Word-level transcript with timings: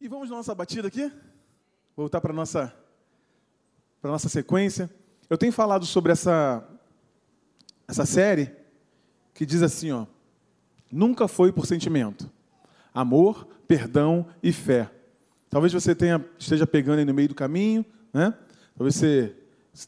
E 0.00 0.08
vamos 0.08 0.30
na 0.30 0.36
nossa 0.36 0.54
batida 0.54 0.88
aqui? 0.88 1.12
Voltar 1.94 2.22
para 2.22 2.32
a 2.32 2.34
nossa, 2.34 2.74
nossa 4.02 4.30
sequência. 4.30 4.88
Eu 5.28 5.36
tenho 5.36 5.52
falado 5.52 5.84
sobre 5.84 6.10
essa, 6.10 6.66
essa 7.86 8.06
série 8.06 8.50
que 9.34 9.44
diz 9.44 9.62
assim, 9.62 9.92
ó. 9.92 10.06
Nunca 10.90 11.28
foi 11.28 11.52
por 11.52 11.66
sentimento. 11.66 12.30
Amor, 12.94 13.46
perdão 13.68 14.26
e 14.42 14.54
fé. 14.54 14.90
Talvez 15.50 15.70
você 15.70 15.94
tenha, 15.94 16.24
esteja 16.38 16.66
pegando 16.66 17.00
aí 17.00 17.04
no 17.04 17.12
meio 17.12 17.28
do 17.28 17.34
caminho, 17.34 17.84
né? 18.10 18.32
Talvez 18.74 18.96
você 18.96 19.36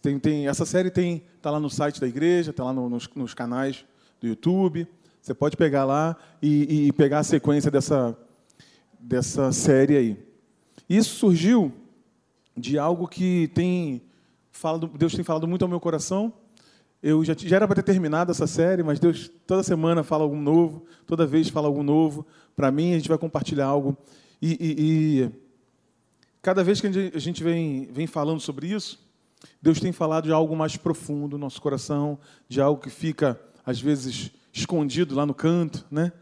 tem, 0.02 0.18
tem 0.18 0.46
essa 0.46 0.66
série 0.66 0.90
tem 0.90 1.24
está 1.38 1.50
lá 1.50 1.58
no 1.58 1.70
site 1.70 1.98
da 1.98 2.06
igreja, 2.06 2.50
está 2.50 2.62
lá 2.62 2.72
no, 2.72 2.88
nos, 2.88 3.08
nos, 3.14 3.32
canais 3.32 3.84
do 4.20 4.28
YouTube. 4.28 4.86
Você 5.22 5.32
pode 5.32 5.56
pegar 5.56 5.86
lá 5.86 6.16
e, 6.42 6.88
e 6.88 6.92
pegar 6.92 7.20
a 7.20 7.24
sequência 7.24 7.70
dessa 7.70 8.16
dessa 9.02 9.50
série 9.52 9.96
aí. 9.96 10.26
Isso 10.88 11.16
surgiu 11.16 11.72
de 12.56 12.78
algo 12.78 13.08
que 13.08 13.50
tem 13.54 14.02
falado, 14.50 14.86
Deus 14.96 15.14
tem 15.14 15.24
falado 15.24 15.48
muito 15.48 15.62
ao 15.62 15.68
meu 15.68 15.80
coração. 15.80 16.32
Eu 17.02 17.24
já, 17.24 17.34
já 17.36 17.56
era 17.56 17.66
para 17.66 17.76
ter 17.76 17.82
terminado 17.82 18.30
essa 18.30 18.46
série, 18.46 18.82
mas 18.82 19.00
Deus 19.00 19.28
toda 19.44 19.62
semana 19.64 20.04
fala 20.04 20.22
algo 20.22 20.36
novo, 20.36 20.84
toda 21.04 21.26
vez 21.26 21.48
fala 21.48 21.66
algo 21.66 21.82
novo. 21.82 22.24
Para 22.54 22.70
mim, 22.70 22.92
a 22.92 22.96
gente 22.96 23.08
vai 23.08 23.18
compartilhar 23.18 23.66
algo. 23.66 23.96
E, 24.40 24.52
e, 24.52 24.74
e, 24.78 25.30
cada 26.40 26.62
vez 26.62 26.80
que 26.80 26.86
a 26.86 27.18
gente 27.18 27.42
vem, 27.42 27.88
vem 27.90 28.06
falando 28.06 28.38
sobre 28.38 28.68
isso, 28.68 29.00
Deus 29.60 29.80
tem 29.80 29.90
falado 29.90 30.24
de 30.24 30.32
algo 30.32 30.54
mais 30.54 30.76
profundo 30.76 31.32
no 31.32 31.38
nosso 31.38 31.60
coração, 31.60 32.18
de 32.48 32.60
algo 32.60 32.80
que 32.80 32.90
fica, 32.90 33.40
às 33.66 33.80
vezes, 33.80 34.30
escondido 34.52 35.16
lá 35.16 35.26
no 35.26 35.34
canto, 35.34 35.84
né? 35.90 36.12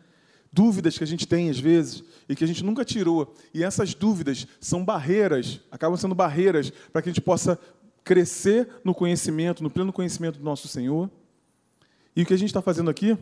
Dúvidas 0.53 0.99
que 0.99 1.05
a 1.05 1.07
gente 1.07 1.27
tem 1.27 1.49
às 1.49 1.59
vezes 1.59 2.03
e 2.29 2.35
que 2.35 2.45
a 2.45 2.47
gente 2.47 2.65
nunca 2.65 2.85
tirou. 2.85 3.35
E 3.55 3.63
essas 3.63 3.95
dúvidas 3.95 4.47
são 4.61 4.85
barreiras, 4.85 5.61
acabam 5.71 5.97
sendo 5.97 6.15
barreiras 6.15 6.71
para 6.93 7.03
que 7.03 7.09
a 7.09 7.13
gente 7.13 7.21
possa 7.21 7.59
crescer 8.05 8.69
no 8.85 8.95
conhecimento, 8.95 9.63
no 9.63 9.71
pleno 9.71 9.93
conhecimento 9.93 10.39
do 10.39 10.45
nosso 10.45 10.67
Senhor. 10.69 11.11
E 12.15 12.23
o 12.23 12.27
que 12.27 12.35
a 12.35 12.39
gente 12.39 12.49
está 12.49 12.63
fazendo 12.63 12.91
aqui 12.91 13.17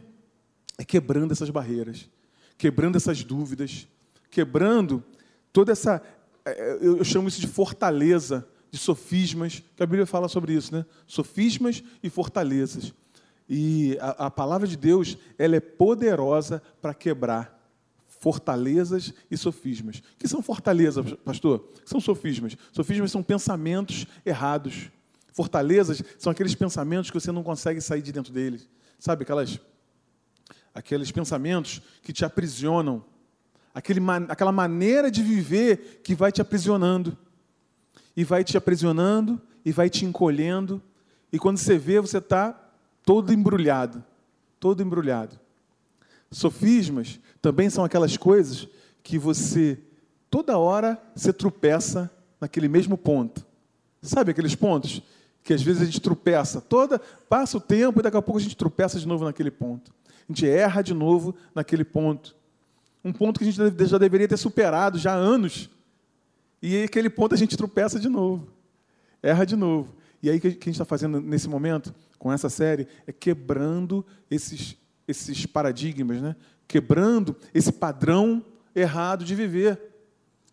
é 0.78 0.84
quebrando 0.84 1.32
essas 1.32 1.50
barreiras, 1.50 2.08
quebrando 2.56 2.96
essas 2.96 3.22
dúvidas, 3.22 3.86
quebrando 4.30 5.02
toda 5.52 5.72
essa. 5.72 6.02
É, 6.44 6.50
é, 6.50 6.78
eu 6.80 7.04
chamo 7.04 7.28
isso 7.28 7.40
de 7.40 7.46
fortaleza, 7.46 8.46
de 8.70 8.78
sofismas, 8.78 9.62
que 9.76 9.82
a 9.82 9.86
Bíblia 9.86 10.06
fala 10.06 10.28
sobre 10.28 10.54
isso, 10.54 10.74
né? 10.74 10.86
Sofismas 11.06 11.82
e 12.02 12.08
fortalezas. 12.08 12.94
E 13.48 13.96
a, 14.00 14.26
a 14.26 14.30
palavra 14.30 14.66
de 14.66 14.76
Deus, 14.76 15.16
ela 15.38 15.56
é 15.56 15.60
poderosa 15.60 16.62
para 16.82 16.92
quebrar 16.92 17.58
fortalezas 18.06 19.14
e 19.30 19.36
sofismas. 19.36 19.98
O 19.98 20.02
que 20.18 20.28
são 20.28 20.42
fortalezas, 20.42 21.12
pastor? 21.24 21.58
O 21.78 21.82
que 21.82 21.88
são 21.88 22.00
sofismas? 22.00 22.56
Sofismas 22.72 23.10
são 23.10 23.22
pensamentos 23.22 24.06
errados. 24.26 24.90
Fortalezas 25.32 26.02
são 26.18 26.32
aqueles 26.32 26.54
pensamentos 26.54 27.10
que 27.10 27.18
você 27.18 27.30
não 27.30 27.42
consegue 27.42 27.80
sair 27.80 28.02
de 28.02 28.12
dentro 28.12 28.32
deles. 28.32 28.68
Sabe, 28.98 29.22
aquelas, 29.22 29.60
aqueles 30.74 31.12
pensamentos 31.12 31.80
que 32.02 32.12
te 32.12 32.24
aprisionam. 32.24 33.04
Aquele, 33.72 34.00
aquela 34.28 34.50
maneira 34.50 35.10
de 35.10 35.22
viver 35.22 36.00
que 36.02 36.14
vai 36.14 36.32
te 36.32 36.42
aprisionando. 36.42 37.16
E 38.16 38.24
vai 38.24 38.42
te 38.42 38.56
aprisionando, 38.56 39.40
e 39.64 39.70
vai 39.70 39.88
te 39.88 40.04
encolhendo. 40.04 40.82
E 41.32 41.38
quando 41.38 41.58
você 41.58 41.78
vê, 41.78 42.00
você 42.00 42.18
está 42.18 42.67
todo 43.08 43.32
embrulhado, 43.32 44.04
todo 44.60 44.82
embrulhado. 44.82 45.40
Sofismas 46.30 47.18
também 47.40 47.70
são 47.70 47.82
aquelas 47.82 48.18
coisas 48.18 48.68
que 49.02 49.16
você 49.16 49.78
toda 50.28 50.58
hora 50.58 51.00
você 51.14 51.32
tropeça 51.32 52.10
naquele 52.38 52.68
mesmo 52.68 52.98
ponto. 52.98 53.46
Sabe 54.02 54.32
aqueles 54.32 54.54
pontos 54.54 55.00
que 55.42 55.54
às 55.54 55.62
vezes 55.62 55.80
a 55.80 55.84
gente 55.86 56.02
tropeça, 56.02 56.60
toda 56.60 56.98
passa 57.30 57.56
o 57.56 57.60
tempo 57.62 57.98
e 57.98 58.02
daqui 58.02 58.18
a 58.18 58.20
pouco 58.20 58.38
a 58.38 58.42
gente 58.42 58.54
tropeça 58.54 59.00
de 59.00 59.08
novo 59.08 59.24
naquele 59.24 59.50
ponto. 59.50 59.90
A 60.28 60.30
gente 60.30 60.46
erra 60.46 60.82
de 60.82 60.92
novo 60.92 61.34
naquele 61.54 61.84
ponto. 61.84 62.36
Um 63.02 63.10
ponto 63.10 63.38
que 63.38 63.48
a 63.48 63.50
gente 63.50 63.86
já 63.86 63.96
deveria 63.96 64.28
ter 64.28 64.36
superado 64.36 64.98
já 64.98 65.14
há 65.14 65.16
anos. 65.16 65.70
E 66.60 66.82
aquele 66.82 67.08
ponto 67.08 67.34
a 67.34 67.38
gente 67.38 67.56
tropeça 67.56 67.98
de 67.98 68.10
novo. 68.10 68.48
Erra 69.22 69.46
de 69.46 69.56
novo. 69.56 69.96
E 70.22 70.30
aí 70.30 70.38
o 70.38 70.40
que 70.40 70.48
a 70.48 70.50
gente 70.50 70.70
está 70.70 70.84
fazendo 70.84 71.20
nesse 71.20 71.48
momento? 71.48 71.94
com 72.18 72.32
essa 72.32 72.50
série 72.50 72.86
é 73.06 73.12
quebrando 73.12 74.04
esses, 74.30 74.76
esses 75.06 75.46
paradigmas, 75.46 76.20
né? 76.20 76.36
quebrando 76.66 77.36
esse 77.54 77.72
padrão 77.72 78.44
errado 78.74 79.24
de 79.24 79.34
viver, 79.34 79.80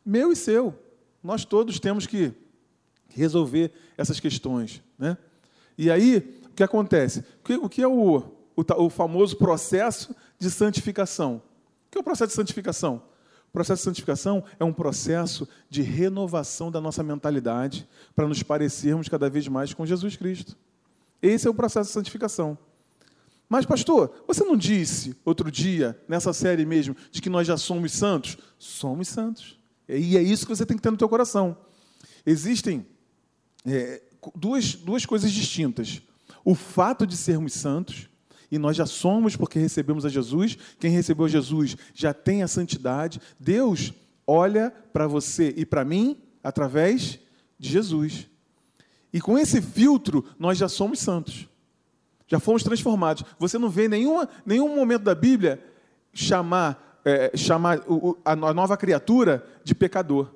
meu 0.05 0.31
e 0.31 0.35
seu. 0.35 0.77
Nós 1.23 1.43
todos 1.43 1.79
temos 1.79 2.05
que 2.05 2.31
resolver 3.09 3.71
essas 3.97 4.19
questões. 4.19 4.81
Né? 4.97 5.17
E 5.77 5.89
aí, 5.89 6.39
o 6.45 6.49
que 6.49 6.63
acontece? 6.63 7.25
O 7.59 7.67
que 7.67 7.81
é 7.81 7.87
o, 7.87 8.17
o, 8.55 8.83
o 8.85 8.89
famoso 8.89 9.35
processo 9.37 10.15
de 10.37 10.51
santificação? 10.51 11.41
O 11.87 11.91
que 11.91 11.97
é 11.97 12.01
o 12.01 12.03
processo 12.03 12.29
de 12.29 12.35
santificação? 12.35 13.01
Processo 13.55 13.83
de 13.83 13.85
santificação 13.85 14.43
é 14.59 14.65
um 14.65 14.73
processo 14.73 15.47
de 15.69 15.81
renovação 15.81 16.69
da 16.69 16.81
nossa 16.81 17.01
mentalidade 17.01 17.87
para 18.13 18.27
nos 18.27 18.43
parecermos 18.43 19.07
cada 19.07 19.29
vez 19.29 19.47
mais 19.47 19.73
com 19.73 19.85
Jesus 19.85 20.17
Cristo. 20.17 20.57
Esse 21.21 21.47
é 21.47 21.49
o 21.49 21.53
processo 21.53 21.87
de 21.87 21.93
santificação. 21.93 22.57
Mas, 23.47 23.65
pastor, 23.65 24.13
você 24.27 24.43
não 24.43 24.57
disse 24.57 25.15
outro 25.23 25.49
dia, 25.49 25.97
nessa 26.05 26.33
série 26.33 26.65
mesmo, 26.65 26.97
de 27.09 27.21
que 27.21 27.29
nós 27.29 27.47
já 27.47 27.55
somos 27.55 27.93
santos? 27.93 28.37
Somos 28.59 29.07
santos. 29.07 29.57
E 29.87 30.17
é 30.17 30.21
isso 30.21 30.45
que 30.45 30.53
você 30.53 30.65
tem 30.65 30.75
que 30.75 30.83
ter 30.83 30.91
no 30.91 30.97
teu 30.97 31.07
coração. 31.07 31.57
Existem 32.25 32.85
é, 33.65 34.03
duas, 34.35 34.75
duas 34.75 35.05
coisas 35.05 35.31
distintas. 35.31 36.01
O 36.43 36.55
fato 36.55 37.07
de 37.07 37.15
sermos 37.15 37.53
santos, 37.53 38.09
e 38.51 38.57
nós 38.57 38.75
já 38.75 38.85
somos 38.85 39.35
porque 39.35 39.59
recebemos 39.59 40.05
a 40.05 40.09
Jesus. 40.09 40.57
Quem 40.79 40.91
recebeu 40.91 41.27
Jesus 41.27 41.75
já 41.93 42.13
tem 42.13 42.43
a 42.43 42.47
santidade. 42.47 43.19
Deus 43.39 43.93
olha 44.25 44.71
para 44.91 45.07
você 45.07 45.53
e 45.55 45.65
para 45.65 45.85
mim 45.85 46.17
através 46.43 47.19
de 47.57 47.69
Jesus. 47.69 48.27
E 49.11 49.21
com 49.21 49.37
esse 49.37 49.61
filtro, 49.61 50.25
nós 50.37 50.57
já 50.57 50.67
somos 50.67 50.99
santos. 50.99 51.47
Já 52.27 52.39
fomos 52.39 52.63
transformados. 52.63 53.23
Você 53.39 53.57
não 53.57 53.69
vê 53.69 53.87
nenhuma, 53.87 54.27
nenhum 54.45 54.75
momento 54.75 55.03
da 55.03 55.15
Bíblia 55.15 55.63
chamar, 56.11 56.99
é, 57.05 57.35
chamar 57.35 57.81
a 58.23 58.35
nova 58.35 58.75
criatura 58.75 59.45
de 59.63 59.75
pecador. 59.75 60.33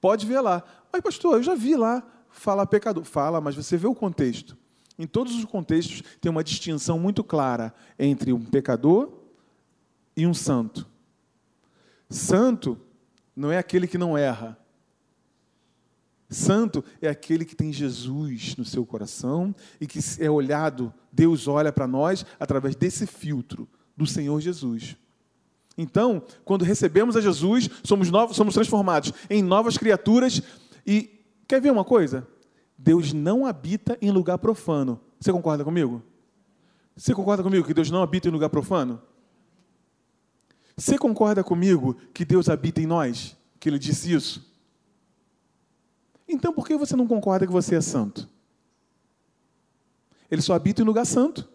Pode 0.00 0.26
ver 0.26 0.40
lá. 0.40 0.62
Mas, 0.92 1.00
pastor, 1.00 1.36
eu 1.36 1.42
já 1.42 1.54
vi 1.54 1.74
lá 1.74 2.02
falar 2.28 2.66
pecador. 2.66 3.04
Fala, 3.04 3.40
mas 3.40 3.54
você 3.54 3.76
vê 3.76 3.86
o 3.86 3.94
contexto. 3.94 4.56
Em 4.98 5.06
todos 5.06 5.34
os 5.34 5.44
contextos, 5.44 6.02
tem 6.20 6.30
uma 6.30 6.44
distinção 6.44 6.98
muito 6.98 7.24
clara 7.24 7.74
entre 7.98 8.32
um 8.32 8.44
pecador 8.44 9.10
e 10.16 10.26
um 10.26 10.34
santo. 10.34 10.86
Santo 12.08 12.78
não 13.34 13.50
é 13.50 13.58
aquele 13.58 13.86
que 13.86 13.96
não 13.96 14.16
erra. 14.16 14.58
Santo 16.28 16.84
é 17.00 17.08
aquele 17.08 17.44
que 17.44 17.54
tem 17.54 17.72
Jesus 17.72 18.56
no 18.56 18.64
seu 18.64 18.84
coração 18.86 19.54
e 19.80 19.86
que 19.86 19.98
é 20.18 20.30
olhado, 20.30 20.92
Deus 21.12 21.46
olha 21.46 21.72
para 21.72 21.86
nós 21.86 22.24
através 22.40 22.74
desse 22.74 23.06
filtro 23.06 23.68
do 23.96 24.06
Senhor 24.06 24.40
Jesus. 24.40 24.96
Então, 25.76 26.22
quando 26.44 26.64
recebemos 26.64 27.16
a 27.16 27.20
Jesus, 27.20 27.68
somos 27.82 28.10
novos, 28.10 28.36
somos 28.36 28.54
transformados 28.54 29.12
em 29.28 29.42
novas 29.42 29.78
criaturas 29.78 30.42
e 30.86 31.20
quer 31.46 31.60
ver 31.60 31.70
uma 31.70 31.84
coisa? 31.84 32.26
Deus 32.76 33.12
não 33.12 33.46
habita 33.46 33.96
em 34.00 34.10
lugar 34.10 34.38
profano. 34.38 35.00
Você 35.20 35.32
concorda 35.32 35.64
comigo? 35.64 36.02
Você 36.96 37.14
concorda 37.14 37.42
comigo 37.42 37.66
que 37.66 37.74
Deus 37.74 37.90
não 37.90 38.02
habita 38.02 38.28
em 38.28 38.30
lugar 38.30 38.50
profano? 38.50 39.00
Você 40.76 40.98
concorda 40.98 41.44
comigo 41.44 41.94
que 42.12 42.24
Deus 42.24 42.48
habita 42.48 42.80
em 42.80 42.86
nós? 42.86 43.36
Que 43.60 43.68
ele 43.68 43.78
disse 43.78 44.12
isso? 44.12 44.52
Então 46.28 46.52
por 46.52 46.66
que 46.66 46.76
você 46.76 46.96
não 46.96 47.06
concorda 47.06 47.46
que 47.46 47.52
você 47.52 47.76
é 47.76 47.80
santo? 47.80 48.28
Ele 50.30 50.40
só 50.40 50.54
habita 50.54 50.82
em 50.82 50.84
lugar 50.84 51.04
santo. 51.04 51.48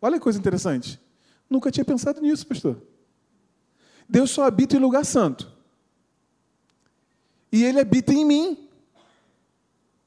Olha 0.00 0.14
que 0.14 0.22
coisa 0.22 0.38
interessante. 0.38 1.00
Nunca 1.50 1.70
tinha 1.70 1.84
pensado 1.84 2.20
nisso, 2.20 2.46
pastor. 2.46 2.80
Deus 4.08 4.30
só 4.30 4.44
habita 4.44 4.76
em 4.76 4.78
lugar 4.80 5.04
santo. 5.04 5.52
E 7.50 7.64
ele 7.64 7.80
habita 7.80 8.12
em 8.12 8.24
mim. 8.24 8.67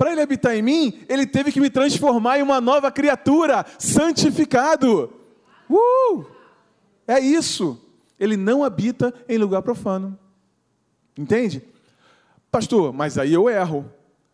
Para 0.01 0.13
ele 0.13 0.21
habitar 0.21 0.55
em 0.55 0.63
mim, 0.63 0.99
ele 1.07 1.27
teve 1.27 1.51
que 1.51 1.59
me 1.59 1.69
transformar 1.69 2.39
em 2.39 2.41
uma 2.41 2.59
nova 2.59 2.91
criatura, 2.91 3.63
santificado. 3.77 5.13
Uh! 5.69 6.25
É 7.07 7.19
isso. 7.19 7.79
Ele 8.19 8.35
não 8.35 8.63
habita 8.63 9.13
em 9.29 9.37
lugar 9.37 9.61
profano. 9.61 10.17
Entende? 11.15 11.61
Pastor, 12.49 12.91
mas 12.91 13.19
aí 13.19 13.31
eu 13.31 13.47
erro. 13.47 13.85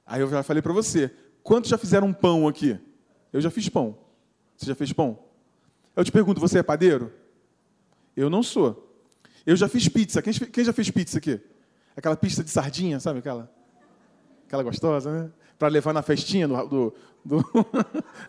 Aí 0.06 0.22
eu 0.22 0.30
já 0.30 0.42
falei 0.42 0.62
para 0.62 0.72
você: 0.72 1.14
quantos 1.44 1.70
já 1.70 1.78
fizeram 1.78 2.14
pão 2.14 2.48
aqui? 2.48 2.80
Eu 3.34 3.42
já 3.42 3.52
fiz 3.52 3.68
pão. 3.68 3.98
Você 4.56 4.68
já 4.68 4.76
fez 4.76 4.94
pão? 4.94 5.20
Eu 5.98 6.06
te 6.06 6.14
pergunto: 6.14 6.40
você 6.40 6.60
é 6.60 6.64
padeiro? 6.64 7.12
Eu 8.16 8.30
não 8.30 8.42
sou. 8.42 8.90
Eu 9.46 9.58
já 9.58 9.68
fiz 9.68 9.90
pizza. 9.90 10.22
Quem, 10.22 10.32
quem 10.32 10.64
já 10.64 10.72
fez 10.72 10.90
pizza 10.90 11.18
aqui? 11.18 11.42
Aquela 11.94 12.16
pizza 12.16 12.42
de 12.42 12.50
sardinha, 12.50 13.02
sabe 13.02 13.20
aquela? 13.20 13.52
Aquela 14.46 14.64
gostosa, 14.64 15.12
né? 15.12 15.32
Para 15.58 15.68
levar 15.70 15.94
na 15.94 16.02
festinha 16.02 16.48
do. 16.48 16.66
do, 16.66 16.94
do... 17.26 17.46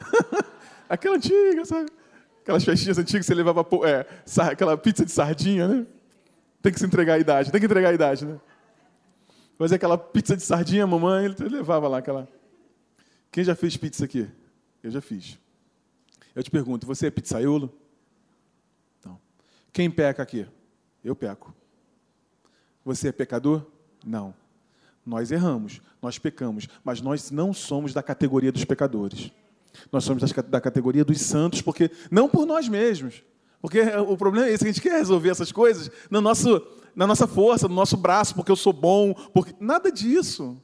aquela 0.89 1.17
antiga, 1.17 1.65
sabe? 1.65 1.91
Aquelas 2.43 2.65
festinhas 2.65 2.99
antigas 2.99 3.27
que 3.27 3.27
você 3.27 3.35
levava 3.35 3.67
é, 3.87 4.07
aquela 4.51 4.77
pizza 4.77 5.05
de 5.05 5.11
sardinha, 5.11 5.69
né? 5.69 5.87
Tem 6.63 6.73
que 6.73 6.79
se 6.79 6.87
entregar 6.87 7.15
a 7.15 7.19
idade, 7.19 7.53
tem 7.53 7.61
que 7.61 7.67
entregar 7.67 7.91
a 7.91 7.93
idade, 7.93 8.25
né? 8.25 8.41
Fazer 9.59 9.75
aquela 9.75 9.99
pizza 9.99 10.37
de 10.37 10.43
sardinha, 10.43 10.87
mamãe, 10.87 11.27
ele 11.27 11.49
levava 11.49 11.89
lá 11.89 11.99
aquela. 11.99 12.29
Quem 13.31 13.45
já 13.45 13.55
fez 13.55 13.77
pizza 13.77 14.05
aqui? 14.05 14.29
Eu 14.83 14.91
já 14.91 15.01
fiz. 15.01 15.39
Eu 16.35 16.43
te 16.43 16.51
pergunto, 16.51 16.87
você 16.87 17.09
é 17.09 17.11
pizzaiolo? 17.11 17.73
Não. 19.05 19.21
Quem 19.73 19.91
peca 19.91 20.23
aqui? 20.23 20.47
Eu 21.05 21.17
peco. 21.17 21.55
Você 22.85 23.09
é 23.09 23.13
pecador? 23.13 23.67
Não. 24.07 24.33
Nós 25.09 25.33
erramos, 25.33 25.81
nós 26.03 26.19
pecamos, 26.19 26.69
mas 26.85 27.01
nós 27.01 27.31
não 27.31 27.55
somos 27.55 27.95
da 27.95 28.03
categoria 28.03 28.53
dos 28.53 28.65
pecadores. 28.67 29.33
Nós 29.91 30.05
somos 30.05 30.23
da 30.33 30.61
categoria 30.61 31.03
dos 31.03 31.19
santos, 31.23 31.63
porque 31.63 31.91
não 32.11 32.29
por 32.29 32.45
nós 32.45 32.69
mesmos. 32.69 33.25
Porque 33.59 33.81
o 33.81 34.19
problema 34.19 34.47
é 34.47 34.53
esse, 34.53 34.65
a 34.65 34.67
gente 34.67 34.83
quer 34.83 34.99
resolver 34.99 35.31
essas 35.31 35.51
coisas 35.51 35.91
no 36.11 36.21
nosso, 36.21 36.63
na 36.95 37.07
nossa 37.07 37.27
força, 37.27 37.67
no 37.67 37.75
nosso 37.75 37.97
braço, 37.97 38.35
porque 38.35 38.53
eu 38.53 38.57
sou 38.57 38.73
bom, 38.73 39.15
porque 39.33 39.55
nada 39.59 39.91
disso. 39.91 40.61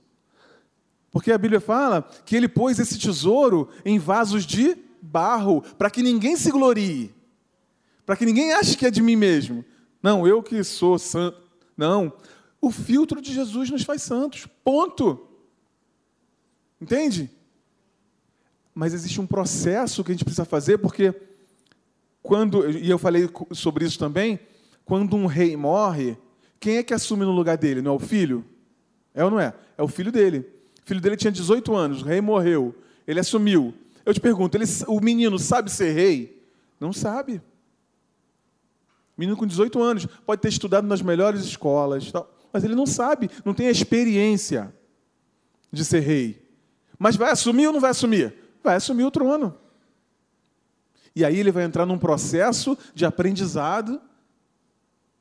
Porque 1.11 1.33
a 1.33 1.39
Bíblia 1.39 1.61
fala 1.61 2.07
que 2.27 2.37
ele 2.37 2.47
pôs 2.47 2.79
esse 2.79 2.99
tesouro 2.99 3.71
em 3.83 3.99
vasos 3.99 4.45
de 4.45 4.77
barro, 5.01 5.63
para 5.79 5.89
que 5.89 6.03
ninguém 6.03 6.37
se 6.37 6.51
glorie, 6.51 7.15
para 8.05 8.15
que 8.15 8.27
ninguém 8.27 8.53
ache 8.53 8.77
que 8.77 8.85
é 8.85 8.91
de 8.91 9.01
mim 9.01 9.17
mesmo. 9.17 9.65
Não, 10.03 10.27
eu 10.27 10.43
que 10.43 10.63
sou 10.63 10.99
santo. 10.99 11.43
Não, 11.77 12.13
o 12.65 12.71
filtro 12.71 13.21
de 13.21 13.33
Jesus 13.33 13.71
nos 13.71 13.83
faz 13.83 14.03
santos. 14.03 14.47
Ponto. 14.65 15.27
Entende? 16.81 17.31
Mas 18.75 18.93
existe 18.93 19.21
um 19.21 19.27
processo 19.27 20.03
que 20.03 20.11
a 20.11 20.15
gente 20.15 20.25
precisa 20.25 20.45
fazer, 20.45 20.79
porque 20.79 21.15
quando, 22.23 22.69
e 22.71 22.91
eu 22.91 22.99
falei 22.99 23.29
sobre 23.53 23.85
isso 23.85 23.99
também, 23.99 24.41
quando 24.85 25.15
um 25.17 25.27
rei 25.27 25.57
morre, 25.57 26.17
quem 26.59 26.79
é 26.79 26.83
que 26.83 26.95
assume 26.95 27.25
no 27.25 27.33
lugar 27.33 27.57
dele? 27.57 27.83
Não 27.83 27.93
é 27.93 27.95
o 27.97 28.01
filho? 28.01 28.45
É 29.15 29.25
ou 29.25 29.31
não 29.31 29.39
é? 29.39 29.55
É 29.77 29.83
o 29.83 29.89
filho 29.89 30.11
dele. 30.11 30.39
O 30.83 30.87
filho 30.87 31.01
dele 31.01 31.17
tinha 31.17 31.31
18 31.31 31.75
anos, 31.75 32.03
o 32.03 32.05
rei 32.05 32.21
morreu, 32.21 32.75
ele 33.07 33.21
assumiu. 33.21 33.73
Eu 34.05 34.13
te 34.13 34.21
pergunto, 34.21 34.57
ele, 34.57 34.65
o 34.89 35.01
menino 35.01 35.39
sabe 35.39 35.71
ser 35.71 35.93
rei? 35.93 36.43
Não 36.81 36.93
sabe. 36.93 37.41
Menino 39.17 39.37
com 39.37 39.47
18 39.47 39.81
anos, 39.81 40.07
pode 40.27 40.43
ter 40.43 40.49
estudado 40.49 40.87
nas 40.87 41.01
melhores 41.01 41.43
escolas, 41.43 42.13
mas 42.55 42.65
ele 42.65 42.75
não 42.75 42.87
sabe, 42.87 43.29
não 43.45 43.53
tem 43.53 43.67
a 43.67 43.71
experiência 43.71 44.75
de 45.71 45.85
ser 45.85 46.01
rei. 46.01 46.49
Mas 46.99 47.17
vai 47.17 47.31
assumir 47.31 47.67
ou 47.67 47.75
não 47.75 47.81
vai 47.81 47.91
assumir? 47.91 48.45
vai 48.65 48.77
assumir 48.77 49.05
o 49.05 49.11
trono. 49.11 49.55
E 51.15 51.23
aí 51.23 51.39
ele 51.39 51.53
vai 51.53 51.65
entrar 51.65 51.85
num 51.85 51.99
processo 51.99 52.77
de 52.95 53.05
aprendizado 53.05 54.01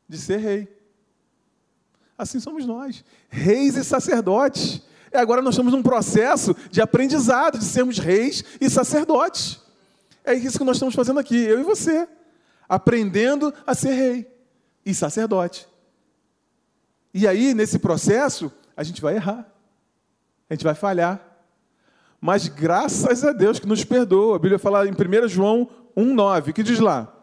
de 0.08 0.18
ser 0.18 0.38
rei. 0.38 0.82
Assim 2.18 2.40
somos 2.40 2.66
nós, 2.66 3.04
reis 3.28 3.76
e 3.76 3.84
sacerdotes. 3.84 4.82
E 5.12 5.18
agora 5.18 5.42
nós 5.42 5.54
estamos 5.54 5.74
num 5.74 5.84
processo 5.84 6.56
de 6.72 6.82
aprendizado 6.82 7.60
de 7.60 7.66
sermos 7.66 8.00
reis 8.00 8.44
e 8.62 8.70
sacerdotes. 8.70 9.60
É 10.24 10.34
isso 10.34 10.58
que 10.58 10.64
nós 10.64 10.78
estamos 10.78 10.96
fazendo 10.96 11.20
aqui, 11.20 11.36
eu 11.36 11.60
e 11.60 11.64
você, 11.64 12.08
aprendendo 12.68 13.54
a 13.68 13.76
ser 13.76 13.92
rei 13.92 14.34
e 14.86 14.96
sacerdote. 14.96 15.68
E 17.14 17.28
aí, 17.28 17.54
nesse 17.54 17.78
processo, 17.78 18.52
a 18.76 18.84
gente 18.84 19.02
vai 19.02 19.16
errar, 19.16 19.48
a 20.50 20.54
gente 20.54 20.64
vai 20.64 20.74
falhar, 20.74 21.22
mas 22.20 22.48
graças 22.48 23.24
a 23.24 23.32
Deus 23.32 23.60
que 23.60 23.68
nos 23.68 23.84
perdoa. 23.84 24.38
A 24.38 24.40
Bíblia 24.40 24.58
fala 24.58 24.88
em 24.88 24.92
1 24.92 25.28
João 25.28 25.70
1,9, 25.96 26.54
que 26.54 26.64
diz 26.64 26.80
lá: 26.80 27.14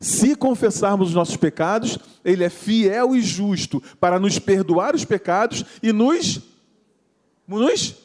Se 0.00 0.34
confessarmos 0.34 1.08
os 1.08 1.14
nossos 1.14 1.36
pecados, 1.36 1.98
Ele 2.24 2.44
é 2.44 2.48
fiel 2.48 3.14
e 3.14 3.20
justo 3.20 3.82
para 4.00 4.18
nos 4.18 4.38
perdoar 4.38 4.94
os 4.94 5.04
pecados 5.04 5.64
e 5.82 5.92
nos, 5.92 6.40
nos 7.46 7.96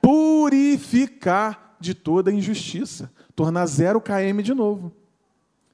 purificar 0.00 1.76
de 1.78 1.94
toda 1.94 2.32
injustiça. 2.32 3.10
Tornar 3.36 3.66
zero 3.66 4.00
km 4.00 4.42
de 4.42 4.54
novo. 4.54 4.92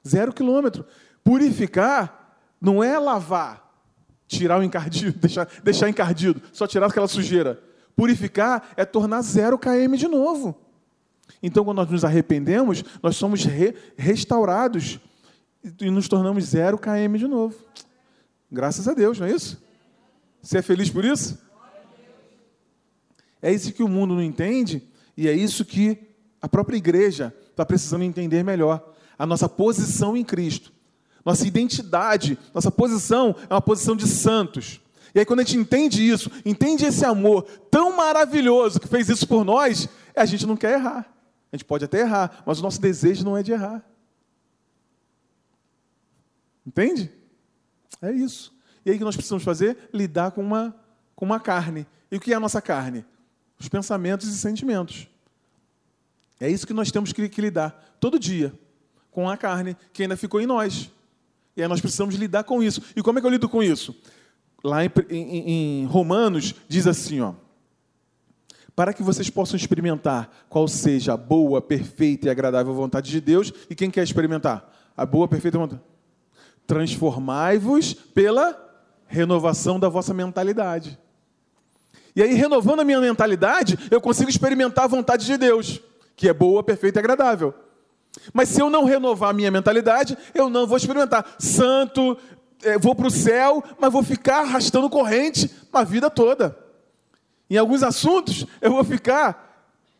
Zero 0.07 0.33
quilômetro. 0.33 0.85
Purificar 1.23 2.37
não 2.61 2.83
é 2.83 2.97
lavar, 2.97 3.68
tirar 4.29 4.59
o 4.59 4.63
encardido, 4.63 5.17
deixar, 5.19 5.49
deixar 5.63 5.89
encardido, 5.89 6.41
só 6.53 6.67
tirar 6.67 6.85
aquela 6.85 7.07
sujeira. 7.07 7.61
Purificar 7.95 8.69
é 8.77 8.85
tornar 8.85 9.21
zero 9.21 9.57
km 9.57 9.95
de 9.97 10.07
novo. 10.07 10.55
Então, 11.43 11.65
quando 11.65 11.77
nós 11.77 11.89
nos 11.89 12.05
arrependemos, 12.05 12.83
nós 13.03 13.15
somos 13.17 13.43
re 13.43 13.75
restaurados 13.97 14.99
e 15.81 15.89
nos 15.89 16.07
tornamos 16.07 16.45
zero 16.45 16.77
km 16.77 17.17
de 17.17 17.27
novo. 17.27 17.55
Graças 18.49 18.87
a 18.87 18.93
Deus, 18.93 19.19
não 19.19 19.27
é 19.27 19.31
isso? 19.31 19.61
Você 20.41 20.59
é 20.59 20.61
feliz 20.61 20.89
por 20.89 21.03
isso? 21.03 21.37
É 23.41 23.51
isso 23.51 23.73
que 23.73 23.83
o 23.83 23.87
mundo 23.87 24.13
não 24.13 24.23
entende 24.23 24.81
e 25.17 25.27
é 25.27 25.33
isso 25.33 25.65
que 25.65 25.97
a 26.41 26.47
própria 26.47 26.77
igreja 26.77 27.33
está 27.49 27.65
precisando 27.65 28.03
entender 28.03 28.43
melhor. 28.43 28.93
A 29.17 29.25
nossa 29.25 29.49
posição 29.49 30.15
em 30.15 30.23
Cristo, 30.23 30.71
nossa 31.25 31.47
identidade, 31.47 32.37
nossa 32.53 32.71
posição 32.71 33.35
é 33.49 33.53
uma 33.53 33.61
posição 33.61 33.95
de 33.95 34.07
santos. 34.07 34.81
E 35.13 35.19
aí, 35.19 35.25
quando 35.25 35.39
a 35.39 35.43
gente 35.43 35.57
entende 35.57 36.07
isso, 36.07 36.31
entende 36.45 36.85
esse 36.85 37.03
amor 37.03 37.43
tão 37.71 37.95
maravilhoso 37.95 38.79
que 38.79 38.87
fez 38.87 39.09
isso 39.09 39.27
por 39.27 39.43
nós, 39.43 39.89
a 40.15 40.25
gente 40.25 40.45
não 40.45 40.55
quer 40.55 40.73
errar. 40.73 41.05
A 41.51 41.55
gente 41.55 41.65
pode 41.65 41.85
até 41.85 42.01
errar, 42.01 42.43
mas 42.45 42.59
o 42.59 42.61
nosso 42.61 42.79
desejo 42.79 43.23
não 43.23 43.35
é 43.35 43.41
de 43.41 43.51
errar. 43.51 43.83
Entende? 46.65 47.11
É 48.01 48.11
isso. 48.11 48.53
E 48.85 48.91
aí 48.91 48.95
o 48.95 48.99
que 48.99 49.05
nós 49.05 49.15
precisamos 49.15 49.43
fazer? 49.43 49.89
Lidar 49.93 50.31
com 50.31 50.41
uma, 50.41 50.75
com 51.15 51.25
uma 51.25 51.39
carne. 51.39 51.87
E 52.11 52.17
o 52.17 52.19
que 52.19 52.31
é 52.31 52.35
a 52.35 52.39
nossa 52.39 52.61
carne? 52.61 53.03
Os 53.59 53.67
pensamentos 53.67 54.27
e 54.27 54.37
sentimentos. 54.37 55.07
É 56.39 56.49
isso 56.49 56.67
que 56.67 56.73
nós 56.73 56.91
temos 56.91 57.11
que, 57.11 57.27
que 57.27 57.41
lidar 57.41 57.97
todo 57.99 58.19
dia 58.19 58.53
com 59.11 59.29
a 59.29 59.35
carne 59.35 59.75
que 59.91 60.03
ainda 60.03 60.15
ficou 60.15 60.39
em 60.39 60.45
nós. 60.45 60.89
E 61.59 61.63
aí 61.63 61.67
nós 61.67 61.81
precisamos 61.81 62.15
lidar 62.15 62.43
com 62.43 62.63
isso. 62.63 62.81
E 62.95 63.01
como 63.01 63.19
é 63.19 63.21
que 63.21 63.27
eu 63.27 63.31
lido 63.31 63.47
com 63.47 63.61
isso? 63.61 63.95
lá 64.63 64.83
em, 64.83 64.91
em, 65.09 65.81
em 65.81 65.85
Romanos, 65.85 66.55
diz 66.67 66.87
assim, 66.87 67.21
ó. 67.21 67.33
Para 68.75 68.93
que 68.93 69.03
vocês 69.03 69.29
possam 69.29 69.57
experimentar 69.57 70.29
qual 70.47 70.67
seja 70.67 71.13
a 71.13 71.17
boa, 71.17 71.61
perfeita 71.61 72.27
e 72.27 72.29
agradável 72.29 72.73
vontade 72.73 73.11
de 73.11 73.19
Deus. 73.19 73.51
E 73.69 73.75
quem 73.75 73.91
quer 73.91 74.03
experimentar? 74.03 74.73
A 74.95 75.05
boa, 75.05 75.27
perfeita 75.27 75.57
vontade. 75.57 75.81
Transformai-vos 76.65 77.93
pela 77.93 78.57
renovação 79.05 79.79
da 79.79 79.89
vossa 79.89 80.13
mentalidade. 80.13 80.97
E 82.15 82.23
aí, 82.23 82.33
renovando 82.33 82.79
a 82.79 82.85
minha 82.85 83.01
mentalidade, 83.01 83.77
eu 83.91 83.99
consigo 83.99 84.29
experimentar 84.29 84.85
a 84.85 84.87
vontade 84.87 85.25
de 85.25 85.37
Deus, 85.37 85.81
que 86.15 86.29
é 86.29 86.33
boa, 86.33 86.63
perfeita 86.63 86.99
e 86.99 87.01
agradável. 87.01 87.53
Mas 88.33 88.49
se 88.49 88.61
eu 88.61 88.69
não 88.69 88.85
renovar 88.85 89.29
a 89.29 89.33
minha 89.33 89.51
mentalidade, 89.51 90.17
eu 90.33 90.49
não 90.49 90.67
vou 90.67 90.77
experimentar. 90.77 91.35
Santo, 91.39 92.17
é, 92.63 92.77
vou 92.77 92.95
para 92.95 93.07
o 93.07 93.11
céu, 93.11 93.63
mas 93.79 93.91
vou 93.91 94.03
ficar 94.03 94.41
arrastando 94.41 94.89
corrente 94.89 95.49
a 95.71 95.83
vida 95.83 96.09
toda. 96.09 96.57
Em 97.49 97.57
alguns 97.57 97.83
assuntos, 97.83 98.45
eu 98.61 98.71
vou 98.71 98.83
ficar 98.83 99.47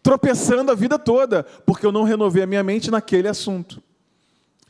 tropeçando 0.03 0.71
a 0.71 0.75
vida 0.75 0.97
toda, 0.97 1.43
porque 1.65 1.85
eu 1.85 1.91
não 1.91 2.03
renovei 2.03 2.43
a 2.43 2.47
minha 2.47 2.63
mente 2.63 2.91
naquele 2.91 3.27
assunto. 3.27 3.81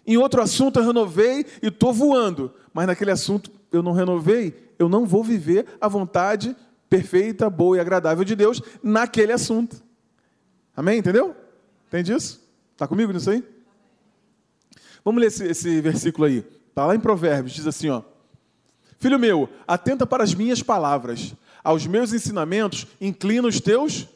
Em 0.05 0.17
outro 0.17 0.41
assunto, 0.41 0.79
eu 0.79 0.85
renovei 0.85 1.45
e 1.61 1.67
estou 1.67 1.93
voando, 1.93 2.53
mas 2.73 2.87
naquele 2.87 3.11
assunto 3.11 3.51
eu 3.71 3.83
não 3.83 3.91
renovei, 3.91 4.73
eu 4.79 4.89
não 4.89 5.05
vou 5.05 5.23
viver 5.23 5.65
a 5.79 5.87
vontade 5.87 6.55
perfeita, 6.89 7.49
boa 7.49 7.77
e 7.77 7.79
agradável 7.79 8.23
de 8.23 8.35
Deus 8.35 8.61
naquele 8.81 9.31
assunto. 9.31 9.81
Amém? 10.75 10.99
Entendeu? 10.99 11.35
Entende 11.87 12.13
isso? 12.13 12.48
Está 12.79 12.87
comigo 12.87 13.11
nisso 13.11 13.29
aí? 13.29 13.43
Vamos 15.03 15.19
ler 15.19 15.27
esse, 15.27 15.45
esse 15.45 15.81
versículo 15.81 16.25
aí. 16.25 16.45
Está 16.69 16.85
lá 16.85 16.95
em 16.95 16.99
Provérbios, 16.99 17.53
diz 17.53 17.67
assim: 17.67 17.89
ó, 17.89 18.03
Filho 18.97 19.19
meu, 19.19 19.49
atenta 19.67 20.07
para 20.07 20.23
as 20.23 20.33
minhas 20.33 20.63
palavras, 20.63 21.35
aos 21.61 21.85
meus 21.85 22.13
ensinamentos, 22.13 22.87
inclina 23.01 23.49
os 23.49 23.59
teus 23.59 24.07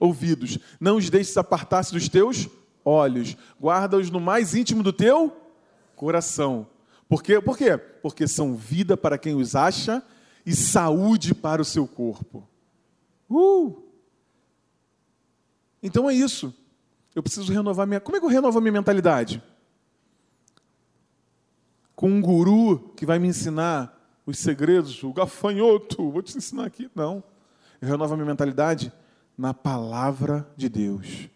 ouvidos, 0.00 0.58
não 0.80 0.96
os 0.96 1.10
deixes 1.10 1.36
apartar-se 1.36 1.92
dos 1.92 2.08
teus 2.08 2.48
olhos, 2.82 3.36
guarda-os 3.60 4.08
no 4.08 4.20
mais 4.20 4.54
íntimo 4.54 4.82
do 4.82 4.90
teu 4.90 5.36
coração. 5.94 6.66
Por 7.10 7.22
quê? 7.22 7.38
Por 7.42 7.58
quê? 7.58 7.76
Porque 7.76 8.26
são 8.26 8.56
vida 8.56 8.96
para 8.96 9.18
quem 9.18 9.34
os 9.34 9.54
acha 9.54 10.02
e 10.46 10.56
saúde 10.56 11.34
para 11.34 11.60
o 11.60 11.64
seu 11.64 11.86
corpo. 11.86 12.48
Uh! 13.28 13.82
Então 15.82 16.08
é 16.08 16.14
isso. 16.14 16.54
Eu 17.18 17.22
preciso 17.22 17.52
renovar 17.52 17.86
minha. 17.86 18.00
Como 18.00 18.16
é 18.16 18.20
que 18.20 18.26
eu 18.26 18.30
renovo 18.30 18.58
a 18.58 18.60
minha 18.60 18.72
mentalidade? 18.72 19.42
com 21.98 22.08
um 22.08 22.20
guru 22.20 22.92
que 22.94 23.04
vai 23.04 23.18
me 23.18 23.26
ensinar 23.26 23.92
os 24.24 24.38
segredos, 24.38 25.02
o 25.02 25.12
gafanhoto, 25.12 26.12
vou 26.12 26.22
te 26.22 26.38
ensinar 26.38 26.64
aqui. 26.64 26.88
Não. 26.94 27.24
Eu 27.82 27.88
renovo 27.88 28.14
a 28.14 28.16
minha 28.16 28.28
mentalidade 28.28 28.92
na 29.36 29.52
palavra 29.52 30.48
de 30.56 30.68
Deus. 30.68 31.28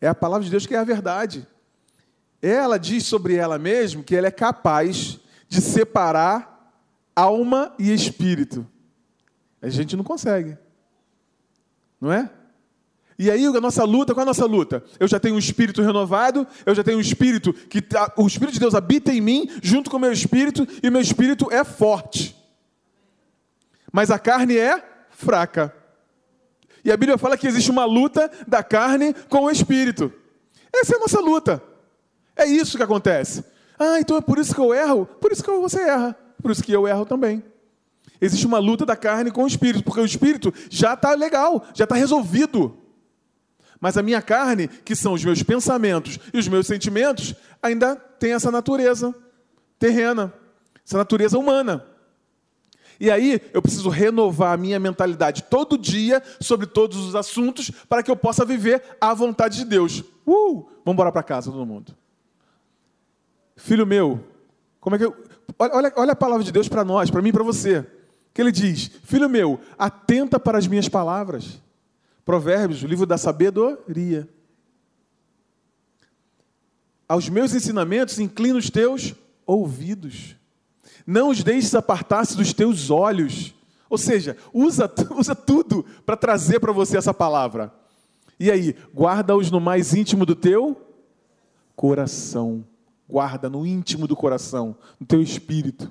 É 0.00 0.06
a 0.06 0.14
palavra 0.14 0.44
de 0.44 0.52
Deus 0.52 0.66
que 0.66 0.74
é 0.76 0.78
a 0.78 0.84
verdade. 0.84 1.44
Ela 2.40 2.78
diz 2.78 3.04
sobre 3.06 3.34
ela 3.34 3.58
mesma 3.58 4.04
que 4.04 4.14
ela 4.14 4.28
é 4.28 4.30
capaz 4.30 5.18
de 5.48 5.60
separar 5.60 6.72
alma 7.16 7.74
e 7.76 7.92
espírito. 7.92 8.64
A 9.60 9.68
gente 9.68 9.96
não 9.96 10.04
consegue. 10.04 10.56
Não 12.00 12.12
é? 12.12 12.30
E 13.20 13.30
aí 13.30 13.44
a 13.44 13.60
nossa 13.60 13.84
luta, 13.84 14.14
qual 14.14 14.22
é 14.22 14.24
a 14.24 14.32
nossa 14.32 14.46
luta? 14.46 14.82
Eu 14.98 15.06
já 15.06 15.20
tenho 15.20 15.34
um 15.34 15.38
espírito 15.38 15.82
renovado, 15.82 16.46
eu 16.64 16.74
já 16.74 16.82
tenho 16.82 16.96
um 16.96 17.02
espírito 17.02 17.52
que 17.52 17.82
tá, 17.82 18.10
o 18.16 18.26
espírito 18.26 18.54
de 18.54 18.60
Deus 18.60 18.74
habita 18.74 19.12
em 19.12 19.20
mim, 19.20 19.46
junto 19.62 19.90
com 19.90 19.98
o 19.98 20.00
meu 20.00 20.10
espírito, 20.10 20.66
e 20.82 20.88
o 20.88 20.92
meu 20.92 21.02
espírito 21.02 21.52
é 21.52 21.62
forte. 21.62 22.34
Mas 23.92 24.10
a 24.10 24.18
carne 24.18 24.56
é 24.56 24.82
fraca. 25.10 25.70
E 26.82 26.90
a 26.90 26.96
Bíblia 26.96 27.18
fala 27.18 27.36
que 27.36 27.46
existe 27.46 27.70
uma 27.70 27.84
luta 27.84 28.30
da 28.48 28.62
carne 28.62 29.12
com 29.28 29.44
o 29.44 29.50
espírito. 29.50 30.10
Essa 30.74 30.94
é 30.94 30.96
a 30.96 31.00
nossa 31.00 31.20
luta. 31.20 31.62
É 32.34 32.46
isso 32.46 32.78
que 32.78 32.82
acontece. 32.82 33.44
Ah, 33.78 34.00
então 34.00 34.16
é 34.16 34.22
por 34.22 34.38
isso 34.38 34.54
que 34.54 34.60
eu 34.62 34.72
erro? 34.72 35.04
Por 35.04 35.30
isso 35.30 35.44
que 35.44 35.50
você 35.50 35.82
erra. 35.82 36.16
Por 36.40 36.52
isso 36.52 36.62
que 36.62 36.72
eu 36.72 36.88
erro 36.88 37.04
também. 37.04 37.44
Existe 38.18 38.46
uma 38.46 38.58
luta 38.58 38.86
da 38.86 38.96
carne 38.96 39.30
com 39.30 39.44
o 39.44 39.46
espírito, 39.46 39.84
porque 39.84 40.00
o 40.00 40.06
espírito 40.06 40.54
já 40.70 40.94
está 40.94 41.14
legal, 41.14 41.66
já 41.74 41.84
está 41.84 41.94
resolvido. 41.94 42.79
Mas 43.80 43.96
a 43.96 44.02
minha 44.02 44.20
carne, 44.20 44.68
que 44.68 44.94
são 44.94 45.14
os 45.14 45.24
meus 45.24 45.42
pensamentos 45.42 46.18
e 46.34 46.38
os 46.38 46.46
meus 46.46 46.66
sentimentos, 46.66 47.34
ainda 47.62 47.96
tem 47.96 48.34
essa 48.34 48.50
natureza 48.50 49.14
terrena, 49.78 50.32
essa 50.86 50.98
natureza 50.98 51.38
humana. 51.38 51.86
E 53.00 53.10
aí 53.10 53.40
eu 53.54 53.62
preciso 53.62 53.88
renovar 53.88 54.52
a 54.52 54.56
minha 54.58 54.78
mentalidade 54.78 55.44
todo 55.44 55.78
dia 55.78 56.22
sobre 56.38 56.66
todos 56.66 56.98
os 56.98 57.16
assuntos 57.16 57.70
para 57.88 58.02
que 58.02 58.10
eu 58.10 58.16
possa 58.16 58.44
viver 58.44 58.82
a 59.00 59.14
vontade 59.14 59.56
de 59.56 59.64
Deus. 59.64 60.04
Uh! 60.26 60.68
Vamos 60.84 60.94
embora 60.94 61.10
para 61.10 61.22
casa, 61.22 61.50
todo 61.50 61.64
mundo. 61.64 61.96
Filho 63.56 63.86
meu, 63.86 64.22
como 64.78 64.96
é 64.96 64.98
que 64.98 65.06
eu... 65.06 65.16
olha, 65.58 65.92
olha 65.96 66.12
a 66.12 66.16
palavra 66.16 66.44
de 66.44 66.52
Deus 66.52 66.68
para 66.68 66.84
nós, 66.84 67.10
para 67.10 67.22
mim 67.22 67.30
e 67.30 67.32
para 67.32 67.42
você. 67.42 67.86
Que 68.34 68.42
ele 68.42 68.52
diz: 68.52 68.90
Filho 69.04 69.28
meu, 69.28 69.58
atenta 69.78 70.38
para 70.38 70.58
as 70.58 70.66
minhas 70.66 70.88
palavras. 70.88 71.58
Provérbios, 72.24 72.82
o 72.82 72.86
livro 72.86 73.06
da 73.06 73.18
sabedoria. 73.18 74.28
Aos 77.08 77.28
meus 77.28 77.54
ensinamentos 77.54 78.18
inclina 78.18 78.58
os 78.58 78.70
teus 78.70 79.14
ouvidos. 79.46 80.36
Não 81.06 81.30
os 81.30 81.42
deixes 81.42 81.74
apartar-se 81.74 82.36
dos 82.36 82.52
teus 82.52 82.90
olhos. 82.90 83.54
Ou 83.88 83.98
seja, 83.98 84.36
usa, 84.52 84.88
usa 85.16 85.34
tudo 85.34 85.84
para 86.06 86.16
trazer 86.16 86.60
para 86.60 86.72
você 86.72 86.96
essa 86.96 87.12
palavra. 87.12 87.74
E 88.38 88.50
aí, 88.50 88.76
guarda-os 88.94 89.50
no 89.50 89.60
mais 89.60 89.92
íntimo 89.92 90.24
do 90.24 90.34
teu 90.34 90.80
coração. 91.74 92.64
Guarda 93.08 93.50
no 93.50 93.66
íntimo 93.66 94.06
do 94.06 94.14
coração, 94.14 94.76
no 94.98 95.06
teu 95.06 95.20
espírito. 95.20 95.90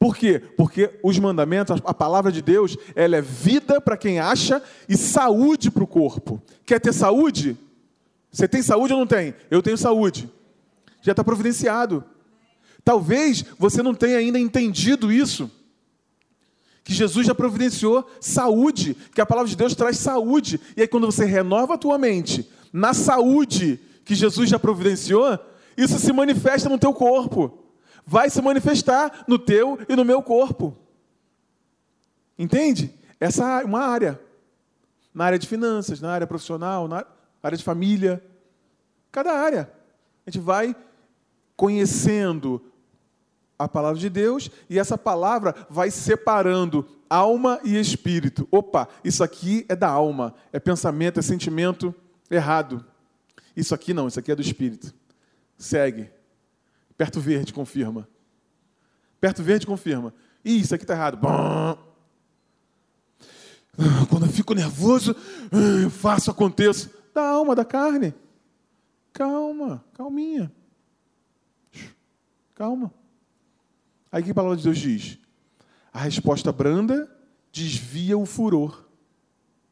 Por 0.00 0.16
quê? 0.16 0.38
Porque 0.56 0.98
os 1.02 1.18
mandamentos, 1.18 1.78
a 1.84 1.92
palavra 1.92 2.32
de 2.32 2.40
Deus, 2.40 2.74
ela 2.96 3.16
é 3.16 3.20
vida 3.20 3.82
para 3.82 3.98
quem 3.98 4.18
acha 4.18 4.62
e 4.88 4.96
saúde 4.96 5.70
para 5.70 5.84
o 5.84 5.86
corpo. 5.86 6.40
Quer 6.64 6.80
ter 6.80 6.94
saúde? 6.94 7.54
Você 8.32 8.48
tem 8.48 8.62
saúde 8.62 8.94
ou 8.94 8.98
não 8.98 9.06
tem? 9.06 9.34
Eu 9.50 9.60
tenho 9.60 9.76
saúde. 9.76 10.26
Já 11.02 11.12
está 11.12 11.22
providenciado. 11.22 12.02
Talvez 12.82 13.44
você 13.58 13.82
não 13.82 13.94
tenha 13.94 14.16
ainda 14.16 14.38
entendido 14.38 15.12
isso. 15.12 15.50
Que 16.82 16.94
Jesus 16.94 17.26
já 17.26 17.34
providenciou 17.34 18.08
saúde, 18.22 18.96
que 19.14 19.20
a 19.20 19.26
palavra 19.26 19.50
de 19.50 19.56
Deus 19.56 19.74
traz 19.74 19.98
saúde. 19.98 20.58
E 20.78 20.80
aí, 20.80 20.88
quando 20.88 21.04
você 21.04 21.26
renova 21.26 21.74
a 21.74 21.78
tua 21.78 21.98
mente 21.98 22.48
na 22.72 22.94
saúde 22.94 23.78
que 24.02 24.14
Jesus 24.14 24.48
já 24.48 24.58
providenciou, 24.58 25.38
isso 25.76 25.98
se 25.98 26.10
manifesta 26.10 26.70
no 26.70 26.78
teu 26.78 26.94
corpo. 26.94 27.69
Vai 28.10 28.28
se 28.28 28.42
manifestar 28.42 29.24
no 29.28 29.38
teu 29.38 29.78
e 29.88 29.94
no 29.94 30.04
meu 30.04 30.20
corpo. 30.20 30.76
Entende? 32.36 32.92
Essa 33.20 33.60
é 33.60 33.64
uma 33.64 33.82
área. 33.82 34.20
Na 35.14 35.26
área 35.26 35.38
de 35.38 35.46
finanças, 35.46 36.00
na 36.00 36.10
área 36.10 36.26
profissional, 36.26 36.88
na 36.88 37.06
área 37.40 37.56
de 37.56 37.62
família. 37.62 38.20
Cada 39.12 39.32
área. 39.32 39.70
A 40.26 40.30
gente 40.30 40.42
vai 40.42 40.74
conhecendo 41.54 42.60
a 43.56 43.68
palavra 43.68 44.00
de 44.00 44.10
Deus 44.10 44.50
e 44.68 44.76
essa 44.76 44.98
palavra 44.98 45.54
vai 45.70 45.88
separando 45.88 46.84
alma 47.08 47.60
e 47.62 47.78
espírito. 47.78 48.48
Opa, 48.50 48.88
isso 49.04 49.22
aqui 49.22 49.64
é 49.68 49.76
da 49.76 49.88
alma, 49.88 50.34
é 50.52 50.58
pensamento, 50.58 51.20
é 51.20 51.22
sentimento 51.22 51.94
errado. 52.28 52.84
Isso 53.56 53.72
aqui 53.72 53.94
não, 53.94 54.08
isso 54.08 54.18
aqui 54.18 54.32
é 54.32 54.34
do 54.34 54.42
espírito. 54.42 54.92
Segue. 55.56 56.10
Perto 57.00 57.18
verde, 57.18 57.50
confirma. 57.54 58.06
Perto 59.18 59.42
verde, 59.42 59.66
confirma. 59.66 60.12
Ih, 60.44 60.60
isso 60.60 60.74
aqui 60.74 60.84
está 60.84 60.92
errado. 60.92 61.16
Bom. 61.16 61.78
Quando 64.10 64.26
eu 64.26 64.30
fico 64.30 64.52
nervoso, 64.52 65.16
eu 65.82 65.88
faço, 65.88 66.30
aconteço. 66.30 66.90
Da 67.14 67.26
alma, 67.26 67.56
da 67.56 67.64
carne. 67.64 68.12
Calma, 69.14 69.82
calminha. 69.94 70.52
Calma. 72.54 72.92
Aí 74.12 74.22
que 74.22 74.32
a 74.32 74.34
palavra 74.34 74.58
de 74.58 74.64
Deus 74.64 74.76
diz? 74.76 75.18
A 75.94 76.00
resposta 76.00 76.52
branda 76.52 77.10
desvia 77.50 78.18
o 78.18 78.26
furor. 78.26 78.84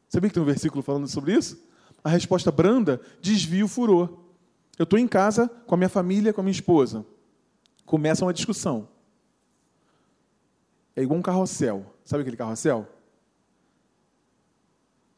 Sabia 0.07 0.31
que 0.31 0.33
tem 0.33 0.41
um 0.41 0.47
versículo 0.47 0.81
falando 0.81 1.07
sobre 1.07 1.35
isso? 1.35 1.63
A 2.03 2.09
resposta 2.09 2.51
branda 2.51 2.99
desvia 3.21 3.63
o 3.63 3.67
furor. 3.67 4.17
Eu 4.79 4.83
estou 4.85 4.97
em 4.97 5.07
casa 5.07 5.47
com 5.67 5.75
a 5.75 5.77
minha 5.77 5.89
família, 5.89 6.33
com 6.33 6.41
a 6.41 6.43
minha 6.43 6.53
esposa. 6.53 7.05
Começa 7.89 8.23
uma 8.23 8.31
discussão. 8.31 8.87
É 10.95 11.01
igual 11.01 11.17
um 11.17 11.23
carrossel. 11.23 11.83
Sabe 12.05 12.21
aquele 12.21 12.37
carrossel? 12.37 12.87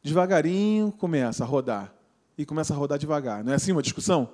Devagarinho 0.02 0.90
começa 0.90 1.44
a 1.44 1.46
rodar. 1.46 1.92
E 2.38 2.46
começa 2.46 2.72
a 2.72 2.76
rodar 2.78 2.98
devagar. 2.98 3.44
Não 3.44 3.52
é 3.52 3.56
assim 3.56 3.72
uma 3.72 3.82
discussão? 3.82 4.26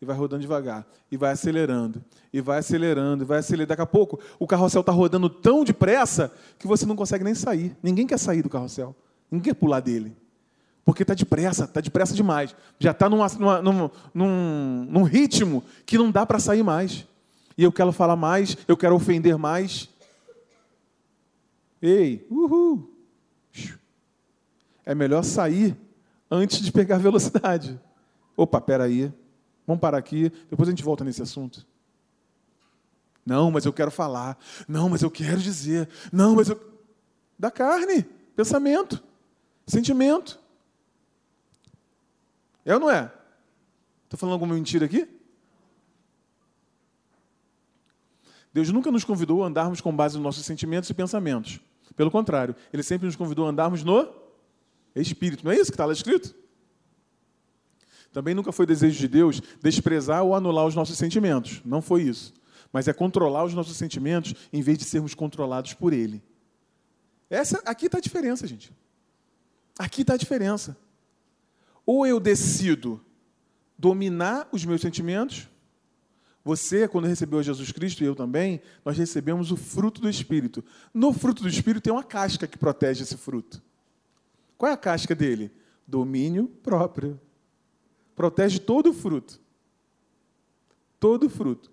e 0.00 0.04
vai 0.04 0.16
rodando 0.16 0.42
devagar, 0.42 0.84
e 1.12 1.16
vai 1.16 1.30
acelerando, 1.30 2.02
e 2.32 2.40
vai 2.40 2.58
acelerando, 2.58 3.22
e 3.22 3.24
vai 3.24 3.38
acelerando. 3.38 3.68
Daqui 3.68 3.82
a 3.82 3.86
pouco, 3.86 4.18
o 4.36 4.48
carrossel 4.48 4.80
está 4.80 4.90
rodando 4.90 5.30
tão 5.30 5.62
depressa 5.62 6.32
que 6.58 6.66
você 6.66 6.84
não 6.84 6.96
consegue 6.96 7.22
nem 7.22 7.36
sair. 7.36 7.76
Ninguém 7.80 8.04
quer 8.04 8.18
sair 8.18 8.42
do 8.42 8.48
carrossel, 8.48 8.96
ninguém 9.30 9.52
quer 9.52 9.58
pular 9.60 9.78
dele. 9.78 10.16
Porque 10.84 11.04
está 11.04 11.14
depressa, 11.14 11.66
está 11.66 11.80
depressa 11.80 12.14
demais. 12.14 12.52
Já 12.80 12.90
está 12.90 13.08
num, 13.08 13.20
num, 14.12 14.86
num, 14.90 15.02
ritmo 15.04 15.62
que 15.86 15.96
não 15.96 16.10
dá 16.10 16.26
para 16.26 16.40
sair 16.40 16.64
mais. 16.64 17.06
E 17.56 17.64
eu 17.64 17.72
quero 17.72 17.92
falar 17.92 18.16
mais, 18.16 18.56
eu 18.66 18.76
quero 18.76 18.94
ofender 18.94 19.36
mais. 19.36 19.88
Ei, 21.80 22.26
uhul! 22.30 22.90
É 24.84 24.94
melhor 24.94 25.22
sair 25.22 25.76
antes 26.30 26.60
de 26.60 26.72
pegar 26.72 26.98
velocidade. 26.98 27.80
Opa, 28.36 28.60
peraí. 28.60 29.12
Vamos 29.66 29.80
parar 29.80 29.98
aqui, 29.98 30.30
depois 30.50 30.68
a 30.68 30.72
gente 30.72 30.82
volta 30.82 31.04
nesse 31.04 31.22
assunto. 31.22 31.66
Não, 33.24 33.50
mas 33.50 33.64
eu 33.64 33.72
quero 33.72 33.90
falar. 33.90 34.36
Não, 34.66 34.88
mas 34.88 35.02
eu 35.02 35.10
quero 35.10 35.38
dizer. 35.38 35.88
Não, 36.12 36.34
mas 36.34 36.48
eu. 36.48 36.60
Da 37.38 37.50
carne, 37.50 38.02
pensamento, 38.36 39.02
sentimento. 39.66 40.40
É 42.64 42.74
ou 42.74 42.80
não 42.80 42.90
é? 42.90 43.12
Estou 44.04 44.18
falando 44.18 44.34
alguma 44.34 44.54
mentira 44.54 44.86
aqui? 44.86 45.08
Deus 48.52 48.70
nunca 48.70 48.90
nos 48.90 49.04
convidou 49.04 49.42
a 49.42 49.46
andarmos 49.46 49.80
com 49.80 49.94
base 49.94 50.16
nos 50.16 50.22
nossos 50.22 50.44
sentimentos 50.44 50.90
e 50.90 50.94
pensamentos. 50.94 51.60
Pelo 51.96 52.10
contrário, 52.10 52.54
Ele 52.72 52.82
sempre 52.82 53.06
nos 53.06 53.16
convidou 53.16 53.46
a 53.46 53.50
andarmos 53.50 53.82
no 53.82 54.08
Espírito. 54.94 55.44
Não 55.44 55.52
é 55.52 55.56
isso 55.56 55.70
que 55.70 55.74
está 55.74 55.86
lá 55.86 55.92
escrito? 55.92 56.34
Também 58.12 58.34
nunca 58.34 58.52
foi 58.52 58.66
desejo 58.66 58.98
de 58.98 59.08
Deus 59.08 59.40
desprezar 59.62 60.22
ou 60.22 60.34
anular 60.34 60.66
os 60.66 60.74
nossos 60.74 60.98
sentimentos. 60.98 61.62
Não 61.64 61.80
foi 61.80 62.02
isso. 62.02 62.34
Mas 62.70 62.86
é 62.88 62.92
controlar 62.92 63.44
os 63.44 63.54
nossos 63.54 63.76
sentimentos 63.76 64.34
em 64.52 64.60
vez 64.60 64.78
de 64.78 64.84
sermos 64.84 65.14
controlados 65.14 65.72
por 65.74 65.92
Ele. 65.92 66.22
Essa, 67.30 67.62
aqui 67.64 67.86
está 67.86 67.98
a 67.98 68.00
diferença, 68.00 68.46
gente. 68.46 68.72
Aqui 69.78 70.02
está 70.02 70.14
a 70.14 70.18
diferença. 70.18 70.76
Ou 71.86 72.06
eu 72.06 72.20
decido 72.20 73.02
dominar 73.78 74.48
os 74.52 74.64
meus 74.64 74.82
sentimentos. 74.82 75.48
Você, 76.44 76.88
quando 76.88 77.06
recebeu 77.06 77.42
Jesus 77.42 77.70
Cristo 77.70 78.02
e 78.02 78.06
eu 78.06 78.16
também, 78.16 78.60
nós 78.84 78.98
recebemos 78.98 79.52
o 79.52 79.56
fruto 79.56 80.00
do 80.00 80.08
Espírito. 80.08 80.64
No 80.92 81.12
fruto 81.12 81.42
do 81.42 81.48
Espírito 81.48 81.84
tem 81.84 81.92
uma 81.92 82.02
casca 82.02 82.46
que 82.46 82.58
protege 82.58 83.02
esse 83.04 83.16
fruto. 83.16 83.62
Qual 84.58 84.70
é 84.70 84.74
a 84.74 84.76
casca 84.76 85.14
dele? 85.14 85.52
Domínio 85.86 86.48
próprio. 86.48 87.20
Protege 88.16 88.58
todo 88.58 88.90
o 88.90 88.92
fruto. 88.92 89.40
Todo 90.98 91.26
o 91.26 91.30
fruto. 91.30 91.70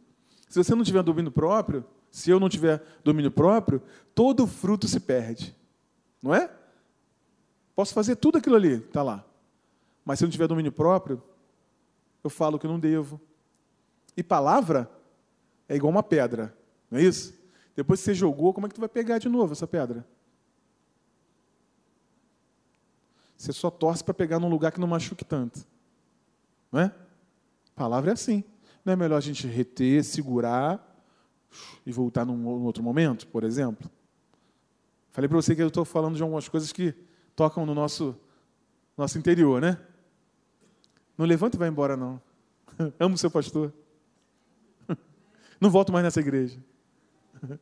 Se 0.47 0.63
você 0.63 0.73
não 0.75 0.83
tiver 0.83 1.03
domínio 1.03 1.31
próprio, 1.31 1.85
se 2.11 2.29
eu 2.29 2.39
não 2.39 2.49
tiver 2.49 2.83
domínio 3.03 3.31
próprio, 3.31 3.81
todo 4.13 4.47
fruto 4.47 4.87
se 4.87 4.99
perde. 4.99 5.55
Não 6.21 6.33
é? 6.33 6.51
Posso 7.75 7.93
fazer 7.93 8.15
tudo 8.17 8.37
aquilo 8.37 8.55
ali, 8.55 8.73
está 8.73 9.01
lá. 9.01 9.25
Mas 10.03 10.19
se 10.19 10.25
eu 10.25 10.27
não 10.27 10.31
tiver 10.31 10.47
domínio 10.47 10.71
próprio, 10.71 11.21
eu 12.23 12.29
falo 12.29 12.59
que 12.59 12.67
não 12.67 12.79
devo. 12.79 13.21
E 14.19 14.23
palavra 14.23 14.91
é 15.69 15.77
igual 15.77 15.89
uma 15.89 16.03
pedra, 16.03 16.53
não 16.91 16.99
é 16.99 17.03
isso? 17.03 17.33
Depois 17.73 18.01
que 18.01 18.03
você 18.03 18.13
jogou, 18.13 18.53
como 18.53 18.67
é 18.67 18.69
que 18.69 18.75
tu 18.75 18.81
vai 18.81 18.89
pegar 18.89 19.17
de 19.17 19.29
novo 19.29 19.53
essa 19.53 19.65
pedra? 19.65 20.05
Você 23.37 23.53
só 23.53 23.71
torce 23.71 24.03
para 24.03 24.13
pegar 24.13 24.37
num 24.37 24.49
lugar 24.49 24.73
que 24.73 24.79
não 24.81 24.89
machuque 24.89 25.23
tanto. 25.23 25.65
Não 26.69 26.81
é? 26.81 26.93
palavra 27.73 28.09
é 28.09 28.13
assim. 28.13 28.43
Não 28.83 28.91
é 28.91 28.95
melhor 28.97 29.15
a 29.15 29.21
gente 29.21 29.47
reter, 29.47 30.03
segurar 30.03 30.85
e 31.85 31.91
voltar 31.93 32.25
num 32.25 32.45
outro 32.65 32.83
momento, 32.83 33.25
por 33.27 33.45
exemplo? 33.45 33.89
Falei 35.13 35.29
para 35.29 35.37
você 35.37 35.55
que 35.55 35.61
eu 35.61 35.69
estou 35.69 35.85
falando 35.85 36.17
de 36.17 36.21
algumas 36.21 36.49
coisas 36.49 36.73
que 36.73 36.93
tocam 37.37 37.65
no 37.65 37.73
nosso, 37.73 38.13
nosso 38.97 39.17
interior, 39.17 39.61
né? 39.61 39.79
Não 41.17 41.25
levanta 41.25 41.55
e 41.55 41.59
vai 41.59 41.69
embora, 41.69 41.95
não. 41.95 42.21
Amo 42.99 43.17
seu 43.17 43.31
pastor. 43.31 43.73
Não 45.59 45.69
volto 45.69 45.91
mais 45.91 46.03
nessa 46.03 46.19
igreja. 46.19 46.59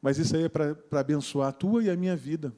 Mas 0.00 0.18
isso 0.18 0.36
aí 0.36 0.44
é 0.44 0.48
para 0.48 0.76
abençoar 1.00 1.48
a 1.48 1.52
tua 1.52 1.82
e 1.82 1.88
a 1.88 1.96
minha 1.96 2.14
vida. 2.14 2.52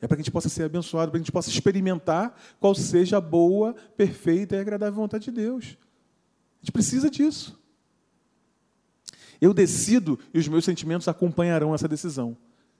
É 0.00 0.06
para 0.06 0.16
que 0.16 0.20
a 0.20 0.24
gente 0.24 0.32
possa 0.32 0.48
ser 0.48 0.64
abençoado, 0.64 1.10
para 1.10 1.18
que 1.18 1.22
a 1.22 1.24
gente 1.24 1.32
possa 1.32 1.48
experimentar 1.48 2.38
qual 2.60 2.74
seja 2.74 3.16
a 3.16 3.20
boa, 3.20 3.74
perfeita 3.96 4.54
e 4.54 4.60
agradável 4.60 4.94
vontade 4.94 5.24
de 5.24 5.30
Deus. 5.30 5.78
A 6.56 6.64
gente 6.64 6.72
precisa 6.72 7.10
disso. 7.10 7.58
Eu 9.40 9.54
decido 9.54 10.18
e 10.32 10.38
os 10.38 10.48
meus 10.48 10.64
sentimentos 10.64 11.08
acompanharão 11.08 11.74
essa 11.74 11.88
decisão. 11.88 12.36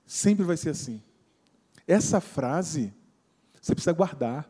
Sempre 0.06 0.44
vai 0.44 0.56
ser 0.56 0.70
assim. 0.70 1.02
Essa 1.86 2.20
frase 2.20 2.92
você 3.60 3.74
precisa 3.74 3.92
guardar. 3.92 4.48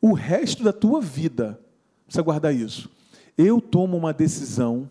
O 0.00 0.12
resto 0.12 0.62
da 0.62 0.72
tua 0.72 1.00
vida 1.00 1.60
precisa 2.06 2.22
guardar 2.22 2.54
isso. 2.54 2.88
Eu 3.42 3.58
tomo 3.58 3.96
uma 3.96 4.12
decisão 4.12 4.90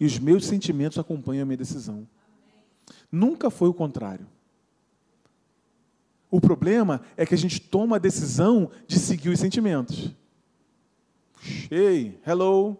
e 0.00 0.04
os 0.04 0.18
meus 0.18 0.44
sentimentos 0.44 0.98
acompanham 0.98 1.44
a 1.44 1.46
minha 1.46 1.56
decisão. 1.56 2.04
Nunca 3.12 3.48
foi 3.48 3.68
o 3.68 3.74
contrário. 3.74 4.26
O 6.28 6.40
problema 6.40 7.00
é 7.16 7.24
que 7.24 7.32
a 7.32 7.38
gente 7.38 7.60
toma 7.60 7.94
a 7.94 8.00
decisão 8.00 8.72
de 8.88 8.98
seguir 8.98 9.28
os 9.28 9.38
sentimentos. 9.38 10.10
Hey, 11.70 12.20
hello. 12.26 12.76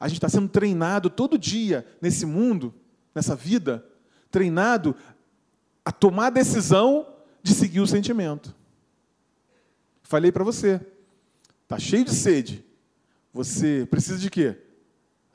A 0.00 0.08
gente 0.08 0.16
está 0.16 0.28
sendo 0.28 0.48
treinado 0.48 1.08
todo 1.08 1.38
dia 1.38 1.86
nesse 2.02 2.26
mundo, 2.26 2.74
nessa 3.14 3.36
vida, 3.36 3.86
treinado 4.32 4.96
a 5.84 5.92
tomar 5.92 6.26
a 6.26 6.30
decisão 6.30 7.06
de 7.40 7.54
seguir 7.54 7.78
o 7.78 7.86
sentimento. 7.86 8.52
Falei 10.02 10.32
para 10.32 10.42
você, 10.42 10.84
está 11.62 11.78
cheio 11.78 12.04
de 12.04 12.12
sede. 12.12 12.65
Você 13.36 13.86
precisa 13.90 14.18
de 14.18 14.30
quê? 14.30 14.56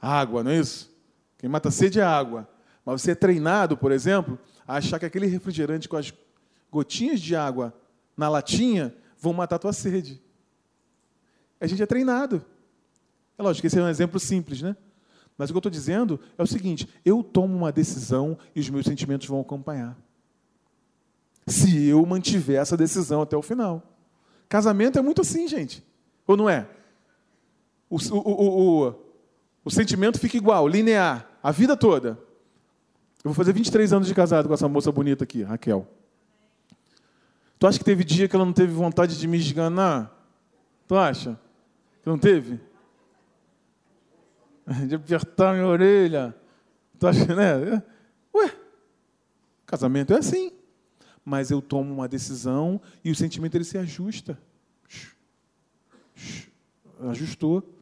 Água, 0.02 0.44
não 0.44 0.50
é 0.50 0.58
isso? 0.58 0.92
Quem 1.38 1.48
mata 1.48 1.70
sede 1.70 2.00
é 2.00 2.04
água. 2.04 2.50
Mas 2.84 3.00
você 3.00 3.12
é 3.12 3.16
treinado, 3.16 3.78
por 3.78 3.92
exemplo, 3.92 4.40
a 4.68 4.78
achar 4.78 4.98
que 4.98 5.06
aquele 5.06 5.28
refrigerante 5.28 5.88
com 5.88 5.96
as 5.96 6.12
gotinhas 6.72 7.22
de 7.22 7.36
água 7.36 7.72
na 8.18 8.28
latinha 8.28 8.92
vão 9.20 9.34
matar 9.34 9.58
a 9.58 9.60
tua 9.60 9.72
sede. 9.72 10.20
A 11.60 11.68
gente 11.68 11.84
é 11.84 11.86
treinado. 11.86 12.44
É 13.38 13.44
lógico 13.44 13.62
que 13.62 13.68
esse 13.68 13.78
é 13.78 13.84
um 13.84 13.88
exemplo 13.88 14.20
simples, 14.20 14.64
né? 14.64 14.76
Mas 15.38 15.52
o 15.52 15.54
que 15.54 15.58
eu 15.58 15.60
estou 15.60 15.72
dizendo 15.72 16.20
é 16.40 16.42
o 16.42 16.48
seguinte: 16.48 16.90
eu 17.06 17.22
tomo 17.22 17.56
uma 17.56 17.72
decisão 17.72 18.36
e 18.56 18.60
os 18.60 18.70
meus 18.72 18.88
sentimentos 18.88 19.28
vão 19.28 19.42
acompanhar. 19.42 19.96
Se 21.46 21.86
eu 21.86 22.04
mantiver 22.04 22.60
essa 22.60 22.76
decisão 22.76 23.22
até 23.22 23.38
o 23.38 23.44
final. 23.44 23.96
Casamento 24.50 24.98
é 24.98 25.04
muito 25.04 25.22
assim, 25.22 25.48
gente. 25.48 25.86
Ou 26.26 26.36
não 26.36 26.50
é? 26.50 26.68
O, 27.92 27.98
o, 27.98 28.88
o, 28.88 28.96
o, 29.66 29.70
sentimento 29.70 30.18
fica 30.18 30.38
igual, 30.38 30.66
linear, 30.66 31.30
a 31.44 31.52
vida 31.52 31.76
toda. 31.76 32.12
Eu 33.22 33.26
vou 33.26 33.34
fazer 33.34 33.52
23 33.52 33.92
anos 33.92 34.08
de 34.08 34.16
casado 34.16 34.48
com 34.48 34.54
essa 34.54 34.70
moça 34.70 34.90
bonita 34.94 35.26
aqui, 35.26 35.44
Raquel. 35.44 35.86
Tu 37.60 37.68
acha 37.68 37.78
que 37.78 37.84
teve 37.84 38.06
dia 38.06 38.30
que 38.30 38.36
ela 38.36 38.46
não 38.46 38.54
teve 38.54 38.72
vontade 38.72 39.20
de 39.20 39.28
me 39.28 39.38
esganar? 39.38 40.10
Tu 40.88 40.96
acha? 40.96 41.38
Que 42.02 42.08
não 42.08 42.18
teve? 42.18 42.62
De 44.88 44.96
apertar 44.96 45.54
minha 45.54 45.68
orelha. 45.68 46.34
Tu 46.98 47.08
acha, 47.08 47.36
né? 47.36 47.84
Ué, 48.34 48.56
casamento 49.66 50.14
é 50.14 50.18
assim. 50.18 50.54
Mas 51.26 51.52
eu 51.52 51.62
tomo 51.62 51.94
uma 51.94 52.08
decisão 52.08 52.82
e 53.04 53.12
o 53.12 53.16
sentimento 53.16 53.56
ele 53.56 53.66
se 53.66 53.78
ajusta. 53.78 54.40
Ajustou. 57.10 57.81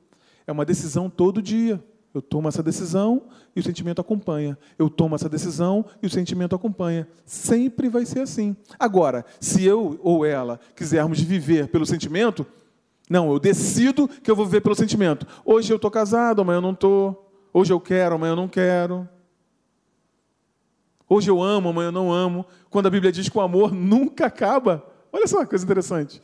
É 0.49 0.51
uma 0.51 0.65
decisão 0.65 1.11
todo 1.11 1.43
dia. 1.43 1.79
Eu 2.11 2.23
tomo 2.23 2.47
essa 2.47 2.63
decisão 2.63 3.21
e 3.55 3.59
o 3.59 3.63
sentimento 3.63 4.01
acompanha. 4.01 4.57
Eu 4.79 4.89
tomo 4.89 5.13
essa 5.13 5.29
decisão 5.29 5.85
e 6.01 6.07
o 6.07 6.09
sentimento 6.09 6.55
acompanha. 6.55 7.07
Sempre 7.23 7.87
vai 7.87 8.03
ser 8.03 8.21
assim. 8.21 8.55
Agora, 8.79 9.23
se 9.39 9.63
eu 9.63 9.99
ou 10.01 10.25
ela 10.25 10.59
quisermos 10.75 11.21
viver 11.21 11.67
pelo 11.67 11.85
sentimento, 11.85 12.47
não, 13.07 13.31
eu 13.31 13.37
decido 13.37 14.07
que 14.07 14.31
eu 14.31 14.35
vou 14.35 14.43
viver 14.43 14.61
pelo 14.61 14.73
sentimento. 14.73 15.27
Hoje 15.45 15.71
eu 15.71 15.75
estou 15.75 15.91
casado, 15.91 16.41
amanhã 16.41 16.57
eu 16.57 16.61
não 16.61 16.71
estou. 16.71 17.31
Hoje 17.53 17.71
eu 17.71 17.79
quero, 17.79 18.15
amanhã 18.15 18.31
eu 18.31 18.35
não 18.35 18.47
quero. 18.47 19.07
Hoje 21.07 21.29
eu 21.29 21.43
amo, 21.43 21.69
amanhã 21.69 21.89
eu 21.89 21.91
não 21.91 22.11
amo. 22.11 22.43
Quando 22.71 22.87
a 22.87 22.89
Bíblia 22.89 23.11
diz 23.11 23.29
que 23.29 23.37
o 23.37 23.41
amor 23.41 23.71
nunca 23.71 24.25
acaba. 24.25 24.83
Olha 25.13 25.27
só 25.27 25.41
que 25.41 25.51
coisa 25.51 25.63
interessante. 25.63 26.19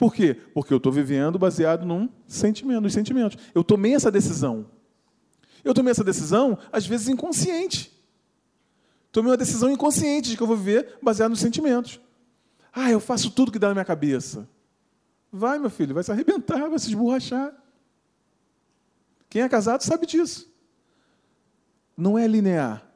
Por 0.00 0.14
quê? 0.14 0.32
Porque 0.54 0.72
eu 0.72 0.78
estou 0.78 0.90
vivendo 0.90 1.38
baseado 1.38 1.84
num 1.84 2.08
sentimento, 2.26 2.80
nos 2.80 2.94
sentimentos. 2.94 3.36
Eu 3.54 3.62
tomei 3.62 3.94
essa 3.94 4.10
decisão. 4.10 4.64
Eu 5.62 5.74
tomei 5.74 5.90
essa 5.90 6.02
decisão, 6.02 6.56
às 6.72 6.86
vezes, 6.86 7.06
inconsciente. 7.06 7.92
Tomei 9.12 9.30
uma 9.30 9.36
decisão 9.36 9.70
inconsciente 9.70 10.30
de 10.30 10.38
que 10.38 10.42
eu 10.42 10.46
vou 10.46 10.56
viver 10.56 10.98
baseado 11.02 11.32
nos 11.32 11.40
sentimentos. 11.40 12.00
Ah, 12.72 12.90
eu 12.90 12.98
faço 12.98 13.30
tudo 13.30 13.52
que 13.52 13.58
dá 13.58 13.68
na 13.68 13.74
minha 13.74 13.84
cabeça. 13.84 14.48
Vai, 15.30 15.58
meu 15.58 15.68
filho, 15.68 15.92
vai 15.92 16.02
se 16.02 16.10
arrebentar, 16.10 16.70
vai 16.70 16.78
se 16.78 16.88
esborrachar. 16.88 17.52
Quem 19.28 19.42
é 19.42 19.48
casado 19.50 19.82
sabe 19.82 20.06
disso. 20.06 20.50
Não 21.94 22.18
é 22.18 22.26
linear. 22.26 22.90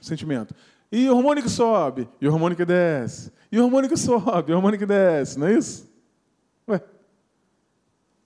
Sentimento. 0.00 0.54
E 0.92 1.08
o 1.08 1.16
hormônio 1.16 1.42
que 1.42 1.48
sobe, 1.48 2.06
e 2.20 2.28
o 2.28 2.32
hormônio 2.32 2.54
que 2.54 2.66
desce. 2.66 3.32
E 3.50 3.58
o 3.58 3.64
hormônio 3.64 3.88
que 3.88 3.96
sobe, 3.96 4.50
e 4.50 4.52
o 4.52 4.56
hormônio 4.56 4.78
que 4.78 4.84
desce, 4.84 5.38
não 5.38 5.46
é 5.46 5.54
isso? 5.54 5.90
Ué. 6.68 6.84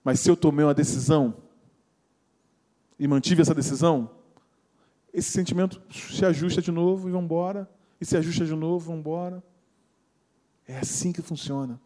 Mas 0.03 0.19
se 0.19 0.29
eu 0.29 0.35
tomei 0.35 0.65
uma 0.65 0.73
decisão 0.73 1.33
e 2.99 3.07
mantive 3.07 3.41
essa 3.41 3.55
decisão, 3.55 4.09
esse 5.13 5.31
sentimento 5.31 5.81
se 5.89 6.25
ajusta 6.25 6.61
de 6.61 6.69
novo 6.69 7.07
e 7.07 7.11
vamos 7.11 7.25
embora, 7.25 7.69
e 8.01 8.05
se 8.05 8.17
ajusta 8.17 8.45
de 8.45 8.53
novo, 8.53 8.87
vamos 8.87 8.99
embora. 8.99 9.41
É 10.67 10.77
assim 10.77 11.13
que 11.13 11.21
funciona. 11.21 11.79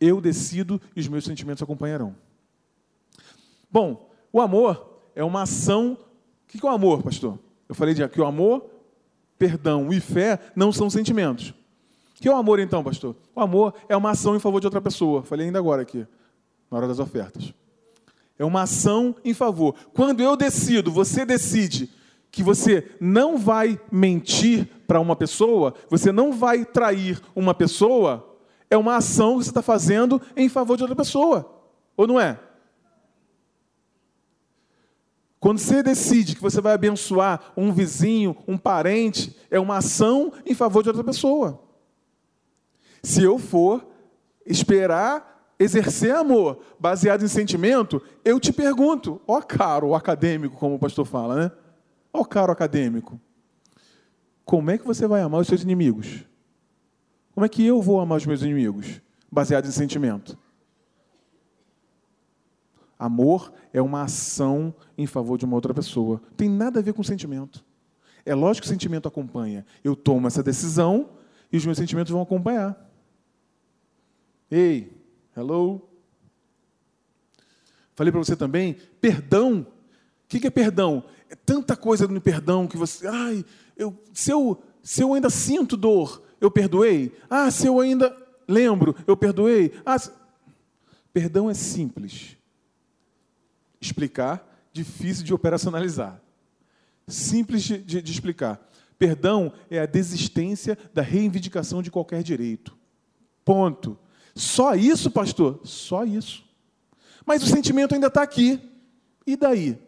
Eu 0.00 0.20
decido 0.20 0.80
e 0.94 1.00
os 1.00 1.08
meus 1.08 1.24
sentimentos 1.24 1.62
acompanharão. 1.62 2.14
Bom, 3.68 4.08
o 4.32 4.40
amor 4.40 5.02
é 5.16 5.24
uma 5.24 5.42
ação. 5.42 5.98
O 6.44 6.46
que 6.46 6.64
é 6.64 6.70
o 6.70 6.72
amor, 6.72 7.02
pastor? 7.02 7.36
Eu 7.68 7.74
falei 7.74 7.94
de 7.94 8.08
que 8.08 8.20
o 8.20 8.24
amor, 8.24 8.70
perdão 9.38 9.92
e 9.92 10.00
fé 10.00 10.38
não 10.54 10.72
são 10.72 10.90
sentimentos. 10.90 11.50
O 11.50 12.20
que 12.20 12.28
é 12.28 12.32
o 12.32 12.36
amor, 12.36 12.58
então, 12.58 12.82
pastor? 12.82 13.14
O 13.34 13.40
amor 13.40 13.74
é 13.88 13.96
uma 13.96 14.10
ação 14.10 14.34
em 14.34 14.40
favor 14.40 14.60
de 14.60 14.66
outra 14.66 14.80
pessoa. 14.80 15.22
Falei 15.22 15.46
ainda 15.46 15.58
agora 15.58 15.82
aqui, 15.82 16.06
na 16.70 16.78
hora 16.78 16.88
das 16.88 16.98
ofertas. 16.98 17.54
É 18.36 18.44
uma 18.44 18.62
ação 18.62 19.14
em 19.24 19.32
favor. 19.32 19.74
Quando 19.92 20.20
eu 20.20 20.36
decido, 20.36 20.90
você 20.90 21.24
decide 21.24 21.90
que 22.30 22.42
você 22.42 22.90
não 23.00 23.38
vai 23.38 23.80
mentir 23.90 24.68
para 24.86 25.00
uma 25.00 25.16
pessoa, 25.16 25.74
você 25.88 26.12
não 26.12 26.32
vai 26.32 26.64
trair 26.64 27.20
uma 27.34 27.54
pessoa, 27.54 28.36
é 28.70 28.76
uma 28.76 28.96
ação 28.96 29.38
que 29.38 29.44
você 29.44 29.50
está 29.50 29.62
fazendo 29.62 30.20
em 30.36 30.48
favor 30.48 30.76
de 30.76 30.82
outra 30.82 30.96
pessoa. 30.96 31.48
Ou 31.96 32.06
não 32.06 32.20
é? 32.20 32.38
Quando 35.40 35.58
você 35.58 35.82
decide 35.82 36.34
que 36.34 36.42
você 36.42 36.60
vai 36.60 36.74
abençoar 36.74 37.52
um 37.56 37.72
vizinho, 37.72 38.36
um 38.46 38.58
parente, 38.58 39.36
é 39.50 39.58
uma 39.60 39.76
ação 39.76 40.32
em 40.44 40.54
favor 40.54 40.82
de 40.82 40.88
outra 40.88 41.04
pessoa. 41.04 41.62
Se 43.02 43.22
eu 43.22 43.38
for 43.38 43.86
esperar 44.44 45.54
exercer 45.58 46.14
amor 46.14 46.60
baseado 46.78 47.24
em 47.24 47.28
sentimento, 47.28 48.00
eu 48.24 48.38
te 48.38 48.52
pergunto, 48.52 49.20
ó 49.26 49.40
caro 49.40 49.94
acadêmico, 49.94 50.56
como 50.56 50.76
o 50.76 50.78
pastor 50.78 51.04
fala, 51.04 51.36
né? 51.36 51.52
Ó 52.12 52.24
caro 52.24 52.52
acadêmico, 52.52 53.20
como 54.44 54.70
é 54.70 54.78
que 54.78 54.86
você 54.86 55.06
vai 55.06 55.20
amar 55.20 55.40
os 55.40 55.46
seus 55.46 55.62
inimigos? 55.62 56.24
Como 57.34 57.44
é 57.44 57.48
que 57.48 57.64
eu 57.64 57.82
vou 57.82 58.00
amar 58.00 58.18
os 58.18 58.26
meus 58.26 58.42
inimigos? 58.42 59.00
Baseado 59.30 59.66
em 59.66 59.70
sentimento. 59.70 60.38
Amor 62.98 63.52
é 63.72 63.80
uma 63.80 64.02
ação 64.02 64.74
em 64.96 65.06
favor 65.06 65.38
de 65.38 65.44
uma 65.44 65.54
outra 65.54 65.72
pessoa. 65.72 66.20
Tem 66.36 66.48
nada 66.48 66.80
a 66.80 66.82
ver 66.82 66.92
com 66.92 67.02
sentimento. 67.02 67.64
É 68.26 68.34
lógico 68.34 68.62
que 68.62 68.68
o 68.68 68.72
sentimento 68.72 69.06
acompanha. 69.06 69.64
Eu 69.84 69.94
tomo 69.94 70.26
essa 70.26 70.42
decisão 70.42 71.10
e 71.52 71.56
os 71.56 71.64
meus 71.64 71.78
sentimentos 71.78 72.10
vão 72.10 72.20
acompanhar. 72.20 72.76
Ei, 74.50 74.92
hello? 75.36 75.88
Falei 77.94 78.10
para 78.10 78.22
você 78.22 78.34
também, 78.34 78.76
perdão. 79.00 79.66
O 80.24 80.28
que 80.28 80.46
é 80.46 80.50
perdão? 80.50 81.04
É 81.30 81.34
tanta 81.34 81.76
coisa 81.76 82.06
no 82.08 82.20
perdão 82.20 82.66
que 82.66 82.76
você. 82.76 83.06
Ai, 83.06 83.44
eu, 83.76 83.96
se, 84.12 84.30
eu, 84.30 84.62
se 84.82 85.02
eu 85.02 85.14
ainda 85.14 85.30
sinto 85.30 85.76
dor, 85.76 86.22
eu 86.40 86.50
perdoei? 86.50 87.12
Ah, 87.30 87.50
se 87.50 87.66
eu 87.66 87.80
ainda 87.80 88.16
lembro, 88.46 88.94
eu 89.06 89.16
perdoei? 89.16 89.72
Ah, 89.84 89.98
se... 89.98 90.10
Perdão 91.12 91.50
é 91.50 91.54
simples. 91.54 92.36
Explicar, 93.80 94.68
difícil 94.72 95.24
de 95.24 95.34
operacionalizar. 95.34 96.20
Simples 97.06 97.62
de, 97.62 97.78
de, 97.78 98.02
de 98.02 98.12
explicar. 98.12 98.66
Perdão 98.98 99.52
é 99.70 99.78
a 99.78 99.86
desistência 99.86 100.76
da 100.92 101.02
reivindicação 101.02 101.82
de 101.82 101.90
qualquer 101.90 102.22
direito. 102.22 102.76
Ponto. 103.44 103.98
Só 104.34 104.74
isso, 104.74 105.10
pastor? 105.10 105.60
Só 105.64 106.04
isso. 106.04 106.44
Mas 107.24 107.42
o 107.42 107.46
sentimento 107.46 107.94
ainda 107.94 108.08
está 108.08 108.22
aqui. 108.22 108.60
E 109.26 109.36
daí? 109.36 109.78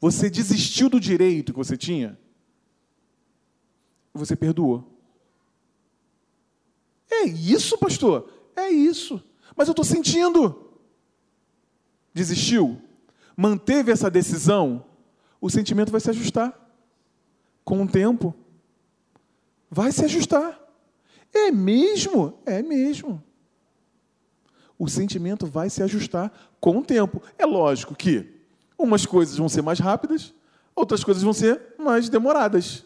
Você 0.00 0.30
desistiu 0.30 0.88
do 0.88 1.00
direito 1.00 1.52
que 1.52 1.58
você 1.58 1.76
tinha? 1.76 2.18
Você 4.14 4.34
perdoou. 4.34 4.84
É 7.10 7.24
isso, 7.24 7.78
pastor? 7.78 8.32
É 8.54 8.68
isso. 8.68 9.22
Mas 9.56 9.68
eu 9.68 9.72
estou 9.72 9.84
sentindo. 9.84 10.80
Desistiu? 12.12 12.80
Manteve 13.36 13.92
essa 13.92 14.10
decisão? 14.10 14.84
O 15.40 15.50
sentimento 15.50 15.92
vai 15.92 16.00
se 16.00 16.10
ajustar. 16.10 16.58
Com 17.64 17.82
o 17.82 17.88
tempo. 17.88 18.34
Vai 19.70 19.92
se 19.92 20.04
ajustar. 20.04 20.58
É 21.34 21.50
mesmo? 21.50 22.38
É 22.46 22.62
mesmo. 22.62 23.22
O 24.78 24.88
sentimento 24.88 25.46
vai 25.46 25.68
se 25.68 25.82
ajustar 25.82 26.32
com 26.60 26.78
o 26.78 26.84
tempo. 26.84 27.22
É 27.38 27.44
lógico 27.44 27.94
que 27.94 28.40
umas 28.78 29.04
coisas 29.06 29.36
vão 29.36 29.48
ser 29.48 29.62
mais 29.62 29.78
rápidas, 29.78 30.34
outras 30.74 31.02
coisas 31.02 31.22
vão 31.22 31.32
ser 31.32 31.74
mais 31.78 32.08
demoradas. 32.08 32.84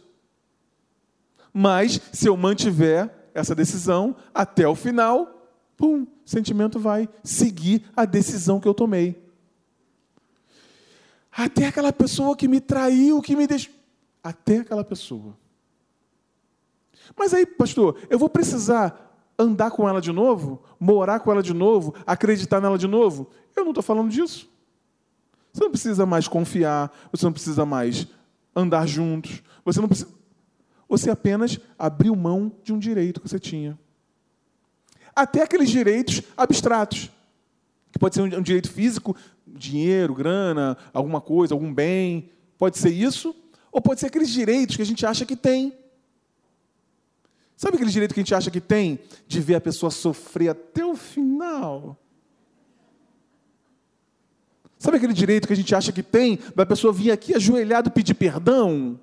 Mas 1.52 2.00
se 2.12 2.28
eu 2.28 2.36
mantiver 2.36 3.12
essa 3.34 3.54
decisão 3.54 4.16
até 4.32 4.66
o 4.66 4.74
final, 4.74 5.48
pum, 5.76 6.02
o 6.02 6.08
sentimento 6.24 6.78
vai 6.78 7.08
seguir 7.24 7.84
a 7.96 8.04
decisão 8.04 8.60
que 8.60 8.68
eu 8.68 8.74
tomei. 8.74 9.30
Até 11.33 11.66
aquela 11.66 11.93
pessoa 11.93 12.37
que 12.37 12.49
me 12.49 12.61
traiu, 12.61 13.23
que 13.23 13.37
me 13.37 13.47
deixou. 13.47 13.73
Até 14.23 14.59
aquela 14.59 14.85
pessoa. 14.85 15.37
Mas 17.16 17.33
aí, 17.33 17.47
pastor, 17.47 17.99
eu 18.09 18.19
vou 18.19 18.29
precisar 18.29 19.11
andar 19.38 19.71
com 19.71 19.88
ela 19.88 20.01
de 20.01 20.12
novo? 20.12 20.62
Morar 20.79 21.21
com 21.21 21.31
ela 21.31 21.43
de 21.43 21.55
novo? 21.55 21.95
Acreditar 22.07 22.61
nela 22.61 22.77
de 22.77 22.87
novo? 22.87 23.31
Eu 23.57 23.64
não 23.64 23.71
estou 23.71 23.83
falando 23.83 24.11
disso. 24.11 24.49
Você 25.53 25.64
não 25.64 25.71
precisa 25.71 26.07
mais 26.07 26.29
confiar, 26.29 26.93
você 27.11 27.25
não 27.25 27.33
precisa 27.33 27.66
mais 27.66 28.07
andar 28.55 28.87
juntos, 28.87 29.43
você 29.64 29.81
não 29.81 29.88
precisa. 29.88 30.09
Você 30.88 31.11
apenas 31.11 31.59
abriu 31.79 32.14
mão 32.14 32.53
de 32.62 32.73
um 32.73 32.79
direito 32.79 33.21
que 33.21 33.29
você 33.29 33.38
tinha. 33.38 33.79
Até 35.14 35.43
aqueles 35.43 35.71
direitos 35.71 36.23
abstratos, 36.37 37.11
que 37.93 37.99
pode 37.99 38.14
ser 38.14 38.23
um 38.23 38.43
direito 38.43 38.71
físico, 38.71 39.16
dinheiro, 39.54 40.14
grana, 40.14 40.76
alguma 40.92 41.20
coisa, 41.20 41.54
algum 41.54 41.72
bem, 41.72 42.30
pode 42.58 42.78
ser 42.78 42.90
isso, 42.90 43.34
ou 43.72 43.80
pode 43.80 44.00
ser 44.00 44.06
aqueles 44.06 44.30
direitos 44.30 44.76
que 44.76 44.82
a 44.82 44.86
gente 44.86 45.04
acha 45.04 45.24
que 45.24 45.36
tem. 45.36 45.72
Sabe 47.56 47.76
aquele 47.76 47.90
direito 47.90 48.14
que 48.14 48.20
a 48.20 48.22
gente 48.22 48.34
acha 48.34 48.50
que 48.50 48.60
tem 48.60 48.98
de 49.28 49.40
ver 49.40 49.56
a 49.56 49.60
pessoa 49.60 49.90
sofrer 49.90 50.48
até 50.48 50.84
o 50.84 50.96
final? 50.96 51.96
Sabe 54.78 54.96
aquele 54.96 55.12
direito 55.12 55.46
que 55.46 55.52
a 55.52 55.56
gente 55.56 55.74
acha 55.74 55.92
que 55.92 56.02
tem 56.02 56.38
da 56.56 56.64
pessoa 56.64 56.90
vir 56.90 57.10
aqui 57.10 57.34
ajoelhado 57.34 57.90
pedir 57.90 58.14
perdão? 58.14 58.98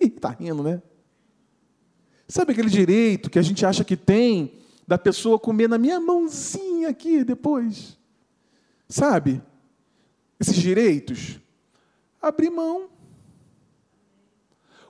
Está 0.00 0.30
rindo, 0.38 0.62
né? 0.62 0.80
Sabe 2.28 2.52
aquele 2.52 2.70
direito 2.70 3.28
que 3.28 3.40
a 3.40 3.42
gente 3.42 3.66
acha 3.66 3.82
que 3.82 3.96
tem 3.96 4.54
da 4.86 4.96
pessoa 4.96 5.36
comer 5.36 5.68
na 5.68 5.78
minha 5.78 5.98
mãozinha 5.98 6.88
aqui 6.88 7.24
depois? 7.24 7.98
Sabe? 8.90 9.40
Esses 10.38 10.56
direitos? 10.56 11.40
Abrir 12.20 12.50
mão. 12.50 12.90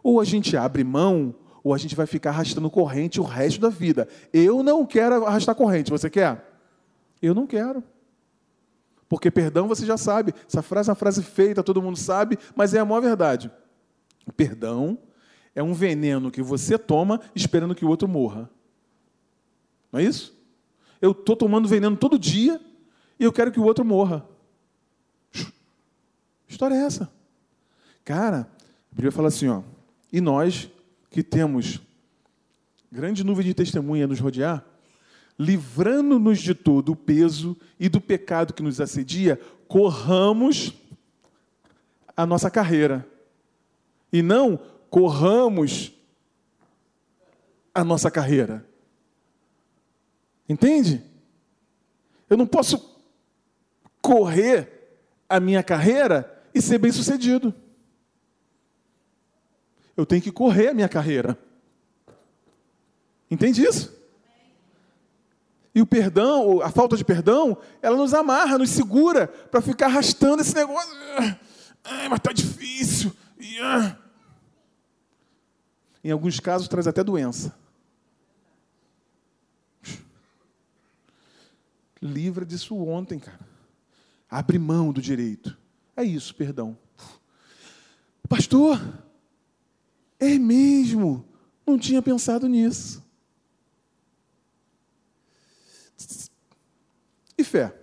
Ou 0.03 0.19
a 0.21 0.25
gente 0.25 0.57
abre 0.57 0.83
mão 0.83 1.35
ou 1.63 1.75
a 1.75 1.79
gente 1.79 1.95
vai 1.95 2.07
ficar 2.07 2.31
arrastando 2.31 2.71
corrente 2.71 3.21
o 3.21 3.25
resto 3.25 3.61
da 3.61 3.69
vida. 3.69 4.09
Eu 4.33 4.63
não 4.63 4.87
quero 4.87 5.27
arrastar 5.27 5.55
corrente, 5.55 5.91
você 5.91 6.09
quer? 6.09 6.59
Eu 7.21 7.35
não 7.35 7.47
quero. 7.47 7.85
Porque 9.07 9.31
perdão 9.31 9.69
você 9.69 9.85
já 9.85 9.99
sabe. 9.99 10.33
Essa 10.49 10.63
frase 10.63 10.89
é 10.89 10.93
uma 10.93 10.97
frase 10.97 11.23
feita, 11.23 11.63
todo 11.63 11.83
mundo 11.83 11.99
sabe, 11.99 12.39
mas 12.57 12.73
é 12.73 12.79
a 12.79 12.85
maior 12.85 13.03
verdade. 13.03 13.51
Perdão 14.35 14.99
é 15.55 15.63
um 15.63 15.75
veneno 15.75 16.31
que 16.31 16.43
você 16.43 16.79
toma 16.79 17.21
esperando 17.35 17.75
que 17.75 17.85
o 17.85 17.89
outro 17.89 18.09
morra. 18.09 18.49
Não 19.93 20.01
é 20.01 20.05
isso? 20.05 20.35
Eu 21.03 21.11
estou 21.11 21.37
tomando 21.37 21.69
veneno 21.69 21.97
todo 21.97 22.19
dia 22.19 22.59
e 23.21 23.25
eu 23.25 23.33
quero 23.33 23.53
que 23.53 23.61
o 23.61 23.65
outro 23.65 23.85
morra. 23.85 24.27
história 26.49 26.75
é 26.75 26.79
essa? 26.79 27.13
Cara, 28.03 28.51
a 28.91 28.95
Bíblia 28.95 29.13
fala 29.13 29.29
assim, 29.29 29.47
ó. 29.47 29.63
E 30.11 30.23
nós, 30.23 30.71
que 31.11 31.23
temos 31.23 31.81
grande 32.91 33.23
nuvem 33.23 33.45
de 33.45 33.53
testemunha 33.53 34.07
nos 34.07 34.19
rodear, 34.19 34.65
livrando-nos 35.39 36.41
de 36.41 36.55
todo 36.55 36.93
o 36.93 36.97
peso 36.97 37.55
e 37.79 37.91
do 37.91 38.01
pecado 38.01 38.55
que 38.55 38.63
nos 38.63 38.81
assedia, 38.81 39.39
corramos 39.69 40.73
a 42.17 42.25
nossa 42.25 42.51
carreira. 42.51 43.07
E 44.11 44.23
não 44.23 44.59
corramos 44.89 45.93
a 47.75 47.85
nossa 47.85 48.11
carreira. 48.11 48.67
Entende? 50.49 51.03
Eu 52.29 52.39
não 52.39 52.47
posso 52.47 52.91
correr 54.01 54.99
a 55.29 55.39
minha 55.39 55.63
carreira 55.63 56.43
e 56.55 56.61
ser 56.61 56.79
bem-sucedido. 56.79 57.55
Eu 59.97 60.07
tenho 60.07 60.23
que 60.23 60.33
correr 60.33 60.69
a 60.69 60.75
minha 60.75 60.89
carreira. 60.89 61.39
Entende 63.31 63.63
isso? 63.63 63.99
E 65.75 65.81
o 65.81 65.87
perdão, 65.87 66.61
a 66.63 66.71
falta 66.71 66.97
de 66.97 67.05
perdão, 67.05 67.57
ela 67.81 67.97
nos 67.97 68.13
amarra, 68.13 68.59
nos 68.59 68.71
segura 68.71 69.29
para 69.29 69.61
ficar 69.61 69.87
arrastando 69.87 70.43
esse 70.43 70.55
negócio. 70.55 70.91
Ah, 71.85 72.09
mas 72.09 72.19
está 72.19 72.33
difícil. 72.33 73.13
Em 76.03 76.11
alguns 76.11 76.41
casos 76.41 76.67
traz 76.67 76.87
até 76.87 77.05
doença. 77.05 77.55
Livra 82.03 82.45
disso 82.47 82.77
ontem, 82.77 83.19
cara. 83.19 83.50
Abre 84.31 84.59
mão 84.59 84.93
do 84.93 85.03
direito. 85.03 85.59
É 85.97 86.05
isso, 86.05 86.35
perdão. 86.35 86.79
Pastor, 88.29 88.81
é 90.19 90.39
mesmo? 90.39 91.25
Não 91.67 91.79
tinha 91.79 92.01
pensado 92.01 92.47
nisso. 92.47 93.03
E 97.37 97.43
fé? 97.43 97.75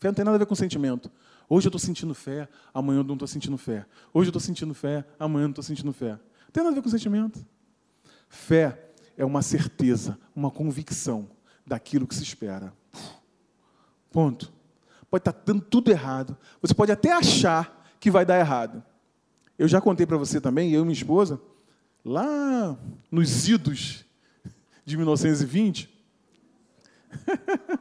Fé 0.00 0.08
não 0.08 0.14
tem 0.14 0.24
nada 0.24 0.34
a 0.34 0.38
ver 0.38 0.46
com 0.46 0.54
sentimento. 0.54 1.10
Hoje 1.48 1.66
eu 1.66 1.68
estou 1.68 1.78
sentindo 1.78 2.14
fé, 2.14 2.48
amanhã 2.72 3.00
eu 3.00 3.04
não 3.04 3.14
estou 3.14 3.28
sentindo 3.28 3.56
fé. 3.58 3.86
Hoje 4.12 4.28
eu 4.28 4.30
estou 4.30 4.40
sentindo 4.40 4.74
fé, 4.74 5.04
amanhã 5.18 5.44
eu 5.44 5.48
não 5.48 5.52
estou 5.52 5.62
sentindo 5.62 5.92
fé. 5.92 6.12
Não 6.12 6.50
tem 6.52 6.62
nada 6.62 6.72
a 6.72 6.74
ver 6.74 6.82
com 6.82 6.88
sentimento. 6.88 7.44
Fé 8.28 8.90
é 9.16 9.24
uma 9.24 9.42
certeza, 9.42 10.18
uma 10.34 10.50
convicção 10.50 11.28
daquilo 11.66 12.06
que 12.06 12.14
se 12.14 12.22
espera. 12.22 12.72
Ponto. 14.10 14.52
Pode 15.12 15.20
estar 15.20 15.32
tá 15.34 15.42
dando 15.44 15.60
tudo 15.60 15.90
errado. 15.90 16.38
Você 16.62 16.72
pode 16.72 16.90
até 16.90 17.12
achar 17.12 17.86
que 18.00 18.10
vai 18.10 18.24
dar 18.24 18.38
errado. 18.38 18.82
Eu 19.58 19.68
já 19.68 19.78
contei 19.78 20.06
para 20.06 20.16
você 20.16 20.40
também, 20.40 20.72
eu 20.72 20.80
e 20.80 20.84
minha 20.84 20.94
esposa, 20.94 21.38
lá 22.02 22.78
nos 23.10 23.46
idos 23.46 24.06
de 24.86 24.96
1920, 24.96 25.90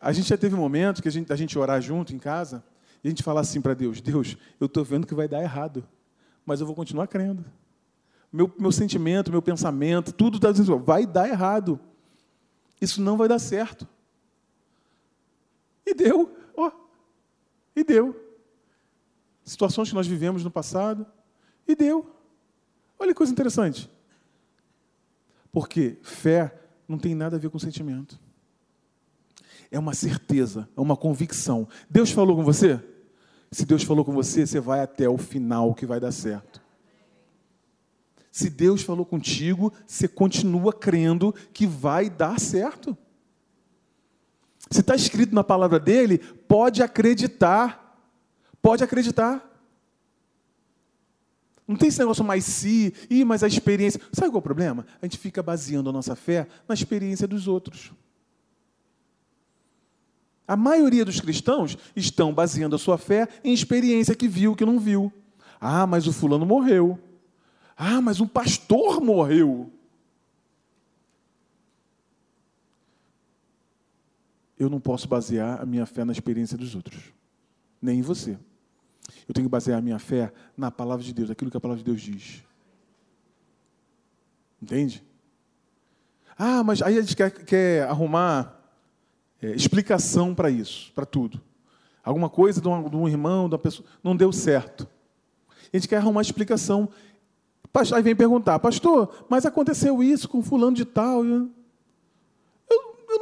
a 0.00 0.12
gente 0.12 0.30
já 0.30 0.38
teve 0.38 0.54
um 0.54 0.58
momento 0.60 1.02
que 1.02 1.08
a 1.08 1.10
gente, 1.10 1.30
a 1.30 1.36
gente 1.36 1.58
orar 1.58 1.78
junto 1.82 2.14
em 2.14 2.18
casa 2.18 2.64
e 3.04 3.08
a 3.08 3.10
gente 3.10 3.22
falar 3.22 3.42
assim 3.42 3.60
para 3.60 3.74
Deus: 3.74 4.00
Deus, 4.00 4.38
eu 4.58 4.64
estou 4.64 4.82
vendo 4.82 5.06
que 5.06 5.14
vai 5.14 5.28
dar 5.28 5.42
errado, 5.42 5.86
mas 6.46 6.60
eu 6.60 6.66
vou 6.66 6.74
continuar 6.74 7.06
crendo. 7.06 7.44
Meu, 8.32 8.50
meu 8.58 8.72
sentimento, 8.72 9.30
meu 9.30 9.42
pensamento, 9.42 10.10
tudo 10.10 10.38
está 10.38 10.50
dizendo: 10.50 10.78
vai 10.78 11.04
dar 11.04 11.28
errado. 11.28 11.78
Isso 12.80 13.02
não 13.02 13.18
vai 13.18 13.28
dar 13.28 13.38
certo. 13.38 13.86
E 15.86 15.94
deu, 15.94 16.34
ó. 16.56 16.70
E 17.74 17.84
deu. 17.84 18.14
Situações 19.44 19.88
que 19.88 19.94
nós 19.94 20.06
vivemos 20.06 20.42
no 20.42 20.50
passado. 20.50 21.06
E 21.66 21.74
deu. 21.74 22.10
Olha 22.98 23.12
que 23.12 23.18
coisa 23.18 23.32
interessante. 23.32 23.90
Porque 25.52 25.98
fé 26.02 26.58
não 26.88 26.98
tem 26.98 27.14
nada 27.14 27.36
a 27.36 27.38
ver 27.38 27.50
com 27.50 27.58
sentimento. 27.58 28.18
É 29.70 29.78
uma 29.78 29.94
certeza, 29.94 30.68
é 30.76 30.80
uma 30.80 30.96
convicção. 30.96 31.68
Deus 31.88 32.10
falou 32.10 32.36
com 32.36 32.44
você? 32.44 32.80
Se 33.50 33.64
Deus 33.64 33.82
falou 33.82 34.04
com 34.04 34.12
você, 34.12 34.46
você 34.46 34.60
vai 34.60 34.80
até 34.80 35.08
o 35.08 35.16
final 35.16 35.74
que 35.74 35.86
vai 35.86 36.00
dar 36.00 36.12
certo. 36.12 36.62
Se 38.30 38.50
Deus 38.50 38.82
falou 38.82 39.06
contigo, 39.06 39.72
você 39.86 40.08
continua 40.08 40.72
crendo 40.72 41.32
que 41.52 41.66
vai 41.66 42.10
dar 42.10 42.40
certo. 42.40 42.98
Se 44.70 44.80
está 44.80 44.94
escrito 44.94 45.34
na 45.34 45.44
palavra 45.44 45.78
dele, 45.78 46.18
pode 46.18 46.82
acreditar. 46.82 47.98
Pode 48.60 48.82
acreditar. 48.82 49.50
Não 51.66 51.76
tem 51.76 51.88
esse 51.88 51.98
negócio 51.98 52.22
mais 52.22 52.44
se, 52.44 52.92
e 53.08 53.24
mas 53.24 53.42
a 53.42 53.46
experiência. 53.46 54.00
Sabe 54.12 54.28
qual 54.28 54.36
é 54.36 54.38
o 54.38 54.42
problema? 54.42 54.86
A 55.00 55.06
gente 55.06 55.18
fica 55.18 55.42
baseando 55.42 55.88
a 55.88 55.92
nossa 55.92 56.14
fé 56.14 56.46
na 56.68 56.74
experiência 56.74 57.26
dos 57.26 57.48
outros. 57.48 57.92
A 60.46 60.56
maioria 60.56 61.06
dos 61.06 61.20
cristãos 61.20 61.78
estão 61.96 62.34
baseando 62.34 62.76
a 62.76 62.78
sua 62.78 62.98
fé 62.98 63.26
em 63.42 63.54
experiência 63.54 64.14
que 64.14 64.28
viu, 64.28 64.54
que 64.54 64.64
não 64.64 64.78
viu. 64.78 65.10
Ah, 65.58 65.86
mas 65.86 66.06
o 66.06 66.12
fulano 66.12 66.44
morreu. 66.44 66.98
Ah, 67.76 68.00
mas 68.02 68.20
um 68.20 68.26
pastor 68.26 69.00
morreu. 69.00 69.72
Eu 74.58 74.70
não 74.70 74.80
posso 74.80 75.08
basear 75.08 75.60
a 75.60 75.66
minha 75.66 75.86
fé 75.86 76.04
na 76.04 76.12
experiência 76.12 76.56
dos 76.56 76.74
outros, 76.74 77.12
nem 77.80 77.98
em 77.98 78.02
você. 78.02 78.38
Eu 79.28 79.34
tenho 79.34 79.46
que 79.46 79.50
basear 79.50 79.78
a 79.78 79.82
minha 79.82 79.98
fé 79.98 80.32
na 80.56 80.70
palavra 80.70 81.04
de 81.04 81.12
Deus, 81.12 81.30
aquilo 81.30 81.50
que 81.50 81.56
a 81.56 81.60
palavra 81.60 81.82
de 81.82 81.84
Deus 81.84 82.00
diz. 82.00 82.42
Entende? 84.62 85.04
Ah, 86.38 86.62
mas 86.64 86.82
aí 86.82 86.98
a 86.98 87.00
gente 87.00 87.16
quer, 87.16 87.30
quer 87.30 87.88
arrumar 87.88 88.60
é, 89.40 89.52
explicação 89.52 90.34
para 90.34 90.50
isso, 90.50 90.92
para 90.94 91.04
tudo. 91.04 91.40
Alguma 92.02 92.28
coisa 92.28 92.60
de 92.60 92.68
um, 92.68 92.88
de 92.88 92.96
um 92.96 93.08
irmão, 93.08 93.46
uma 93.46 93.58
pessoa, 93.58 93.86
não 94.02 94.16
deu 94.16 94.32
certo. 94.32 94.88
A 95.72 95.76
gente 95.76 95.88
quer 95.88 95.96
arrumar 95.96 96.22
explicação. 96.22 96.88
Aí 97.92 98.02
vem 98.02 98.14
perguntar, 98.14 98.58
pastor, 98.58 99.26
mas 99.28 99.44
aconteceu 99.44 100.02
isso 100.02 100.28
com 100.28 100.42
fulano 100.42 100.76
de 100.76 100.84
tal. 100.84 101.24
Eu 101.24 101.50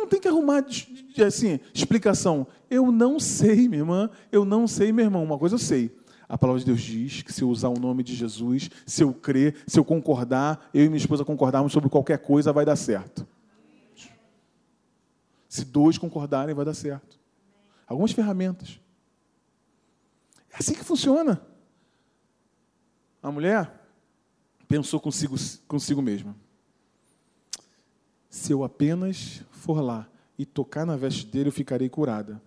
não 0.02 0.08
tenho 0.08 0.22
que 0.22 0.28
arrumar 0.28 0.64
assim, 1.26 1.60
explicação. 1.72 2.46
Eu 2.68 2.90
não 2.90 3.18
sei, 3.18 3.68
minha 3.68 3.80
irmã. 3.80 4.10
Eu 4.30 4.44
não 4.44 4.66
sei, 4.66 4.92
meu 4.92 5.04
irmão. 5.04 5.22
Uma 5.22 5.38
coisa 5.38 5.54
eu 5.54 5.58
sei. 5.58 5.96
A 6.28 6.38
palavra 6.38 6.60
de 6.60 6.66
Deus 6.66 6.80
diz 6.80 7.22
que 7.22 7.32
se 7.32 7.42
eu 7.42 7.48
usar 7.48 7.68
o 7.68 7.78
nome 7.78 8.02
de 8.02 8.14
Jesus, 8.14 8.70
se 8.86 9.02
eu 9.02 9.12
crer, 9.12 9.56
se 9.66 9.78
eu 9.78 9.84
concordar, 9.84 10.68
eu 10.72 10.84
e 10.84 10.88
minha 10.88 10.98
esposa 10.98 11.24
concordarmos 11.24 11.72
sobre 11.72 11.90
qualquer 11.90 12.18
coisa, 12.18 12.52
vai 12.52 12.64
dar 12.64 12.76
certo. 12.76 13.26
Se 15.48 15.64
dois 15.64 15.98
concordarem, 15.98 16.54
vai 16.54 16.64
dar 16.64 16.74
certo. 16.74 17.20
Algumas 17.86 18.12
ferramentas. 18.12 18.80
É 20.50 20.56
assim 20.58 20.72
que 20.72 20.82
funciona. 20.82 21.40
A 23.22 23.30
mulher 23.30 23.70
pensou 24.66 24.98
consigo, 24.98 25.36
consigo 25.68 26.00
mesma. 26.00 26.34
Se 28.32 28.50
eu 28.50 28.64
apenas 28.64 29.42
for 29.50 29.82
lá 29.82 30.08
e 30.38 30.46
tocar 30.46 30.86
na 30.86 30.96
veste 30.96 31.26
dele, 31.26 31.50
eu 31.50 31.52
ficarei 31.52 31.90
curada. 31.90 32.40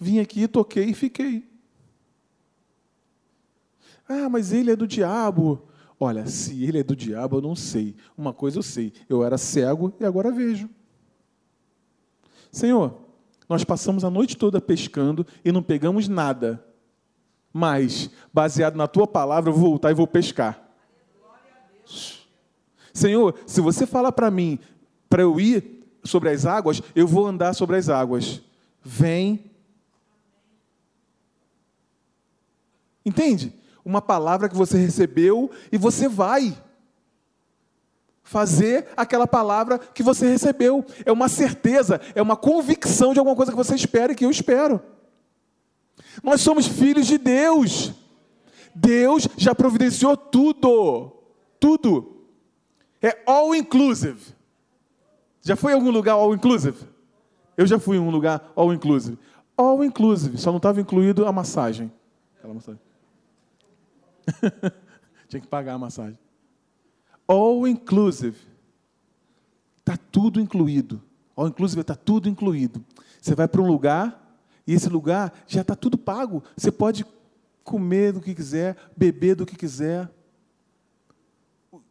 Vim 0.00 0.20
aqui, 0.20 0.48
toquei 0.48 0.86
e 0.86 0.94
fiquei. 0.94 1.46
Ah, 4.08 4.26
mas 4.30 4.52
ele 4.52 4.70
é 4.70 4.74
do 4.74 4.86
diabo. 4.86 5.68
Olha, 6.00 6.24
se 6.24 6.64
ele 6.64 6.78
é 6.78 6.82
do 6.82 6.96
diabo, 6.96 7.36
eu 7.36 7.42
não 7.42 7.54
sei. 7.54 7.94
Uma 8.16 8.32
coisa 8.32 8.58
eu 8.58 8.62
sei: 8.62 8.90
eu 9.06 9.22
era 9.22 9.36
cego 9.36 9.92
e 10.00 10.04
agora 10.06 10.32
vejo. 10.32 10.66
Senhor, 12.50 12.98
nós 13.46 13.64
passamos 13.64 14.02
a 14.02 14.08
noite 14.08 14.34
toda 14.34 14.62
pescando 14.62 15.26
e 15.44 15.52
não 15.52 15.62
pegamos 15.62 16.08
nada. 16.08 16.64
Mas, 17.52 18.10
baseado 18.32 18.76
na 18.76 18.88
tua 18.88 19.06
palavra, 19.06 19.50
eu 19.50 19.54
vou 19.54 19.68
voltar 19.72 19.90
e 19.90 19.94
vou 19.94 20.06
pescar. 20.06 20.66
Senhor, 22.94 23.38
se 23.46 23.60
você 23.60 23.86
falar 23.86 24.10
para 24.12 24.30
mim, 24.30 24.58
para 25.08 25.22
eu 25.22 25.38
ir 25.40 25.84
sobre 26.04 26.30
as 26.30 26.46
águas, 26.46 26.82
eu 26.94 27.06
vou 27.06 27.26
andar 27.26 27.54
sobre 27.54 27.76
as 27.76 27.88
águas. 27.88 28.40
Vem. 28.82 29.50
Entende? 33.04 33.52
Uma 33.84 34.02
palavra 34.02 34.48
que 34.48 34.56
você 34.56 34.78
recebeu 34.78 35.50
e 35.70 35.78
você 35.78 36.08
vai 36.08 36.56
fazer 38.26 38.88
aquela 38.96 39.26
palavra 39.26 39.78
que 39.78 40.02
você 40.02 40.28
recebeu. 40.28 40.84
É 41.04 41.12
uma 41.12 41.28
certeza, 41.28 42.00
é 42.14 42.20
uma 42.20 42.36
convicção 42.36 43.12
de 43.12 43.20
alguma 43.20 43.36
coisa 43.36 43.52
que 43.52 43.56
você 43.56 43.74
espera 43.74 44.12
e 44.12 44.16
que 44.16 44.24
eu 44.24 44.30
espero. 44.30 44.82
Nós 46.22 46.40
somos 46.40 46.66
filhos 46.66 47.06
de 47.06 47.18
Deus. 47.18 47.92
Deus 48.74 49.28
já 49.36 49.54
providenciou 49.54 50.16
tudo. 50.16 51.12
Tudo. 51.60 52.26
É 53.00 53.22
all 53.26 53.54
inclusive. 53.54 54.35
Já 55.46 55.54
foi 55.54 55.70
em 55.70 55.74
algum 55.76 55.92
lugar 55.92 56.14
all 56.14 56.34
inclusive? 56.34 56.88
Eu 57.56 57.68
já 57.68 57.78
fui 57.78 57.98
em 57.98 58.00
um 58.00 58.10
lugar 58.10 58.52
all 58.56 58.74
inclusive. 58.74 59.16
All 59.56 59.84
inclusive, 59.84 60.36
só 60.38 60.50
não 60.50 60.56
estava 60.56 60.80
incluído 60.80 61.24
a 61.24 61.30
massagem. 61.30 61.92
Aquela 62.36 62.52
massagem. 62.52 62.80
Tinha 65.28 65.40
que 65.40 65.46
pagar 65.46 65.74
a 65.74 65.78
massagem. 65.78 66.18
All 67.28 67.64
inclusive. 67.68 68.36
Está 69.78 69.96
tudo 69.96 70.40
incluído. 70.40 71.00
All 71.36 71.46
inclusive 71.46 71.80
está 71.80 71.94
tudo 71.94 72.28
incluído. 72.28 72.84
Você 73.22 73.36
vai 73.36 73.46
para 73.46 73.62
um 73.62 73.68
lugar 73.68 74.40
e 74.66 74.74
esse 74.74 74.88
lugar 74.88 75.32
já 75.46 75.60
está 75.60 75.76
tudo 75.76 75.96
pago. 75.96 76.42
Você 76.56 76.72
pode 76.72 77.06
comer 77.62 78.12
do 78.12 78.20
que 78.20 78.34
quiser, 78.34 78.76
beber 78.96 79.36
do 79.36 79.46
que 79.46 79.54
quiser, 79.54 80.10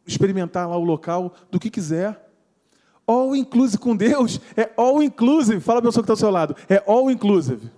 experimentar 0.05 0.67
lá 0.67 0.75
o 0.75 0.83
local 0.83 1.33
do 1.49 1.57
que 1.57 1.69
quiser. 1.69 2.24
All 3.07 3.35
inclusive 3.35 3.77
com 3.77 3.95
Deus 3.95 4.39
é 4.57 4.71
all 4.77 5.01
inclusive. 5.01 5.59
Fala 5.59 5.81
para 5.81 5.89
a 5.89 5.91
pessoa 5.91 6.03
que 6.03 6.11
está 6.11 6.13
ao 6.13 6.17
seu 6.17 6.31
lado. 6.31 6.55
É 6.67 6.83
all 6.87 7.11
inclusive. 7.11 7.71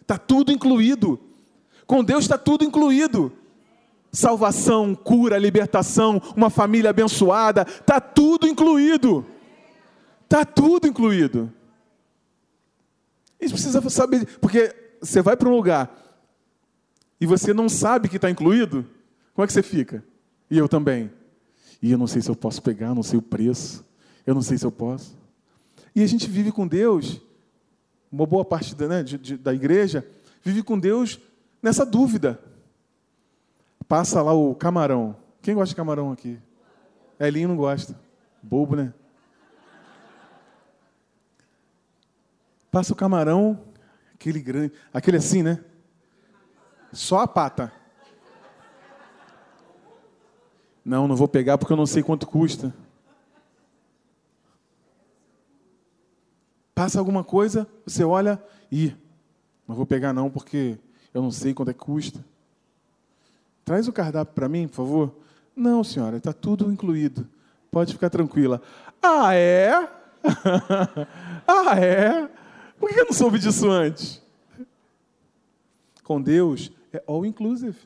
Está 0.00 0.18
tudo 0.18 0.52
incluído. 0.52 1.18
Com 1.86 2.04
Deus 2.04 2.24
está 2.24 2.38
tudo 2.38 2.64
incluído 2.64 3.32
salvação, 4.12 4.94
cura, 4.94 5.38
libertação, 5.38 6.20
uma 6.36 6.50
família 6.50 6.90
abençoada, 6.90 7.62
está 7.62 7.98
tudo 7.98 8.46
incluído. 8.46 9.24
Está 10.24 10.44
tudo 10.44 10.86
incluído. 10.86 11.52
A 13.40 13.44
gente 13.44 13.54
precisa 13.54 13.88
saber, 13.88 14.38
porque 14.38 14.74
você 15.00 15.22
vai 15.22 15.36
para 15.36 15.48
um 15.48 15.56
lugar 15.56 15.90
e 17.20 17.26
você 17.26 17.54
não 17.54 17.68
sabe 17.68 18.08
que 18.08 18.16
está 18.16 18.30
incluído, 18.30 18.86
como 19.34 19.44
é 19.44 19.46
que 19.46 19.52
você 19.52 19.62
fica? 19.62 20.04
E 20.50 20.58
eu 20.58 20.68
também. 20.68 21.10
E 21.82 21.90
eu 21.90 21.98
não 21.98 22.06
sei 22.06 22.22
se 22.22 22.30
eu 22.30 22.36
posso 22.36 22.62
pegar, 22.62 22.94
não 22.94 23.02
sei 23.02 23.18
o 23.18 23.22
preço, 23.22 23.84
eu 24.24 24.34
não 24.34 24.40
sei 24.40 24.56
se 24.56 24.64
eu 24.64 24.70
posso. 24.70 25.18
E 25.94 26.02
a 26.02 26.06
gente 26.06 26.30
vive 26.30 26.52
com 26.52 26.66
Deus, 26.66 27.20
uma 28.10 28.24
boa 28.24 28.44
parte 28.44 28.74
da, 28.74 28.86
né, 28.86 29.02
de, 29.02 29.18
de, 29.18 29.36
da 29.36 29.52
igreja 29.52 30.06
vive 30.42 30.62
com 30.62 30.78
Deus 30.78 31.18
nessa 31.60 31.84
dúvida. 31.84 32.40
Passa 33.88 34.22
lá 34.22 34.32
o 34.32 34.54
camarão. 34.54 35.16
Quem 35.42 35.54
gosta 35.54 35.70
de 35.70 35.76
camarão 35.76 36.12
aqui? 36.12 36.38
Elinho 37.18 37.48
não 37.48 37.56
gosta. 37.56 37.98
Bobo, 38.42 38.76
né? 38.76 38.94
Passa 42.70 42.92
o 42.92 42.96
camarão, 42.96 43.60
aquele 44.14 44.40
grande, 44.40 44.72
aquele 44.94 45.18
assim, 45.18 45.42
né? 45.42 45.62
Só 46.92 47.18
a 47.18 47.28
pata. 47.28 47.72
Não, 50.84 51.06
não 51.06 51.16
vou 51.16 51.28
pegar 51.28 51.58
porque 51.58 51.72
eu 51.72 51.76
não 51.76 51.86
sei 51.86 52.02
quanto 52.02 52.26
custa. 52.26 52.74
Passa 56.74 56.98
alguma 56.98 57.22
coisa, 57.22 57.66
você 57.86 58.02
olha 58.02 58.42
e 58.70 58.94
não 59.68 59.76
vou 59.76 59.86
pegar 59.86 60.12
não 60.12 60.30
porque 60.30 60.78
eu 61.14 61.22
não 61.22 61.30
sei 61.30 61.54
quanto 61.54 61.70
é 61.70 61.74
que 61.74 61.80
custa. 61.80 62.24
Traz 63.64 63.86
o 63.86 63.92
cardápio 63.92 64.34
para 64.34 64.48
mim, 64.48 64.66
por 64.66 64.74
favor. 64.74 65.14
Não, 65.54 65.84
senhora, 65.84 66.16
está 66.16 66.32
tudo 66.32 66.72
incluído. 66.72 67.28
Pode 67.70 67.92
ficar 67.92 68.10
tranquila. 68.10 68.60
Ah, 69.00 69.34
é? 69.34 69.70
ah, 71.46 71.78
é? 71.78 72.28
Por 72.78 72.88
que 72.90 73.00
eu 73.00 73.04
não 73.04 73.12
soube 73.12 73.38
disso 73.38 73.70
antes? 73.70 74.20
Com 76.02 76.20
Deus 76.20 76.72
é 76.92 77.02
all 77.06 77.24
inclusive. 77.24 77.78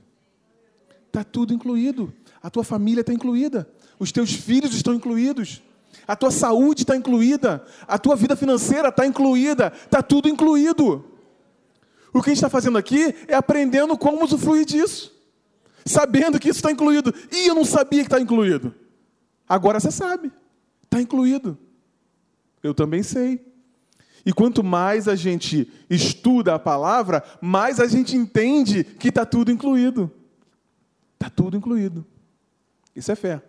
Está 1.07 1.23
tudo 1.23 1.53
incluído. 1.53 2.13
A 2.43 2.51
tua 2.51 2.65
família 2.65 3.01
está 3.01 3.13
incluída. 3.13 3.69
Os 3.99 4.13
teus 4.13 4.33
filhos 4.33 4.75
estão 4.75 4.95
incluídos. 4.95 5.63
A 6.07 6.15
tua 6.15 6.31
saúde 6.31 6.83
está 6.83 6.97
incluída. 6.97 7.65
A 7.87 7.99
tua 7.99 8.15
vida 8.15 8.37
financeira 8.37 8.89
está 8.89 9.07
incluída. 9.07 9.73
Está 9.85 10.03
tudo 10.03 10.29
incluído. 10.29 11.05
O 12.13 12.23
que 12.23 12.31
a 12.31 12.33
gente 12.33 12.39
está 12.39 12.49
fazendo 12.49 12.79
aqui 12.79 13.15
é 13.27 13.35
aprendendo 13.35 13.97
como 13.99 14.25
usufruir 14.25 14.65
disso. 14.65 15.13
Sabendo 15.85 16.39
que 16.39 16.49
isso 16.49 16.59
está 16.59 16.71
incluído. 16.71 17.13
E 17.31 17.47
eu 17.47 17.55
não 17.55 17.65
sabia 17.65 18.01
que 18.01 18.07
está 18.07 18.21
incluído. 18.21 18.75
Agora 19.49 19.81
você 19.81 19.91
sabe. 19.91 20.33
Está 20.85 21.01
incluído. 21.01 21.59
Eu 22.63 22.75
também 22.75 23.03
sei. 23.03 23.45
E 24.25 24.33
quanto 24.33 24.65
mais 24.65 25.07
a 25.07 25.15
gente 25.15 25.71
estuda 25.89 26.55
a 26.55 26.59
palavra, 26.59 27.23
mais 27.41 27.79
a 27.79 27.87
gente 27.87 28.17
entende 28.17 28.83
que 28.83 29.09
está 29.09 29.25
tudo 29.25 29.53
incluído. 29.53 30.11
Está 31.15 31.31
tudo 31.31 31.57
incluído. 31.57 32.05
Isso 32.97 33.13
é 33.13 33.15
fé. 33.15 33.43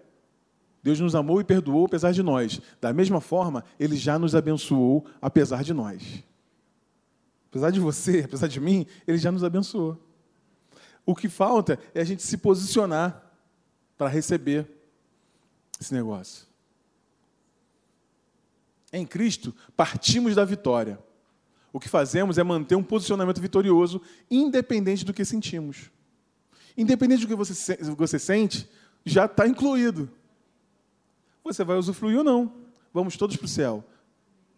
Deus 0.83 0.99
nos 0.99 1.15
amou 1.15 1.41
e 1.41 1.43
perdoou 1.43 1.85
apesar 1.85 2.11
de 2.11 2.21
nós. 2.21 2.61
Da 2.79 2.93
mesma 2.93 3.21
forma, 3.21 3.63
Ele 3.79 3.95
já 3.95 4.19
nos 4.19 4.35
abençoou 4.35 5.05
apesar 5.21 5.63
de 5.63 5.73
nós. 5.73 6.23
Apesar 7.49 7.71
de 7.71 7.79
você, 7.79 8.23
apesar 8.27 8.47
de 8.47 8.59
mim, 8.59 8.85
Ele 9.07 9.17
já 9.17 9.31
nos 9.31 9.43
abençoou. 9.43 9.97
O 11.05 11.15
que 11.15 11.29
falta 11.29 11.79
é 11.95 12.01
a 12.01 12.03
gente 12.03 12.21
se 12.21 12.37
posicionar 12.37 13.23
para 13.97 14.09
receber 14.09 14.67
esse 15.79 15.93
negócio. 15.93 16.45
Em 18.91 19.05
Cristo, 19.05 19.53
partimos 19.75 20.35
da 20.35 20.43
vitória. 20.43 20.99
O 21.71 21.79
que 21.79 21.89
fazemos 21.89 22.37
é 22.37 22.43
manter 22.43 22.75
um 22.75 22.83
posicionamento 22.83 23.41
vitorioso, 23.41 24.01
independente 24.29 25.05
do 25.05 25.13
que 25.13 25.23
sentimos. 25.23 25.91
Independente 26.77 27.21
do 27.21 27.27
que 27.27 27.35
você, 27.35 27.77
você 27.95 28.19
sente, 28.19 28.69
já 29.07 29.25
está 29.25 29.47
incluído. 29.47 30.09
Você 31.43 31.63
vai 31.63 31.77
usufruir 31.77 32.17
ou 32.17 32.23
não. 32.23 32.51
Vamos 32.93 33.15
todos 33.15 33.35
para 33.35 33.45
o 33.45 33.49
céu. 33.49 33.83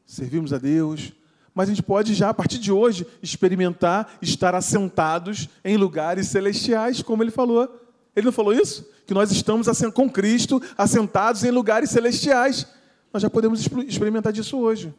Servimos 0.06 0.52
a 0.54 0.58
Deus. 0.58 1.14
Mas 1.54 1.70
a 1.70 1.74
gente 1.74 1.84
pode 1.84 2.14
já, 2.14 2.30
a 2.30 2.34
partir 2.34 2.58
de 2.58 2.72
hoje, 2.72 3.06
experimentar 3.22 4.18
estar 4.22 4.56
assentados 4.56 5.50
em 5.64 5.78
lugares 5.78 6.28
celestiais, 6.28 7.02
como 7.02 7.24
ele 7.24 7.32
falou. 7.32 7.86
Ele 8.16 8.26
não 8.26 8.32
falou 8.32 8.54
isso? 8.54 8.90
Que 9.06 9.14
nós 9.14 9.32
estamos 9.32 9.68
com 9.94 10.10
Cristo 10.10 10.62
assentados 10.78 11.44
em 11.44 11.52
lugares 11.52 11.90
celestiais. 11.90 12.68
Nós 13.12 13.22
já 13.22 13.30
podemos 13.30 13.66
experimentar 13.88 14.32
disso 14.32 14.58
hoje. 14.58 14.94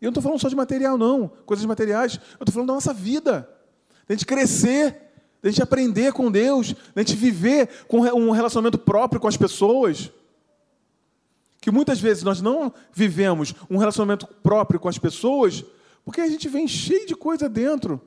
E 0.00 0.04
eu 0.04 0.08
não 0.08 0.10
estou 0.10 0.22
falando 0.22 0.40
só 0.40 0.48
de 0.48 0.56
material, 0.56 0.98
não, 0.98 1.28
coisas 1.44 1.64
materiais. 1.64 2.14
Eu 2.38 2.44
estou 2.44 2.52
falando 2.52 2.68
da 2.68 2.74
nossa 2.74 2.92
vida, 2.92 3.48
da 4.06 4.14
gente 4.14 4.26
crescer, 4.26 5.05
da 5.46 5.50
gente 5.52 5.62
aprender 5.62 6.12
com 6.12 6.28
Deus, 6.28 6.74
da 6.92 7.02
gente 7.02 7.14
viver 7.14 7.84
com 7.86 8.00
um 8.00 8.32
relacionamento 8.32 8.76
próprio 8.76 9.20
com 9.20 9.28
as 9.28 9.36
pessoas. 9.36 10.10
Que 11.60 11.70
muitas 11.70 12.00
vezes 12.00 12.24
nós 12.24 12.40
não 12.40 12.74
vivemos 12.92 13.54
um 13.70 13.76
relacionamento 13.76 14.26
próprio 14.26 14.80
com 14.80 14.88
as 14.88 14.98
pessoas 14.98 15.64
porque 16.04 16.20
a 16.20 16.28
gente 16.28 16.48
vem 16.48 16.66
cheio 16.66 17.06
de 17.06 17.14
coisa 17.14 17.48
dentro, 17.48 18.00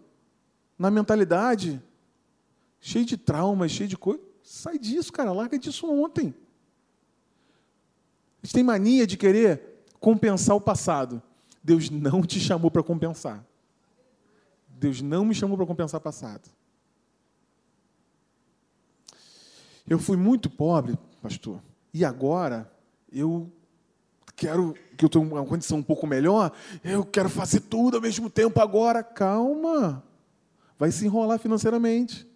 na 0.77 0.91
mentalidade, 0.91 1.81
cheio 2.81 3.05
de 3.05 3.15
traumas, 3.15 3.71
cheio 3.71 3.87
de 3.87 3.97
coisa. 3.97 4.21
Sai 4.43 4.77
disso, 4.77 5.13
cara, 5.13 5.31
larga 5.31 5.57
disso 5.57 5.89
ontem. 5.89 6.35
A 8.43 8.45
gente 8.45 8.53
tem 8.53 8.63
mania 8.63 9.07
de 9.07 9.15
querer 9.15 9.85
compensar 9.97 10.57
o 10.57 10.61
passado. 10.61 11.23
Deus 11.63 11.89
não 11.89 12.21
te 12.21 12.37
chamou 12.37 12.69
para 12.69 12.83
compensar. 12.83 13.45
Deus 14.67 15.01
não 15.01 15.23
me 15.23 15.33
chamou 15.33 15.55
para 15.55 15.65
compensar 15.65 16.01
o 16.01 16.03
passado. 16.03 16.58
Eu 19.89 19.97
fui 19.97 20.15
muito 20.15 20.49
pobre, 20.49 20.97
pastor, 21.21 21.59
e 21.91 22.05
agora 22.05 22.71
eu 23.11 23.51
quero 24.35 24.75
que 24.95 25.03
eu 25.03 25.09
tenha 25.09 25.25
uma 25.25 25.43
condição 25.43 25.79
um 25.79 25.83
pouco 25.83 26.05
melhor, 26.05 26.51
eu 26.83 27.03
quero 27.03 27.27
fazer 27.27 27.61
tudo 27.61 27.97
ao 27.97 28.01
mesmo 28.01 28.29
tempo 28.29 28.61
agora. 28.61 29.03
Calma. 29.03 30.03
Vai 30.77 30.91
se 30.91 31.05
enrolar 31.05 31.39
financeiramente. 31.39 32.27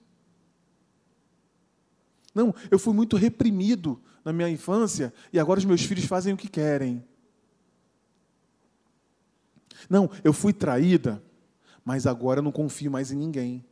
Não, 2.34 2.54
eu 2.72 2.80
fui 2.80 2.94
muito 2.94 3.16
reprimido 3.16 4.02
na 4.26 4.34
minha 4.34 4.50
infância 4.50 5.14
e 5.32 5.40
agora 5.40 5.60
os 5.60 5.66
meus 5.66 5.84
filhos 5.84 6.06
fazem 6.06 6.34
o 6.34 6.38
que 6.38 6.50
querem. 6.50 7.04
Não, 9.90 10.10
eu 10.24 10.34
fui 10.34 10.52
traída, 10.52 11.22
mas 11.86 12.08
agora 12.08 12.40
eu 12.40 12.44
não 12.44 12.52
confio 12.52 12.90
mais 12.90 13.12
em 13.12 13.16
ninguém. 13.16 13.64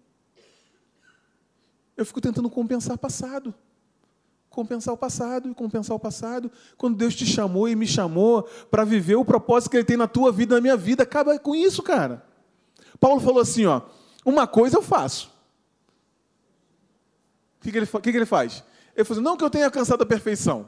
Eu 1.97 2.05
fico 2.05 2.21
tentando 2.21 2.49
compensar 2.49 2.95
o 2.95 2.99
passado. 2.99 3.53
Compensar 4.51 4.93
o 4.93 4.97
passado 4.97 5.49
e 5.49 5.55
compensar 5.55 5.97
o 5.97 5.99
passado. 5.99 6.51
Quando 6.77 6.95
Deus 6.95 7.15
te 7.15 7.25
chamou 7.25 7.67
e 7.67 7.75
me 7.75 7.87
chamou 7.87 8.43
para 8.69 8.85
viver 8.85 9.15
o 9.15 9.25
propósito 9.25 9.71
que 9.71 9.77
Ele 9.77 9.83
tem 9.83 9.97
na 9.97 10.07
tua 10.07 10.31
vida, 10.31 10.53
na 10.53 10.61
minha 10.61 10.77
vida, 10.77 11.01
acaba 11.01 11.39
com 11.39 11.55
isso, 11.55 11.81
cara. 11.81 12.23
Paulo 12.99 13.19
falou 13.19 13.41
assim: 13.41 13.65
ó, 13.65 13.81
uma 14.23 14.45
coisa 14.45 14.77
eu 14.77 14.83
faço. 14.83 15.31
O 17.59 17.63
que, 17.63 17.71
que, 17.71 17.77
ele, 17.77 17.87
que, 17.87 18.11
que 18.11 18.17
ele 18.17 18.25
faz? 18.25 18.63
Ele 18.95 19.05
falou 19.05 19.19
assim, 19.19 19.23
não 19.23 19.37
que 19.37 19.43
eu 19.43 19.49
tenha 19.49 19.65
alcançado 19.65 20.01
a 20.01 20.05
perfeição, 20.05 20.67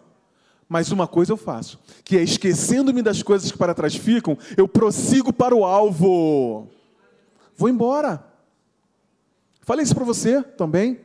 mas 0.69 0.91
uma 0.91 1.07
coisa 1.07 1.33
eu 1.33 1.37
faço, 1.37 1.79
que 2.03 2.17
é 2.17 2.21
esquecendo-me 2.21 3.01
das 3.01 3.21
coisas 3.21 3.51
que 3.51 3.57
para 3.57 3.73
trás 3.73 3.95
ficam, 3.95 4.37
eu 4.55 4.67
prossigo 4.67 5.33
para 5.33 5.55
o 5.55 5.65
alvo. 5.65 6.67
Vou 7.55 7.67
embora. 7.67 8.23
Falei 9.61 9.83
isso 9.83 9.95
para 9.95 10.03
você 10.03 10.41
também. 10.41 10.99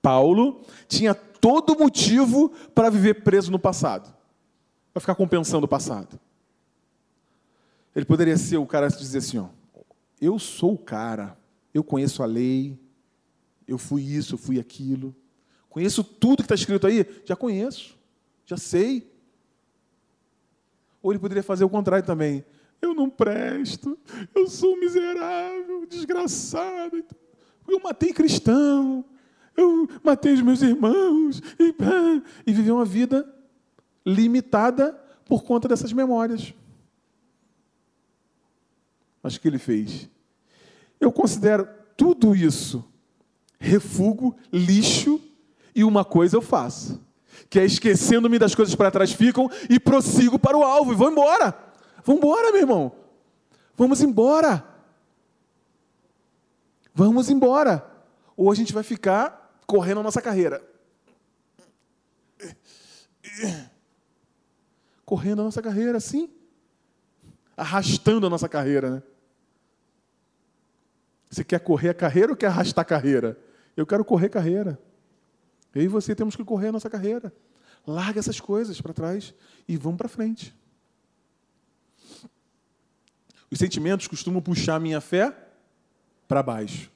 Paulo 0.00 0.62
tinha 0.86 1.14
todo 1.44 1.78
motivo 1.78 2.48
para 2.74 2.88
viver 2.88 3.22
preso 3.22 3.52
no 3.52 3.58
passado, 3.58 4.10
para 4.94 5.00
ficar 5.00 5.14
compensando 5.14 5.66
o 5.66 5.68
passado. 5.68 6.18
Ele 7.94 8.06
poderia 8.06 8.38
ser 8.38 8.56
o 8.56 8.64
cara 8.64 8.90
que 8.90 8.96
dizer 8.96 9.18
assim: 9.18 9.36
ó, 9.36 9.48
eu 10.18 10.38
sou 10.38 10.72
o 10.72 10.78
cara, 10.78 11.36
eu 11.74 11.84
conheço 11.84 12.22
a 12.22 12.26
lei, 12.26 12.78
eu 13.68 13.76
fui 13.76 14.00
isso, 14.02 14.36
eu 14.36 14.38
fui 14.38 14.58
aquilo. 14.58 15.14
Conheço 15.68 16.02
tudo 16.02 16.38
que 16.38 16.44
está 16.44 16.54
escrito 16.54 16.86
aí? 16.86 17.04
Já 17.26 17.36
conheço, 17.36 17.94
já 18.46 18.56
sei. 18.56 19.12
Ou 21.02 21.12
ele 21.12 21.18
poderia 21.18 21.42
fazer 21.42 21.64
o 21.64 21.68
contrário 21.68 22.06
também. 22.06 22.42
Eu 22.80 22.94
não 22.94 23.10
presto, 23.10 23.98
eu 24.34 24.48
sou 24.48 24.80
miserável, 24.80 25.84
desgraçado. 25.84 27.04
Eu 27.68 27.80
matei 27.80 28.14
cristão, 28.14 29.04
eu 29.56 29.88
matei 30.02 30.32
os 30.32 30.42
meus 30.42 30.62
irmãos, 30.62 31.40
e, 31.58 31.74
e 32.46 32.52
viver 32.52 32.72
uma 32.72 32.84
vida 32.84 33.28
limitada 34.04 34.92
por 35.24 35.44
conta 35.44 35.68
dessas 35.68 35.92
memórias. 35.92 36.52
Mas 39.22 39.36
o 39.36 39.40
que 39.40 39.48
ele 39.48 39.58
fez? 39.58 40.08
Eu 41.00 41.10
considero 41.10 41.68
tudo 41.96 42.34
isso 42.34 42.84
refúgio, 43.58 44.34
lixo 44.52 45.20
e 45.74 45.82
uma 45.82 46.04
coisa 46.04 46.36
eu 46.36 46.42
faço, 46.42 47.00
que 47.48 47.58
é 47.58 47.64
esquecendo-me 47.64 48.38
das 48.38 48.54
coisas 48.54 48.74
para 48.74 48.90
trás 48.90 49.12
ficam 49.12 49.50
e 49.70 49.80
prossigo 49.80 50.38
para 50.38 50.56
o 50.56 50.62
alvo 50.62 50.92
e 50.92 50.94
vou 50.94 51.10
embora. 51.10 51.56
Vamos 52.04 52.22
embora, 52.22 52.52
meu 52.52 52.60
irmão. 52.60 52.92
Vamos 53.74 54.02
embora. 54.02 54.62
Vamos 56.94 57.30
embora. 57.30 57.90
Ou 58.36 58.52
a 58.52 58.54
gente 58.54 58.72
vai 58.72 58.82
ficar 58.82 59.43
correndo 59.66 60.00
a 60.00 60.02
nossa 60.02 60.20
carreira. 60.20 60.62
Correndo 65.04 65.42
a 65.42 65.44
nossa 65.44 65.62
carreira, 65.62 66.00
sim. 66.00 66.30
Arrastando 67.56 68.26
a 68.26 68.30
nossa 68.30 68.48
carreira, 68.48 68.90
né? 68.90 69.02
Você 71.30 71.42
quer 71.42 71.60
correr 71.60 71.88
a 71.88 71.94
carreira 71.94 72.32
ou 72.32 72.36
quer 72.36 72.46
arrastar 72.46 72.82
a 72.82 72.86
carreira? 72.86 73.38
Eu 73.76 73.86
quero 73.86 74.04
correr 74.04 74.28
carreira. 74.28 74.80
Eu 75.74 75.82
e 75.82 75.88
você 75.88 76.14
temos 76.14 76.36
que 76.36 76.44
correr 76.44 76.68
a 76.68 76.72
nossa 76.72 76.88
carreira. 76.88 77.32
Larga 77.86 78.20
essas 78.20 78.40
coisas 78.40 78.80
para 78.80 78.94
trás 78.94 79.34
e 79.66 79.76
vamos 79.76 79.98
para 79.98 80.08
frente. 80.08 80.54
Os 83.50 83.58
sentimentos 83.58 84.06
costumam 84.06 84.40
puxar 84.40 84.76
a 84.76 84.80
minha 84.80 85.00
fé 85.00 85.36
para 86.26 86.42
baixo. 86.42 86.93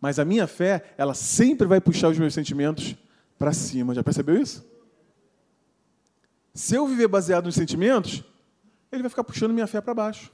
Mas 0.00 0.18
a 0.18 0.24
minha 0.24 0.46
fé, 0.46 0.94
ela 0.96 1.12
sempre 1.12 1.66
vai 1.66 1.80
puxar 1.80 2.08
os 2.08 2.18
meus 2.18 2.32
sentimentos 2.32 2.96
para 3.38 3.52
cima. 3.52 3.94
Já 3.94 4.02
percebeu 4.02 4.40
isso? 4.40 4.64
Se 6.54 6.74
eu 6.74 6.86
viver 6.86 7.06
baseado 7.06 7.46
nos 7.46 7.54
sentimentos, 7.54 8.24
ele 8.90 9.02
vai 9.02 9.10
ficar 9.10 9.24
puxando 9.24 9.52
minha 9.52 9.66
fé 9.66 9.80
para 9.80 9.94
baixo. 9.94 10.32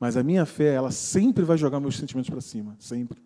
Mas 0.00 0.16
a 0.16 0.22
minha 0.22 0.44
fé, 0.44 0.74
ela 0.74 0.90
sempre 0.90 1.44
vai 1.44 1.56
jogar 1.56 1.80
meus 1.80 1.96
sentimentos 1.96 2.30
para 2.30 2.40
cima. 2.40 2.76
Sempre. 2.78 3.22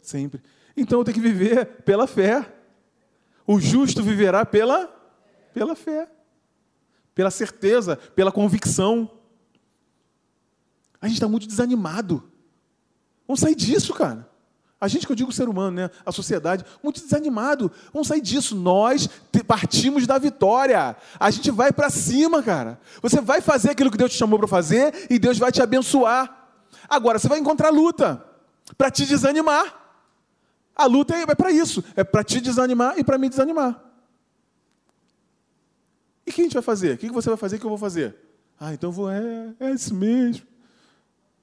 Sempre. 0.00 0.42
Então 0.76 0.98
eu 0.98 1.04
tenho 1.04 1.14
que 1.14 1.20
viver 1.20 1.66
pela 1.82 2.06
fé. 2.06 2.50
O 3.46 3.60
justo 3.60 4.02
viverá 4.02 4.46
pela, 4.46 4.88
pela 5.52 5.74
fé, 5.74 6.08
pela 7.14 7.30
certeza, 7.30 7.96
pela 7.96 8.32
convicção. 8.32 9.10
A 11.00 11.06
gente 11.06 11.16
está 11.16 11.28
muito 11.28 11.46
desanimado. 11.46 12.31
Vamos 13.26 13.40
sair 13.40 13.54
disso, 13.54 13.94
cara. 13.94 14.28
A 14.80 14.88
gente 14.88 15.06
que 15.06 15.12
eu 15.12 15.16
digo 15.16 15.30
o 15.30 15.32
ser 15.32 15.48
humano, 15.48 15.76
né? 15.76 15.90
A 16.04 16.10
sociedade, 16.10 16.64
muito 16.82 17.00
desanimado. 17.00 17.70
Vamos 17.92 18.08
sair 18.08 18.20
disso. 18.20 18.56
Nós 18.56 19.08
partimos 19.46 20.08
da 20.08 20.18
vitória. 20.18 20.96
A 21.20 21.30
gente 21.30 21.52
vai 21.52 21.72
para 21.72 21.88
cima, 21.88 22.42
cara. 22.42 22.80
Você 23.00 23.20
vai 23.20 23.40
fazer 23.40 23.70
aquilo 23.70 23.92
que 23.92 23.96
Deus 23.96 24.10
te 24.10 24.18
chamou 24.18 24.40
para 24.40 24.48
fazer 24.48 25.06
e 25.08 25.20
Deus 25.20 25.38
vai 25.38 25.52
te 25.52 25.62
abençoar. 25.62 26.50
Agora 26.88 27.20
você 27.20 27.28
vai 27.28 27.38
encontrar 27.38 27.70
luta 27.70 28.24
para 28.76 28.90
te 28.90 29.06
desanimar. 29.06 29.72
A 30.74 30.86
luta 30.86 31.14
é 31.14 31.34
para 31.34 31.52
isso, 31.52 31.84
é 31.94 32.02
para 32.02 32.24
te 32.24 32.40
desanimar 32.40 32.98
e 32.98 33.04
para 33.04 33.18
me 33.18 33.28
desanimar. 33.28 33.80
E 36.26 36.30
o 36.30 36.34
que 36.34 36.40
a 36.40 36.44
gente 36.44 36.54
vai 36.54 36.62
fazer? 36.62 36.94
O 36.94 36.98
que 36.98 37.08
você 37.08 37.28
vai 37.28 37.38
fazer 37.38 37.60
que 37.60 37.64
eu 37.64 37.70
vou 37.70 37.78
fazer? 37.78 38.16
Ah, 38.58 38.72
então 38.72 38.90
eu 38.90 38.92
vou, 38.92 39.08
é, 39.08 39.54
é 39.60 39.70
isso 39.70 39.94
mesmo. 39.94 40.44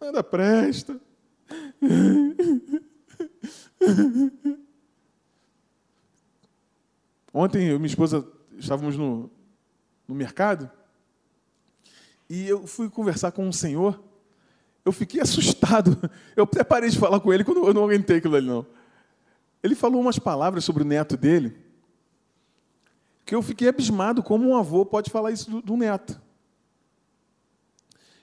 Nada 0.02 0.22
presta. 0.22 1.00
Ontem 7.34 7.68
eu 7.68 7.76
e 7.76 7.80
minha 7.80 7.88
esposa 7.88 8.28
estávamos 8.58 8.98
no, 8.98 9.30
no 10.08 10.16
mercado 10.16 10.72
e 12.30 12.48
eu 12.48 12.68
fui 12.68 12.90
conversar 12.90 13.32
com 13.32 13.48
um 13.48 13.52
senhor. 13.52 14.04
Eu 14.84 14.92
fiquei 14.92 15.22
assustado. 15.22 15.96
Eu 16.36 16.46
até 16.46 16.64
parei 16.64 16.90
de 16.90 16.98
falar 16.98 17.20
com 17.20 17.32
ele 17.34 17.44
quando 17.44 17.66
eu 17.66 17.74
não 17.74 17.84
aguentei 17.84 18.18
aquilo 18.18 18.36
ali, 18.36 18.48
não. 18.48 18.66
Ele 19.62 19.76
falou 19.76 20.02
umas 20.02 20.18
palavras 20.18 20.64
sobre 20.64 20.84
o 20.84 20.86
neto 20.86 21.18
dele 21.18 21.70
que 23.30 23.36
eu 23.36 23.44
fiquei 23.44 23.70
abismado 23.70 24.24
como 24.24 24.50
um 24.50 24.58
avô 24.58 24.84
pode 24.84 25.12
falar 25.12 25.32
isso 25.32 25.52
do, 25.52 25.62
do 25.62 25.78
neto. 25.78 26.20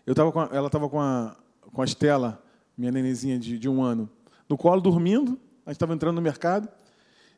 Eu 0.04 0.16
tava 0.16 0.44
a, 0.44 0.48
ela 0.52 0.66
estava 0.66 0.88
com 0.88 1.00
a, 1.00 1.36
com 1.72 1.80
a 1.80 1.84
Estela, 1.84 2.42
minha 2.76 2.92
nenezinha 2.92 3.38
de, 3.38 3.58
de 3.58 3.68
um 3.68 3.82
ano, 3.82 4.08
no 4.48 4.56
colo 4.56 4.80
dormindo. 4.80 5.38
A 5.64 5.70
gente 5.70 5.76
estava 5.76 5.94
entrando 5.94 6.16
no 6.16 6.22
mercado 6.22 6.68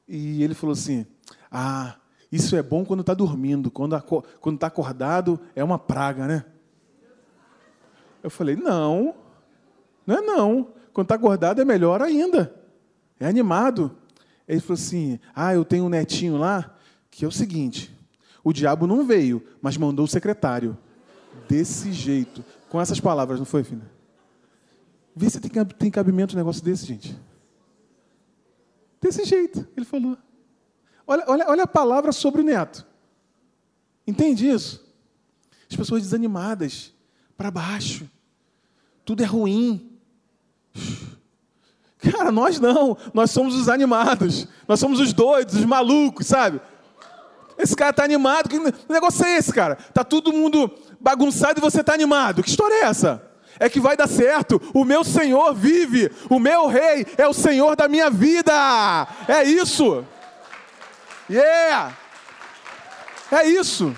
e 0.07 0.43
ele 0.43 0.55
falou 0.55 0.73
assim: 0.73 1.07
Ah, 1.51 1.97
isso 2.31 2.57
é 2.57 2.63
bom 2.63 2.85
quando 2.85 3.01
está 3.01 3.15
dormindo, 3.15 3.71
quando 3.71 4.01
quando 4.41 4.57
está 4.57 4.67
acordado 4.67 5.41
é 5.55 5.63
uma 5.63 5.79
praga, 5.79 6.27
né? 6.27 6.45
Eu 8.23 8.31
falei: 8.31 8.57
Não, 8.57 9.15
não 10.07 10.17
é 10.17 10.21
não. 10.21 10.69
Quando 10.93 11.07
está 11.07 11.15
acordado 11.15 11.61
é 11.61 11.65
melhor 11.65 12.03
ainda. 12.03 12.55
É 13.21 13.27
animado. 13.27 13.97
Ele 14.47 14.61
falou 14.61 14.75
assim: 14.75 15.19
Ah, 15.35 15.55
eu 15.55 15.65
tenho 15.65 15.85
um 15.85 15.89
netinho 15.89 16.37
lá 16.37 16.75
que 17.11 17.25
é 17.25 17.29
o 17.29 17.33
seguinte: 17.33 17.97
o 18.43 18.53
diabo 18.53 18.87
não 18.87 19.05
veio, 19.05 19.45
mas 19.61 19.77
mandou 19.77 20.05
o 20.05 20.09
secretário. 20.09 20.77
Desse 21.49 21.93
jeito. 21.93 22.45
Com 22.69 22.81
essas 22.81 23.01
palavras, 23.01 23.39
não 23.39 23.47
foi, 23.47 23.65
filha? 23.65 23.98
Vê 25.19 25.29
se 25.29 25.41
tem, 25.41 25.91
cabimento 25.91 26.37
um 26.37 26.39
negócio 26.39 26.63
desse, 26.63 26.87
gente. 26.87 27.19
Desse 29.01 29.25
jeito, 29.25 29.67
ele 29.77 29.85
falou. 29.85 30.17
Olha, 31.05 31.25
olha, 31.27 31.49
olha 31.49 31.63
a 31.65 31.67
palavra 31.67 32.13
sobre 32.13 32.41
o 32.41 32.45
neto. 32.45 32.87
Entende 34.07 34.49
isso? 34.49 34.87
As 35.69 35.77
pessoas 35.77 36.03
desanimadas, 36.05 36.95
para 37.37 37.51
baixo. 37.51 38.09
Tudo 39.05 39.25
é 39.25 39.27
ruim. 39.27 39.91
Cara, 41.99 42.31
nós 42.31 42.61
não. 42.61 42.97
Nós 43.13 43.33
somos 43.33 43.57
os 43.57 43.69
animados. 43.69 44.47
Nós 44.69 44.79
somos 44.79 45.01
os 45.01 45.13
doidos, 45.13 45.57
os 45.57 45.65
malucos, 45.65 46.29
sabe? 46.29 46.61
Esse 47.59 47.75
cara 47.75 47.91
está 47.91 48.05
animado. 48.05 48.49
Que 48.49 48.57
negócio 48.89 49.25
é 49.25 49.37
esse, 49.37 49.53
cara? 49.53 49.75
Tá 49.75 50.05
todo 50.05 50.33
mundo 50.33 50.73
bagunçado 51.01 51.59
e 51.59 51.61
você 51.61 51.81
está 51.81 51.93
animado. 51.93 52.41
Que 52.41 52.51
história 52.51 52.75
é 52.75 52.85
essa? 52.85 53.28
É 53.59 53.69
que 53.69 53.81
vai 53.81 53.97
dar 53.97 54.09
certo. 54.09 54.61
O 54.73 54.85
meu 54.85 55.03
Senhor 55.03 55.55
vive. 55.55 56.11
O 56.29 56.39
meu 56.39 56.67
rei 56.67 57.07
é 57.17 57.27
o 57.27 57.33
Senhor 57.33 57.75
da 57.77 57.89
minha 57.89 58.11
vida. 58.11 58.53
É 59.27 59.43
isso. 59.45 60.05
Yeah! 61.29 61.97
É 63.31 63.47
isso. 63.47 63.95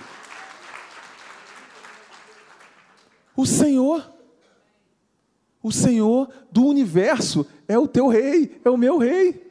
O 3.36 3.46
Senhor, 3.46 4.12
o 5.62 5.72
Senhor 5.72 6.28
do 6.50 6.66
universo 6.66 7.46
é 7.66 7.78
o 7.78 7.88
teu 7.88 8.08
rei, 8.08 8.60
é 8.64 8.68
o 8.68 8.76
meu 8.76 8.98
rei. 8.98 9.50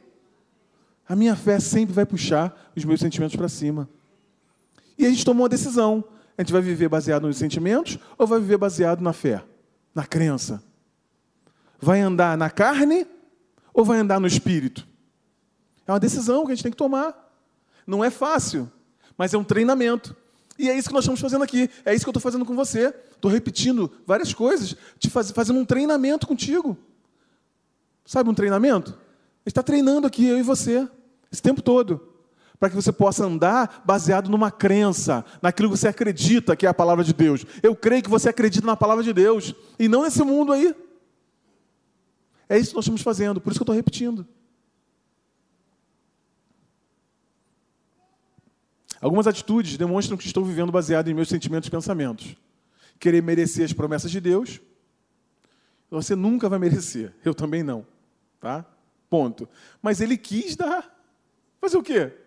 A 1.08 1.16
minha 1.16 1.34
fé 1.34 1.58
sempre 1.58 1.92
vai 1.92 2.06
puxar 2.06 2.70
os 2.76 2.84
meus 2.84 3.00
sentimentos 3.00 3.34
para 3.34 3.48
cima. 3.48 3.88
E 4.96 5.04
a 5.06 5.08
gente 5.08 5.24
tomou 5.24 5.42
uma 5.42 5.48
decisão. 5.48 6.04
A 6.38 6.42
gente 6.42 6.52
vai 6.52 6.62
viver 6.62 6.88
baseado 6.88 7.26
nos 7.26 7.36
sentimentos 7.36 7.98
ou 8.16 8.26
vai 8.26 8.38
viver 8.38 8.58
baseado 8.58 9.00
na 9.00 9.12
fé, 9.12 9.42
na 10.00 10.06
crença? 10.06 10.62
Vai 11.78 12.00
andar 12.00 12.36
na 12.36 12.48
carne 12.48 13.06
ou 13.72 13.84
vai 13.84 13.98
andar 13.98 14.18
no 14.18 14.26
espírito? 14.26 14.86
É 15.86 15.92
uma 15.92 16.00
decisão 16.00 16.46
que 16.46 16.52
a 16.52 16.54
gente 16.54 16.62
tem 16.62 16.72
que 16.72 16.78
tomar. 16.78 17.14
Não 17.86 18.02
é 18.02 18.10
fácil, 18.10 18.70
mas 19.16 19.34
é 19.34 19.38
um 19.38 19.44
treinamento. 19.44 20.16
E 20.58 20.70
é 20.70 20.76
isso 20.76 20.88
que 20.88 20.94
nós 20.94 21.04
estamos 21.04 21.20
fazendo 21.20 21.44
aqui. 21.44 21.68
É 21.84 21.94
isso 21.94 22.04
que 22.04 22.08
eu 22.08 22.12
estou 22.12 22.22
fazendo 22.22 22.46
com 22.46 22.56
você. 22.56 22.94
Estou 23.12 23.30
repetindo 23.30 23.92
várias 24.06 24.32
coisas, 24.32 24.74
te 24.98 25.10
faz, 25.10 25.30
fazendo 25.30 25.60
um 25.60 25.64
treinamento 25.64 26.26
contigo. 26.26 26.76
Sabe 28.04 28.30
um 28.30 28.34
treinamento? 28.34 28.98
Está 29.44 29.62
treinando 29.62 30.06
aqui, 30.06 30.26
eu 30.26 30.38
e 30.38 30.42
você, 30.42 30.88
esse 31.30 31.42
tempo 31.42 31.60
todo 31.60 32.09
para 32.60 32.68
que 32.68 32.76
você 32.76 32.92
possa 32.92 33.24
andar 33.24 33.82
baseado 33.86 34.28
numa 34.28 34.50
crença, 34.50 35.24
naquilo 35.40 35.70
que 35.70 35.78
você 35.78 35.88
acredita 35.88 36.54
que 36.54 36.66
é 36.66 36.68
a 36.68 36.74
palavra 36.74 37.02
de 37.02 37.14
Deus. 37.14 37.46
Eu 37.62 37.74
creio 37.74 38.02
que 38.02 38.10
você 38.10 38.28
acredita 38.28 38.66
na 38.66 38.76
palavra 38.76 39.02
de 39.02 39.14
Deus 39.14 39.54
e 39.78 39.88
não 39.88 40.02
nesse 40.02 40.22
mundo 40.22 40.52
aí. 40.52 40.76
É 42.46 42.58
isso 42.58 42.70
que 42.70 42.76
nós 42.76 42.84
estamos 42.84 43.00
fazendo, 43.00 43.40
por 43.40 43.50
isso 43.50 43.58
que 43.58 43.62
eu 43.62 43.64
estou 43.64 43.74
repetindo. 43.74 44.28
Algumas 49.00 49.26
atitudes 49.26 49.78
demonstram 49.78 50.18
que 50.18 50.26
estou 50.26 50.44
vivendo 50.44 50.70
baseado 50.70 51.08
em 51.08 51.14
meus 51.14 51.30
sentimentos 51.30 51.68
e 51.68 51.70
pensamentos. 51.70 52.36
Querer 52.98 53.22
merecer 53.22 53.64
as 53.64 53.72
promessas 53.72 54.10
de 54.10 54.20
Deus, 54.20 54.60
você 55.90 56.14
nunca 56.14 56.46
vai 56.46 56.58
merecer. 56.58 57.14
Eu 57.24 57.34
também 57.34 57.62
não. 57.62 57.86
Tá? 58.38 58.66
Ponto. 59.08 59.48
Mas 59.80 60.02
ele 60.02 60.18
quis 60.18 60.54
dar. 60.54 60.94
Fazer 61.58 61.78
o 61.78 61.82
quê? 61.82 62.19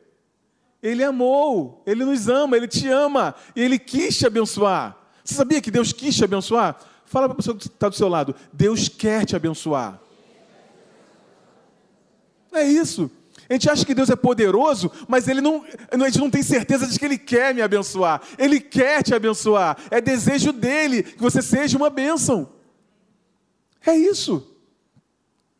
Ele 0.84 1.02
amou, 1.02 1.82
Ele 1.88 2.04
nos 2.04 2.28
ama, 2.28 2.58
Ele 2.58 2.68
te 2.68 2.90
ama, 2.90 3.34
e 3.56 3.62
Ele 3.62 3.80
quis 3.80 4.18
te 4.18 4.28
abençoar. 4.28 4.98
Você 5.24 5.34
sabia 5.34 5.62
que 5.62 5.72
Deus 5.72 5.94
quis 5.94 6.14
te 6.14 6.26
abençoar? 6.26 6.78
Fala 7.06 7.28
para 7.28 7.34
a 7.34 7.38
pessoa 7.38 7.56
que 7.56 7.68
está 7.68 7.88
do 7.88 7.96
seu 7.96 8.10
lado, 8.10 8.36
Deus 8.52 8.90
quer 8.90 9.26
te 9.26 9.34
abençoar. 9.34 9.98
É 12.52 12.64
isso. 12.64 13.10
A 13.50 13.54
gente 13.54 13.70
acha 13.70 13.86
que 13.86 13.96
Deus 13.96 14.10
é 14.10 14.16
poderoso, 14.16 14.92
mas 15.08 15.28
ele 15.28 15.40
não, 15.42 15.66
a 15.92 15.98
gente 16.10 16.20
não 16.20 16.30
tem 16.30 16.44
certeza 16.44 16.88
de 16.88 16.98
que 16.98 17.06
Ele 17.06 17.18
quer 17.18 17.54
me 17.54 17.62
abençoar. 17.62 18.22
Ele 18.38 18.60
quer 18.60 19.04
te 19.04 19.14
abençoar. 19.14 19.78
É 19.92 20.00
desejo 20.00 20.52
dele 20.52 21.04
que 21.04 21.22
você 21.22 21.42
seja 21.42 21.78
uma 21.78 21.90
bênção. 21.90 22.50
É 23.86 23.94
isso. 23.96 24.56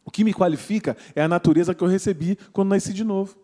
O 0.06 0.12
que 0.12 0.24
me 0.24 0.34
qualifica 0.34 0.96
é 1.16 1.22
a 1.22 1.28
natureza 1.28 1.76
que 1.76 1.84
eu 1.84 1.88
recebi 1.88 2.38
quando 2.52 2.70
nasci 2.70 2.94
de 2.94 3.04
novo. 3.04 3.43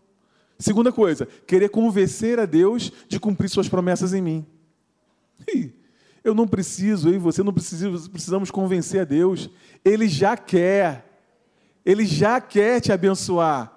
Segunda 0.60 0.92
coisa, 0.92 1.26
querer 1.48 1.70
convencer 1.70 2.38
a 2.38 2.46
Deus 2.46 2.92
de 3.08 3.18
cumprir 3.18 3.50
suas 3.50 3.70
promessas 3.70 4.14
em 4.14 4.22
mim. 4.22 4.46
Eu 6.22 6.36
não 6.36 6.46
preciso, 6.46 7.08
eu 7.08 7.16
e 7.16 7.18
você 7.18 7.42
não 7.42 7.54
precisamos, 7.54 8.10
precisamos 8.10 8.52
convencer 8.52 9.02
a 9.02 9.06
Deus. 9.06 9.50
Ele 9.86 10.08
já 10.10 10.36
quer. 10.36 11.06
Ele 11.86 12.06
já 12.06 12.42
quer 12.42 12.82
te 12.82 12.92
abençoar. 12.92 13.74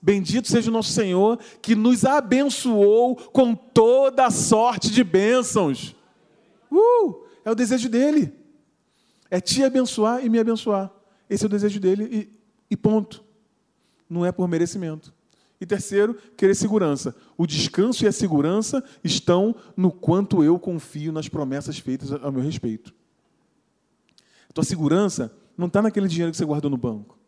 Bendito 0.00 0.48
seja 0.48 0.70
o 0.70 0.72
nosso 0.72 0.92
Senhor 0.92 1.40
que 1.60 1.74
nos 1.74 2.04
abençoou 2.04 3.16
com 3.16 3.52
toda 3.52 4.26
a 4.26 4.30
sorte 4.30 4.92
de 4.92 5.02
bênçãos. 5.02 5.96
Uh, 6.70 7.26
é 7.44 7.50
o 7.50 7.54
desejo 7.54 7.88
dele. 7.88 8.32
É 9.28 9.40
te 9.40 9.64
abençoar 9.64 10.24
e 10.24 10.28
me 10.28 10.38
abençoar. 10.38 10.90
Esse 11.28 11.44
é 11.44 11.46
o 11.46 11.50
desejo 11.50 11.80
dele 11.80 12.08
e, 12.10 12.40
e 12.70 12.76
ponto. 12.76 13.24
Não 14.08 14.24
é 14.24 14.30
por 14.30 14.48
merecimento. 14.48 15.12
E 15.60 15.66
terceiro, 15.66 16.14
querer 16.36 16.54
segurança. 16.54 17.14
O 17.36 17.46
descanso 17.46 18.04
e 18.04 18.08
a 18.08 18.12
segurança 18.12 18.82
estão 19.04 19.54
no 19.76 19.92
quanto 19.92 20.42
eu 20.42 20.58
confio 20.58 21.12
nas 21.12 21.28
promessas 21.28 21.78
feitas 21.78 22.10
a 22.12 22.30
meu 22.30 22.42
respeito. 22.42 22.94
Tua 24.54 24.64
segurança 24.64 25.32
não 25.56 25.66
está 25.66 25.82
naquele 25.82 26.08
dinheiro 26.08 26.30
que 26.30 26.38
você 26.38 26.44
guardou 26.46 26.70
no 26.70 26.78
banco. 26.78 27.18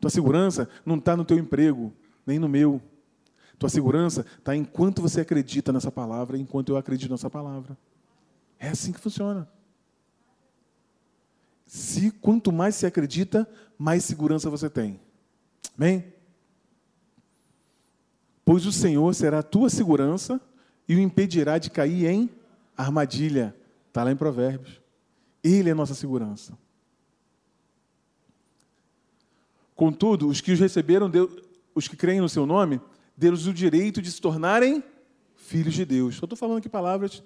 Tua 0.00 0.08
segurança 0.08 0.68
não 0.86 0.96
está 0.96 1.16
no 1.16 1.24
teu 1.24 1.36
emprego, 1.36 1.92
nem 2.24 2.38
no 2.38 2.48
meu. 2.48 2.80
Tua 3.58 3.68
segurança 3.68 4.24
está 4.38 4.54
enquanto 4.54 5.02
você 5.02 5.20
acredita 5.20 5.72
nessa 5.72 5.90
palavra, 5.90 6.38
enquanto 6.38 6.68
eu 6.68 6.76
acredito 6.76 7.10
nessa 7.10 7.28
palavra. 7.28 7.76
É 8.58 8.68
assim 8.68 8.92
que 8.92 9.00
funciona. 9.00 9.48
Se 11.66 12.12
quanto 12.12 12.52
mais 12.52 12.76
você 12.76 12.86
acredita, 12.86 13.48
mais 13.76 14.04
segurança 14.04 14.48
você 14.48 14.70
tem. 14.70 15.00
Amém? 15.76 16.13
Pois 18.44 18.66
o 18.66 18.72
Senhor 18.72 19.14
será 19.14 19.38
a 19.38 19.42
tua 19.42 19.70
segurança 19.70 20.40
e 20.88 20.94
o 20.94 21.00
impedirá 21.00 21.58
de 21.58 21.70
cair 21.70 22.06
em 22.06 22.30
armadilha. 22.76 23.54
Está 23.88 24.04
lá 24.04 24.12
em 24.12 24.16
Provérbios. 24.16 24.80
Ele 25.42 25.70
é 25.70 25.74
nossa 25.74 25.94
segurança. 25.94 26.56
Contudo, 29.74 30.28
os 30.28 30.40
que 30.40 30.52
os 30.52 30.60
receberam, 30.60 31.10
os 31.74 31.88
que 31.88 31.96
creem 31.96 32.20
no 32.20 32.28
seu 32.28 32.46
nome, 32.46 32.80
deram-lhes 33.16 33.46
o 33.46 33.52
direito 33.52 34.00
de 34.00 34.10
se 34.10 34.20
tornarem 34.20 34.82
filhos 35.36 35.74
de 35.74 35.84
Deus. 35.84 36.16
Eu 36.20 36.26
estou 36.26 36.36
falando 36.36 36.58
aqui 36.58 36.68
palavras, 36.68 37.22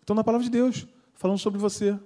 estão 0.00 0.14
na 0.14 0.22
palavra 0.22 0.44
de 0.44 0.50
Deus, 0.50 0.86
falando 1.14 1.38
sobre 1.38 1.58
você. 1.58 1.98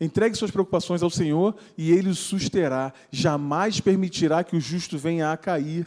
Entregue 0.00 0.36
suas 0.36 0.50
preocupações 0.50 1.02
ao 1.02 1.10
Senhor 1.10 1.56
e 1.76 1.90
Ele 1.90 2.08
os 2.08 2.18
susterá. 2.18 2.92
Jamais 3.10 3.80
permitirá 3.80 4.44
que 4.44 4.56
o 4.56 4.60
justo 4.60 4.96
venha 4.96 5.32
a 5.32 5.36
cair. 5.36 5.86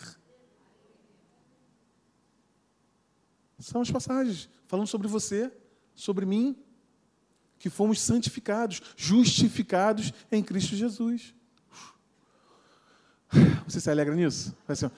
São 3.61 3.81
as 3.81 3.91
passagens 3.91 4.49
falando 4.67 4.87
sobre 4.87 5.07
você, 5.07 5.51
sobre 5.93 6.25
mim, 6.25 6.57
que 7.59 7.69
fomos 7.69 8.01
santificados, 8.01 8.81
justificados 8.97 10.11
em 10.31 10.41
Cristo 10.43 10.75
Jesus. 10.75 11.33
Você 13.65 13.79
se 13.79 13.89
alegra 13.89 14.15
nisso? 14.15 14.55
Assim, 14.67 14.89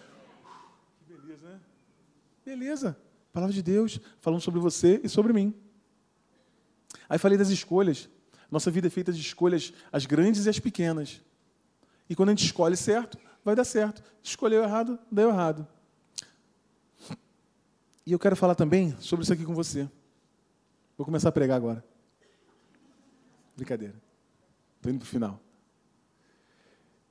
que 1.05 1.14
beleza, 1.14 1.49
né? 1.49 1.59
Beleza. 2.45 2.97
Palavra 3.34 3.53
de 3.53 3.61
Deus 3.61 3.99
falando 4.22 4.41
sobre 4.41 4.59
você 4.59 5.01
e 5.03 5.09
sobre 5.09 5.34
mim. 5.34 5.53
Aí 7.09 7.20
falei 7.20 7.38
das 7.38 7.49
escolhas. 7.49 8.09
Nossa 8.49 8.72
vida 8.72 8.88
é 8.88 8.89
feita 8.89 9.11
de 9.11 9.20
escolhas, 9.20 9.74
as 9.91 10.05
grandes 10.05 10.45
e 10.45 10.49
as 10.49 10.59
pequenas. 10.59 11.22
E 12.09 12.16
quando 12.16 12.30
a 12.30 12.32
gente 12.32 12.45
escolhe 12.45 12.78
certo, 12.78 13.18
vai 13.43 13.55
dar 13.55 13.66
certo. 13.66 14.03
Escolheu 14.22 14.64
errado, 14.64 14.97
deu 15.11 15.30
errado. 15.30 15.68
E 18.05 18.11
eu 18.11 18.19
quero 18.19 18.35
falar 18.35 18.55
também 18.55 18.95
sobre 18.99 19.23
isso 19.23 19.33
aqui 19.33 19.45
com 19.45 19.55
você. 19.55 19.89
Vou 20.97 21.05
começar 21.05 21.29
a 21.29 21.31
pregar 21.31 21.57
agora. 21.57 21.83
Brincadeira. 23.55 23.95
Estou 24.77 24.91
indo 24.91 24.99
para 24.99 25.05
o 25.05 25.09
final. 25.09 25.39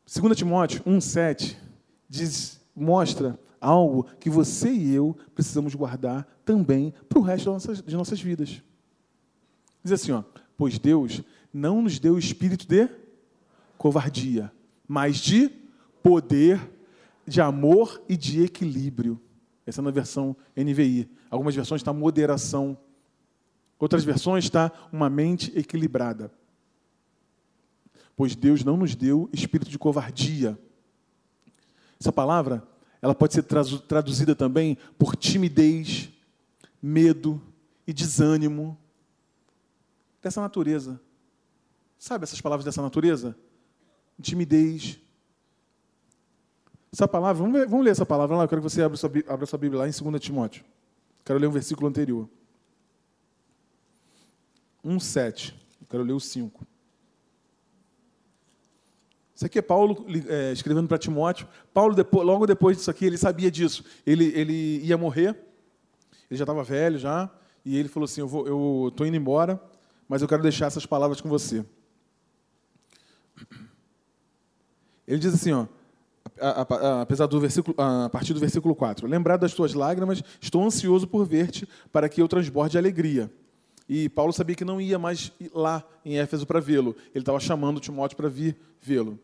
2 0.07 0.37
Timóteo 0.37 0.83
1,7 0.85 1.57
diz, 2.09 2.61
mostra 2.77 3.39
algo 3.61 4.05
que 4.21 4.29
você 4.29 4.71
e 4.71 4.93
eu 4.93 5.17
precisamos 5.35 5.75
guardar 5.75 6.27
também 6.45 6.93
para 7.09 7.19
o 7.19 7.23
resto 7.23 7.45
de 7.45 7.51
nossas, 7.51 7.83
de 7.83 7.97
nossas 7.97 8.21
vidas. 8.21 8.63
Diz 9.83 9.93
assim, 9.93 10.13
ó, 10.13 10.23
pois 10.57 10.79
Deus 10.79 11.23
não 11.53 11.81
nos 11.81 11.99
deu 11.99 12.19
espírito 12.19 12.67
de 12.67 12.89
covardia, 13.79 14.53
mas 14.87 15.17
de 15.17 15.49
poder, 16.03 16.61
de 17.27 17.41
amor 17.41 18.03
e 18.09 18.17
de 18.17 18.43
equilíbrio. 18.43 19.21
Essa 19.67 19.81
é 19.81 19.85
na 19.85 19.91
versão 19.91 20.37
NVI. 20.57 21.09
Algumas 21.31 21.55
versões 21.55 21.81
está 21.81 21.93
moderação. 21.93 22.77
Outras 23.79 24.05
versões 24.05 24.45
está 24.45 24.71
uma 24.93 25.09
mente 25.11 25.53
equilibrada 25.57 26.31
pois 28.17 28.35
Deus 28.35 28.63
não 28.63 28.77
nos 28.77 28.95
deu 28.95 29.29
espírito 29.33 29.71
de 29.71 29.79
covardia. 29.79 30.59
Essa 32.01 32.13
palavra, 32.13 32.63
ela 33.01 33.15
pode 33.15 33.35
ser 33.35 33.43
traduzida 33.43 34.35
também 34.35 34.77
por 34.99 35.17
timidez, 35.17 36.09
medo 36.81 37.41
e 37.87 37.93
desânimo 37.93 38.79
dessa 40.23 40.41
natureza. 40.41 41.01
Sabe 41.99 42.25
essas 42.25 42.41
palavras 42.41 42.65
dessa 42.65 42.83
natureza? 42.83 43.37
Timidez. 44.21 44.99
Essa 46.93 47.09
palavra, 47.09 47.43
vamos, 47.43 47.59
ver, 47.59 47.67
vamos 47.67 47.85
ler 47.85 47.91
essa 47.91 48.05
palavra 48.05 48.37
lá, 48.37 48.45
eu 48.45 48.49
quero 48.49 48.61
que 48.61 48.69
você 48.69 48.83
abra 48.83 48.97
sua, 48.97 49.11
abra 49.29 49.47
sua 49.47 49.59
Bíblia 49.59 49.81
lá 49.81 49.89
em 49.89 49.91
2 49.91 50.23
Timóteo. 50.23 50.65
Quero 51.25 51.39
ler 51.39 51.47
um 51.47 51.53
versículo 51.53 51.89
anterior. 51.89 52.29
1,7. 54.85 55.55
Quero 55.89 56.03
ler 56.03 56.13
o 56.13 56.21
5. 56.21 56.67
Isso 59.35 59.47
aqui 59.47 59.59
é 59.59 59.63
Paulo 59.63 60.05
é, 60.29 60.53
escrevendo 60.53 60.87
para 60.87 60.99
Timóteo. 60.99 61.49
Paulo, 61.73 61.95
depois, 61.95 62.27
logo 62.27 62.47
depois 62.47 62.77
disso 62.77 62.91
aqui, 62.91 63.07
ele 63.07 63.17
sabia 63.17 63.51
disso. 63.51 63.85
Ele, 64.07 64.27
ele 64.39 64.79
ia 64.85 64.99
morrer, 64.99 65.31
ele 66.31 66.37
já 66.37 66.45
estava 66.45 66.63
velho 66.63 66.99
já, 66.99 67.31
e 67.65 67.77
ele 67.77 67.89
falou 67.89 68.05
assim: 68.05 68.21
Eu 68.21 68.89
estou 68.89 69.07
indo 69.07 69.17
embora, 69.17 69.61
mas 70.09 70.21
eu 70.21 70.29
quero 70.29 70.43
deixar 70.43 70.67
essas 70.67 70.85
palavras 70.85 71.21
com 71.21 71.29
você. 71.29 71.65
Ele 75.07 75.19
diz 75.19 75.35
assim, 75.35 75.53
ó, 75.53 75.67
apesar 77.01 77.27
do 77.27 77.41
versículo, 77.41 77.75
a 77.79 78.09
partir 78.09 78.33
do 78.35 78.41
versículo 78.41 78.75
4: 78.75 79.07
Lembrado 79.07 79.41
das 79.41 79.55
tuas 79.55 79.75
lágrimas, 79.75 80.23
estou 80.41 80.65
ansioso 80.65 81.07
por 81.07 81.27
ver-te, 81.27 81.69
para 81.91 82.09
que 82.09 82.21
eu 82.21 82.29
transborde 82.29 82.79
alegria. 82.79 83.31
E 83.89 84.09
Paulo 84.09 84.33
sabia 84.33 84.57
que 84.57 84.65
não 84.65 84.81
ia 84.81 84.99
mais 84.99 85.33
lá 85.55 85.85
em 86.05 86.19
Éfeso 86.19 86.47
para 86.47 86.61
vê-lo. 86.61 86.97
Ele 87.15 87.23
estava 87.23 87.39
chamando 87.41 87.81
Timóteo 87.81 88.17
para 88.17 88.29
vir 88.29 88.57
vê-lo 88.81 89.19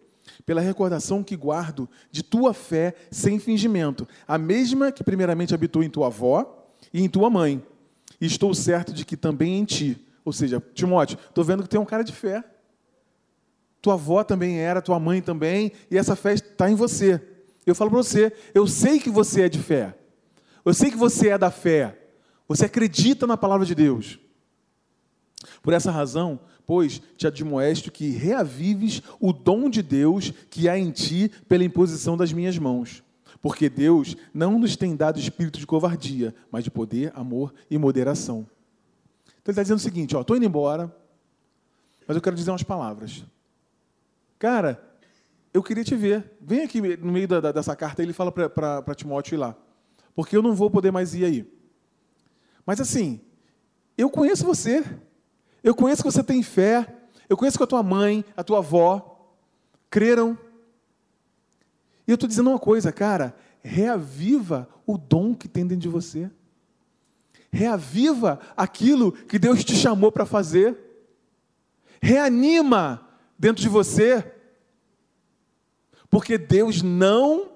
pela 0.44 0.61
recordação 0.61 1.22
que 1.22 1.36
guardo 1.36 1.88
de 2.11 2.22
tua 2.22 2.53
fé 2.53 2.94
sem 3.11 3.38
fingimento, 3.38 4.07
a 4.26 4.38
mesma 4.38 4.92
que 4.92 5.03
primeiramente 5.03 5.55
habitou 5.55 5.82
em 5.82 5.90
tua 5.90 6.07
avó 6.07 6.68
e 6.92 7.03
em 7.03 7.09
tua 7.09 7.30
mãe. 7.30 7.62
E 8.20 8.26
estou 8.26 8.53
certo 8.55 8.92
de 8.92 9.05
que 9.05 9.16
também 9.16 9.59
em 9.59 9.64
ti. 9.64 10.07
Ou 10.24 10.32
seja, 10.32 10.62
Timóteo, 10.74 11.18
estou 11.28 11.44
vendo 11.44 11.62
que 11.62 11.68
tem 11.68 11.80
um 11.80 11.84
cara 11.84 12.03
de 12.03 12.12
fé. 12.12 12.44
Tua 13.81 13.95
avó 13.95 14.24
também 14.24 14.59
era, 14.59 14.83
tua 14.83 14.99
mãe 14.99 15.22
também, 15.22 15.72
e 15.91 15.97
essa 15.97 16.16
fé 16.16 16.35
está 16.35 16.70
em 16.70 16.74
você. 16.74 17.20
Eu 17.64 17.74
falo 17.74 17.91
para 17.91 18.03
você, 18.03 18.33
eu 18.55 18.66
sei 18.66 18.99
que 18.99 19.11
você 19.11 19.43
é 19.43 19.49
de 19.49 19.59
fé. 19.59 19.97
Eu 20.64 20.74
sei 20.74 20.91
que 20.91 20.97
você 20.97 21.29
é 21.29 21.39
da 21.39 21.51
fé. 21.51 21.99
Você 22.49 22.64
acredita 22.64 23.26
na 23.26 23.37
palavra 23.37 23.66
de 23.66 23.74
Deus. 23.74 24.18
Por 25.62 25.72
essa 25.72 25.91
razão, 25.91 26.41
pois, 26.66 27.01
te 27.16 27.26
admoesto 27.26 27.93
que 27.93 28.11
reavives 28.11 29.03
o 29.20 29.33
dom 29.33 29.70
de 29.70 29.83
Deus 29.83 30.33
que 30.51 30.68
há 30.68 30.79
em 30.79 30.91
ti 30.91 31.31
pela 31.47 31.64
imposição 31.64 32.16
das 32.16 32.33
minhas 32.33 32.59
mãos. 32.59 33.03
Porque 33.41 33.68
Deus 33.68 34.16
não 34.35 34.59
nos 34.59 34.76
tem 34.76 34.97
dado 34.97 35.20
espírito 35.20 35.59
de 35.59 35.66
covardia, 35.66 36.35
mas 36.51 36.64
de 36.64 36.70
poder, 36.70 37.12
amor 37.14 37.55
e 37.70 37.79
moderação. 37.79 38.47
Então 39.26 39.53
ele 39.53 39.53
está 39.53 39.62
dizendo 39.62 39.79
o 39.79 39.83
seguinte: 39.83 40.16
estou 40.16 40.37
indo 40.37 40.47
embora, 40.47 40.95
mas 42.07 42.16
eu 42.16 42.22
quero 42.22 42.35
dizer 42.35 42.51
umas 42.51 42.62
palavras. 42.62 43.24
Cara, 44.39 44.80
eu 45.53 45.62
queria 45.62 45.84
te 45.84 45.97
ver. 45.97 46.36
Vem 46.41 46.62
aqui 46.62 46.80
no 46.99 47.12
meio 47.12 47.26
da, 47.26 47.53
dessa 47.53 47.74
carta, 47.74 48.03
ele 48.03 48.12
fala 48.12 48.30
para 48.30 48.95
Timóteo 48.95 49.34
ir 49.34 49.39
lá. 49.39 49.57
Porque 50.14 50.36
eu 50.36 50.43
não 50.43 50.55
vou 50.55 50.70
poder 50.70 50.91
mais 50.91 51.14
ir 51.14 51.24
aí. 51.24 51.53
Mas 52.64 52.80
assim, 52.80 53.20
eu 53.97 54.09
conheço 54.11 54.45
você. 54.45 54.84
Eu 55.62 55.74
conheço 55.74 56.03
que 56.03 56.11
você 56.11 56.22
tem 56.22 56.43
fé. 56.43 56.86
Eu 57.28 57.36
conheço 57.36 57.59
que 57.59 57.64
a 57.64 57.68
tua 57.68 57.82
mãe, 57.82 58.24
a 58.36 58.45
tua 58.45 58.59
avó 58.59 59.34
creram. 59.91 60.39
E 62.07 62.11
eu 62.11 62.14
estou 62.14 62.28
dizendo 62.28 62.51
uma 62.51 62.59
coisa, 62.59 62.93
cara, 62.93 63.36
reaviva 63.62 64.68
o 64.86 64.97
dom 64.97 65.34
que 65.34 65.49
tem 65.49 65.66
dentro 65.66 65.82
de 65.82 65.89
você. 65.89 66.30
Reaviva 67.51 68.39
aquilo 68.57 69.12
que 69.12 69.39
Deus 69.39 69.64
te 69.64 69.74
chamou 69.74 70.12
para 70.12 70.24
fazer. 70.24 70.76
Reanima 72.01 73.07
dentro 73.39 73.62
de 73.62 73.68
você. 73.68 74.24
Porque 76.11 76.36
Deus 76.36 76.82
não 76.82 77.51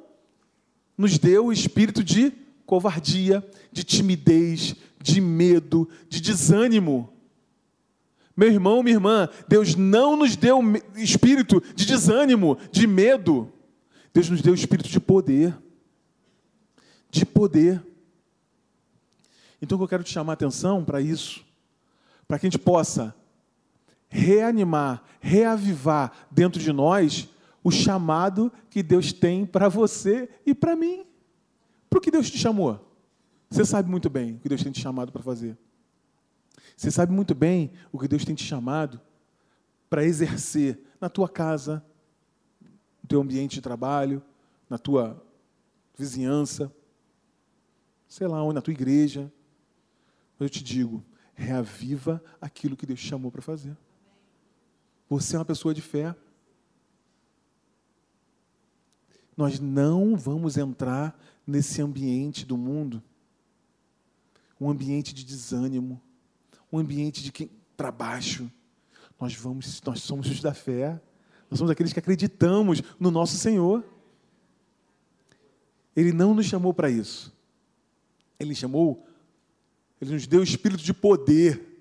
nos 0.96 1.18
deu 1.18 1.46
o 1.46 1.52
espírito 1.52 2.04
de 2.04 2.32
covardia, 2.66 3.46
de 3.72 3.82
timidez, 3.82 4.76
de 5.00 5.20
medo, 5.20 5.88
de 6.08 6.20
desânimo. 6.20 7.12
Meu 8.36 8.48
irmão, 8.48 8.82
minha 8.82 8.96
irmã, 8.96 9.28
Deus 9.48 9.74
não 9.74 10.16
nos 10.16 10.36
deu 10.36 10.60
espírito 10.96 11.62
de 11.74 11.84
desânimo, 11.84 12.56
de 12.70 12.86
medo. 12.86 13.52
Deus 14.12 14.30
nos 14.30 14.40
deu 14.40 14.54
espírito 14.54 14.88
de 14.88 15.00
poder. 15.00 15.56
De 17.10 17.26
poder. 17.26 17.82
Então 19.60 19.80
eu 19.80 19.88
quero 19.88 20.02
te 20.02 20.10
chamar 20.10 20.32
a 20.32 20.34
atenção 20.34 20.84
para 20.84 21.00
isso, 21.00 21.44
para 22.26 22.38
que 22.38 22.46
a 22.46 22.50
gente 22.50 22.58
possa 22.58 23.14
reanimar, 24.12 25.02
reavivar 25.20 26.12
dentro 26.30 26.60
de 26.60 26.70
nós 26.70 27.28
o 27.64 27.70
chamado 27.70 28.52
que 28.68 28.82
Deus 28.82 29.12
tem 29.12 29.46
para 29.46 29.68
você 29.68 30.28
e 30.44 30.54
para 30.54 30.76
mim. 30.76 31.06
Para 31.88 31.98
o 31.98 32.02
que 32.02 32.10
Deus 32.10 32.30
te 32.30 32.36
chamou? 32.36 32.92
Você 33.48 33.64
sabe 33.64 33.90
muito 33.90 34.10
bem 34.10 34.34
o 34.36 34.40
que 34.40 34.48
Deus 34.48 34.62
tem 34.62 34.70
te 34.70 34.80
chamado 34.80 35.10
para 35.10 35.22
fazer. 35.22 35.56
Você 36.76 36.90
sabe 36.90 37.12
muito 37.12 37.34
bem 37.34 37.72
o 37.90 37.98
que 37.98 38.06
Deus 38.06 38.24
tem 38.24 38.34
te 38.34 38.44
chamado 38.44 39.00
para 39.88 40.04
exercer 40.04 40.78
na 41.00 41.08
tua 41.08 41.28
casa, 41.28 41.84
no 43.02 43.08
teu 43.08 43.20
ambiente 43.20 43.54
de 43.54 43.60
trabalho, 43.62 44.22
na 44.68 44.78
tua 44.78 45.22
vizinhança, 45.96 46.72
sei 48.08 48.26
lá 48.26 48.42
onde, 48.42 48.54
na 48.54 48.62
tua 48.62 48.72
igreja. 48.72 49.32
Eu 50.38 50.48
te 50.48 50.62
digo, 50.62 51.04
reaviva 51.34 52.22
aquilo 52.40 52.76
que 52.76 52.86
Deus 52.86 53.00
te 53.00 53.06
chamou 53.06 53.30
para 53.30 53.42
fazer. 53.42 53.76
Você 55.12 55.36
é 55.36 55.38
uma 55.38 55.44
pessoa 55.44 55.74
de 55.74 55.82
fé. 55.82 56.16
Nós 59.36 59.60
não 59.60 60.16
vamos 60.16 60.56
entrar 60.56 61.14
nesse 61.46 61.82
ambiente 61.82 62.46
do 62.46 62.56
mundo, 62.56 63.02
um 64.58 64.70
ambiente 64.70 65.12
de 65.12 65.22
desânimo, 65.22 66.00
um 66.72 66.78
ambiente 66.78 67.22
de 67.22 67.30
quem 67.30 67.50
para 67.76 67.92
baixo. 67.92 68.50
Nós 69.20 69.34
vamos, 69.34 69.82
nós 69.82 70.00
somos 70.00 70.30
os 70.30 70.40
da 70.40 70.54
fé. 70.54 70.98
Nós 71.50 71.58
somos 71.58 71.70
aqueles 71.70 71.92
que 71.92 71.98
acreditamos 71.98 72.82
no 72.98 73.10
nosso 73.10 73.36
Senhor. 73.36 73.84
Ele 75.94 76.14
não 76.14 76.32
nos 76.32 76.46
chamou 76.46 76.72
para 76.72 76.88
isso. 76.88 77.36
Ele 78.40 78.54
chamou, 78.54 79.06
ele 80.00 80.14
nos 80.14 80.26
deu 80.26 80.40
o 80.40 80.44
espírito 80.44 80.82
de 80.82 80.94
poder, 80.94 81.71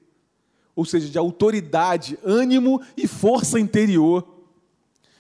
ou 0.76 0.86
seja, 0.86 1.09
de 1.09 1.17
autoridade, 1.17 2.17
ânimo 2.24 2.82
e 2.95 3.07
força 3.07 3.59
interior. 3.59 4.26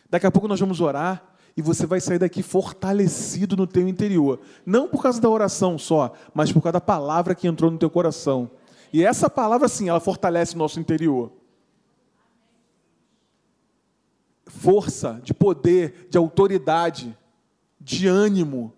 Daqui 0.09 0.25
a 0.25 0.31
pouco 0.31 0.47
nós 0.47 0.59
vamos 0.59 0.81
orar 0.81 1.31
e 1.55 1.61
você 1.61 1.85
vai 1.85 1.99
sair 1.99 2.19
daqui 2.19 2.41
fortalecido 2.41 3.57
no 3.57 3.67
teu 3.67 3.87
interior. 3.87 4.39
Não 4.65 4.87
por 4.87 5.01
causa 5.01 5.19
da 5.19 5.29
oração 5.29 5.77
só, 5.77 6.13
mas 6.33 6.51
por 6.51 6.61
causa 6.61 6.73
da 6.73 6.81
palavra 6.81 7.35
que 7.35 7.47
entrou 7.47 7.69
no 7.69 7.77
teu 7.77 7.89
coração. 7.89 8.51
E 8.93 9.03
essa 9.03 9.29
palavra, 9.29 9.67
sim, 9.67 9.89
ela 9.89 9.99
fortalece 9.99 10.55
o 10.55 10.57
nosso 10.57 10.79
interior. 10.79 11.31
Força, 14.45 15.21
de 15.23 15.33
poder, 15.33 16.07
de 16.09 16.17
autoridade, 16.17 17.17
de 17.79 18.07
ânimo. 18.07 18.73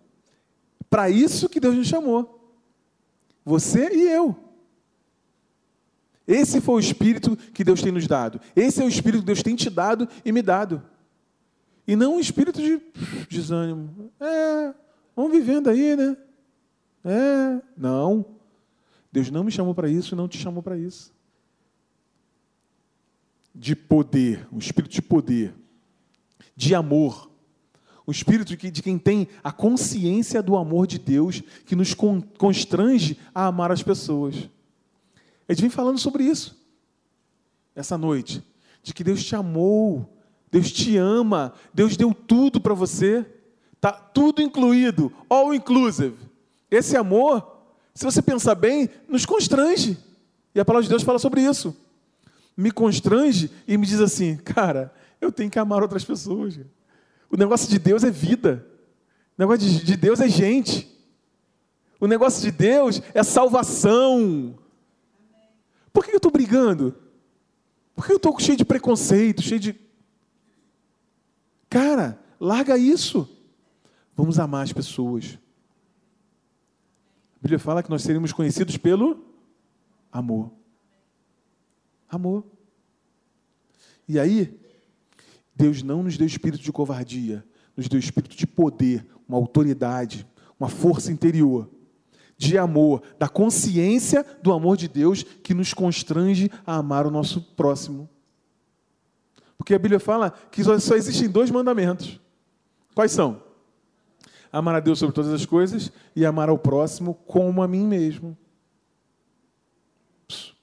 Para 0.89 1.09
isso 1.09 1.49
que 1.49 1.59
Deus 1.59 1.76
nos 1.76 1.88
chamou. 1.88 2.39
Você 3.43 3.89
e 3.91 4.07
eu. 4.07 4.36
Esse 6.28 6.61
foi 6.61 6.76
o 6.76 6.80
espírito 6.80 7.36
que 7.36 7.63
Deus 7.63 7.82
tem 7.82 7.91
nos 7.91 8.07
dado. 8.07 8.39
Esse 8.55 8.82
é 8.82 8.86
o 8.86 8.88
espírito 8.88 9.21
que 9.21 9.28
Deus 9.28 9.43
tem 9.43 9.55
te 9.55 9.69
dado 9.69 10.07
e 10.24 10.32
me 10.32 10.41
dado. 10.41 10.82
E 11.86 11.95
não 11.95 12.15
um 12.15 12.19
espírito 12.19 12.61
de 12.61 12.82
desânimo. 13.30 14.11
É, 14.19 14.74
vamos 15.15 15.34
vivendo 15.34 15.69
aí, 15.69 15.95
né? 15.95 16.15
É, 17.03 17.61
não. 17.78 18.26
Deus 19.11 19.30
não 19.30 19.43
me 19.43 19.51
chamou 19.51 19.76
para 19.76 19.89
isso 19.89 20.15
e 20.15 20.17
não 20.17 20.28
te 20.28 20.38
chamou 20.38 20.63
para 20.63 20.78
isso. 20.78 21.13
De 23.53 23.76
poder, 23.76 24.47
um 24.51 24.57
espírito 24.57 24.93
de 24.93 25.01
poder, 25.01 25.53
de 26.55 26.74
amor. 26.74 27.30
O 28.05 28.11
espírito 28.11 28.55
de 28.55 28.82
quem 28.82 28.97
tem 28.97 29.28
a 29.43 29.51
consciência 29.51 30.41
do 30.41 30.55
amor 30.55 30.88
de 30.88 30.97
Deus 30.97 31.41
que 31.65 31.76
nos 31.76 31.93
constrange 31.93 33.17
a 33.36 33.45
amar 33.45 33.71
as 33.71 33.84
pessoas. 33.84 34.49
Gente 35.50 35.62
vem 35.62 35.70
falando 35.70 36.00
sobre 36.00 36.24
isso 36.24 36.62
essa 37.76 37.98
noite, 37.98 38.44
de 38.84 38.94
que 38.94 39.04
Deus 39.04 39.24
te 39.24 39.36
amou 39.36 40.08
Deus 40.54 40.72
te 40.72 40.98
ama, 40.98 41.52
Deus 41.74 41.98
deu 41.98 42.14
tudo 42.14 42.62
para 42.62 42.76
você, 42.76 43.26
tá 43.82 43.91
tudo 43.91 44.39
incluído, 44.39 45.12
all 45.28 45.52
inclusive. 45.52 46.16
Esse 46.70 46.96
amor, 46.96 47.58
se 47.91 48.06
você 48.06 48.22
pensar 48.22 48.54
bem, 48.54 48.88
nos 49.10 49.26
constrange. 49.26 49.98
E 50.54 50.60
a 50.60 50.64
palavra 50.64 50.84
de 50.84 50.89
Deus 50.89 51.02
fala 51.02 51.18
sobre 51.18 51.41
isso. 51.41 51.76
Me 52.56 52.70
constrange 52.70 53.50
e 53.68 53.76
me 53.80 53.88
diz 53.88 54.00
assim, 54.00 54.38
cara, 54.38 54.94
eu 55.20 55.32
tenho 55.32 55.50
que 55.50 55.58
amar 55.58 55.82
outras 55.82 56.04
pessoas. 56.04 56.60
O 57.32 57.36
negócio 57.36 57.68
de 57.68 57.80
Deus 57.80 58.04
é 58.04 58.12
vida. 58.12 58.64
O 59.36 59.41
negócio 59.41 59.68
de 59.68 59.98
Deus 59.98 60.20
é 60.20 60.30
gente. 60.30 60.88
O 62.00 62.06
negócio 62.06 62.44
de 62.44 62.52
Deus 62.52 63.02
é 63.12 63.24
salvação. 63.24 64.54
Por 65.94 66.04
que 66.04 66.12
eu 66.12 66.18
estou 66.18 66.32
brigando? 66.32 66.96
Por 67.96 68.06
que 68.06 68.12
eu 68.12 68.18
estou 68.18 68.38
cheio 68.39 68.58
de 68.58 68.66
preconceito, 68.66 69.41
cheio 69.41 69.60
de 69.60 69.84
Cara, 71.74 72.20
larga 72.39 72.78
isso. 72.78 73.28
Vamos 74.16 74.38
amar 74.38 74.64
as 74.64 74.72
pessoas. 74.72 75.39
A 77.36 77.39
Bíblia 77.41 77.58
fala 77.58 77.82
que 77.82 77.89
nós 77.89 78.04
seríamos 78.04 78.32
conhecidos 78.32 78.78
pelo 78.78 79.26
amor. 80.12 80.52
Amor. 82.08 82.46
E 84.08 84.20
aí, 84.20 84.56
Deus 85.56 85.82
não 85.82 86.04
nos 86.04 86.16
deu 86.16 86.28
espírito 86.28 86.62
de 86.62 86.72
covardia, 86.72 87.44
nos 87.76 87.88
deu 87.88 88.00
espírito 88.00 88.36
de 88.36 88.46
poder, 88.46 89.04
uma 89.28 89.39
autoridade, 89.39 90.28
uma 90.60 90.70
força 90.70 91.12
interior, 91.12 91.68
de 92.44 92.58
amor, 92.58 93.02
da 93.18 93.28
consciência 93.28 94.26
do 94.41 94.52
amor 94.52 94.78
de 94.78 94.88
Deus 94.88 95.24
que 95.24 95.54
nos 95.54 95.74
constrange 95.74 96.52
a 96.66 96.76
amar 96.76 97.08
o 97.08 97.12
nosso 97.12 97.41
próximo. 97.41 98.10
Porque 99.58 99.74
a 99.74 99.80
Bíblia 99.80 100.00
fala 100.00 100.32
que 100.52 100.64
só, 100.64 100.96
existem 100.96 101.30
dois 101.30 101.50
mandamentos. 101.50 102.20
Quais 102.94 103.12
são? 103.12 103.41
Amar 104.52 104.76
a 104.76 104.80
Deus 104.80 105.00
sobre 105.00 105.16
todas 105.16 105.32
as 105.32 105.46
coisas 105.46 105.91
e 106.16 106.26
amar 106.26 106.50
ao 106.50 106.60
próximo 106.60 107.16
como 107.26 107.62
a 107.62 107.68
mim 107.68 107.88
mesmo. 107.88 108.38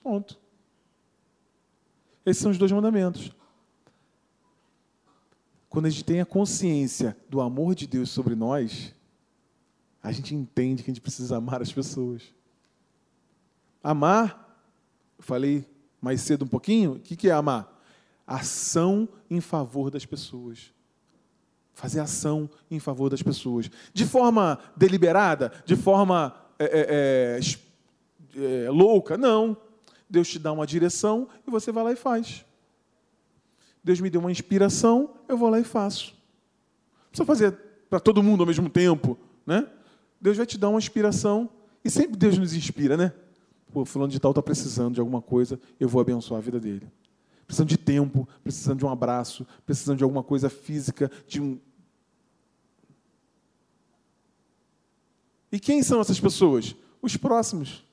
Ponto. 0.02 0.38
Esses 2.24 2.42
são 2.42 2.50
os 2.50 2.58
dois 2.58 2.70
mandamentos. 2.70 3.32
Quando 5.68 5.86
a 5.86 5.90
gente 5.90 6.04
tem 6.04 6.20
a 6.20 6.26
consciência 6.26 7.16
do 7.28 7.40
amor 7.40 7.74
de 7.74 7.86
Deus 7.86 8.10
sobre 8.10 8.34
nós, 8.34 8.94
a 10.02 10.12
gente 10.12 10.34
entende 10.34 10.82
que 10.82 10.90
a 10.90 10.94
gente 10.94 11.02
precisa 11.02 11.36
amar 11.36 11.60
as 11.60 11.72
pessoas. 11.72 12.22
Amar, 13.82 14.58
falei 15.18 15.64
mais 16.00 16.20
cedo 16.20 16.44
um 16.44 16.48
pouquinho, 16.48 16.92
o 16.92 17.00
que 17.00 17.28
é 17.28 17.32
amar? 17.32 17.80
ação 18.30 19.08
em 19.28 19.40
favor 19.40 19.90
das 19.90 20.06
pessoas. 20.06 20.72
Fazer 21.74 21.98
ação 21.98 22.48
em 22.70 22.78
favor 22.78 23.10
das 23.10 23.22
pessoas. 23.22 23.68
De 23.92 24.06
forma 24.06 24.60
deliberada, 24.76 25.52
de 25.64 25.74
forma 25.74 26.32
é, 26.56 26.64
é, 26.64 27.40
é, 28.40 28.64
é, 28.66 28.70
louca, 28.70 29.18
não. 29.18 29.56
Deus 30.08 30.28
te 30.28 30.38
dá 30.38 30.52
uma 30.52 30.66
direção 30.66 31.28
e 31.44 31.50
você 31.50 31.72
vai 31.72 31.82
lá 31.82 31.92
e 31.92 31.96
faz. 31.96 32.44
Deus 33.82 34.00
me 34.00 34.08
deu 34.08 34.20
uma 34.20 34.30
inspiração, 34.30 35.10
eu 35.28 35.36
vou 35.36 35.48
lá 35.48 35.58
e 35.58 35.64
faço. 35.64 36.14
Não 37.06 37.08
precisa 37.10 37.26
fazer 37.26 37.58
para 37.88 37.98
todo 37.98 38.22
mundo 38.22 38.42
ao 38.42 38.46
mesmo 38.46 38.68
tempo, 38.68 39.18
né? 39.44 39.66
Deus 40.20 40.36
vai 40.36 40.46
te 40.46 40.58
dar 40.58 40.68
uma 40.68 40.78
inspiração 40.78 41.48
e 41.84 41.90
sempre 41.90 42.16
Deus 42.16 42.36
nos 42.38 42.54
inspira, 42.54 42.96
né? 42.96 43.12
Pô, 43.72 43.84
fulano 43.84 44.10
de 44.10 44.18
tal 44.18 44.32
está 44.32 44.42
precisando 44.42 44.94
de 44.94 45.00
alguma 45.00 45.22
coisa, 45.22 45.58
eu 45.78 45.88
vou 45.88 46.00
abençoar 46.00 46.38
a 46.38 46.42
vida 46.42 46.60
dele 46.60 46.86
precisando 47.50 47.68
de 47.68 47.76
tempo, 47.76 48.28
precisando 48.44 48.78
de 48.78 48.86
um 48.86 48.88
abraço, 48.88 49.44
precisando 49.66 49.98
de 49.98 50.04
alguma 50.04 50.22
coisa 50.22 50.48
física, 50.48 51.10
de 51.26 51.40
um. 51.40 51.58
E 55.50 55.58
quem 55.58 55.82
são 55.82 56.00
essas 56.00 56.20
pessoas? 56.20 56.76
Os 57.02 57.16
próximos. 57.16 57.84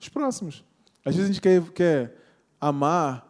Os 0.00 0.08
próximos. 0.08 0.64
Às 1.04 1.14
vezes 1.14 1.30
a 1.30 1.32
gente 1.32 1.40
quer, 1.40 1.62
quer 1.70 2.16
amar 2.60 3.24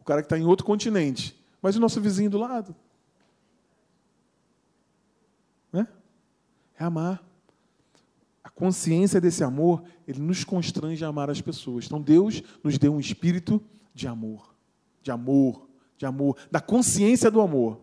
o 0.00 0.04
cara 0.04 0.22
que 0.22 0.26
está 0.26 0.38
em 0.38 0.44
outro 0.44 0.64
continente, 0.64 1.36
mas 1.60 1.74
o 1.74 1.80
nosso 1.80 2.00
vizinho 2.00 2.30
do 2.30 2.38
lado. 2.38 2.76
Né? 5.72 5.84
É 6.78 6.84
amar. 6.84 7.22
A 8.42 8.50
consciência 8.50 9.20
desse 9.20 9.42
amor, 9.42 9.82
ele 10.06 10.20
nos 10.20 10.44
constrange 10.44 11.04
a 11.04 11.08
amar 11.08 11.28
as 11.28 11.40
pessoas. 11.40 11.86
Então 11.86 12.00
Deus 12.00 12.42
nos 12.62 12.78
deu 12.78 12.94
um 12.94 13.00
espírito 13.00 13.62
de 13.92 14.06
amor, 14.06 14.54
de 15.02 15.10
amor, 15.10 15.68
de 15.98 16.06
amor, 16.06 16.36
da 16.50 16.60
consciência 16.60 17.30
do 17.30 17.40
amor. 17.40 17.80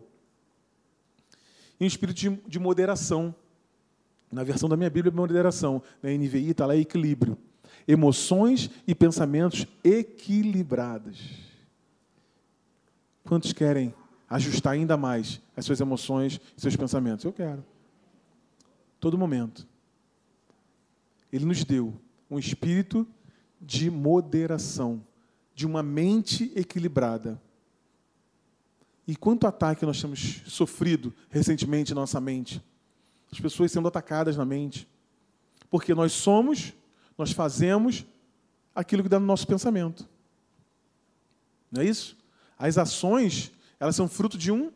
E 1.78 1.84
um 1.84 1.86
espírito 1.86 2.16
de, 2.16 2.30
de 2.48 2.58
moderação. 2.58 3.34
Na 4.32 4.42
versão 4.42 4.68
da 4.68 4.76
minha 4.76 4.90
Bíblia, 4.90 5.12
moderação. 5.14 5.82
Na 6.02 6.10
NVI 6.10 6.50
está 6.50 6.66
lá 6.66 6.74
equilíbrio. 6.74 7.38
Emoções 7.86 8.70
e 8.86 8.94
pensamentos 8.94 9.66
equilibrados. 9.84 11.46
Quantos 13.24 13.52
querem 13.52 13.94
ajustar 14.28 14.72
ainda 14.72 14.96
mais 14.96 15.40
as 15.56 15.64
suas 15.64 15.80
emoções 15.80 16.40
e 16.56 16.60
seus 16.60 16.74
pensamentos? 16.74 17.24
Eu 17.24 17.32
quero. 17.32 17.64
Todo 19.00 19.18
momento. 19.18 19.66
Ele 21.32 21.44
nos 21.44 21.64
deu 21.64 21.94
um 22.30 22.38
espírito 22.38 23.06
de 23.60 23.90
moderação 23.90 25.04
de 25.54 25.66
uma 25.66 25.82
mente 25.82 26.52
equilibrada. 26.54 27.40
E 29.06 29.16
quanto 29.16 29.46
ataque 29.46 29.86
nós 29.86 30.00
temos 30.00 30.42
sofrido 30.46 31.14
recentemente 31.30 31.94
na 31.94 32.00
nossa 32.02 32.20
mente? 32.20 32.62
As 33.30 33.40
pessoas 33.40 33.72
sendo 33.72 33.88
atacadas 33.88 34.36
na 34.36 34.44
mente. 34.44 34.88
Porque 35.70 35.94
nós 35.94 36.12
somos, 36.12 36.72
nós 37.16 37.32
fazemos 37.32 38.04
aquilo 38.74 39.02
que 39.02 39.08
dá 39.08 39.18
no 39.18 39.26
nosso 39.26 39.46
pensamento. 39.46 40.08
Não 41.70 41.82
é 41.82 41.84
isso? 41.84 42.16
As 42.58 42.78
ações, 42.78 43.52
elas 43.78 43.96
são 43.96 44.08
fruto 44.08 44.36
de 44.36 44.50
um 44.52 44.70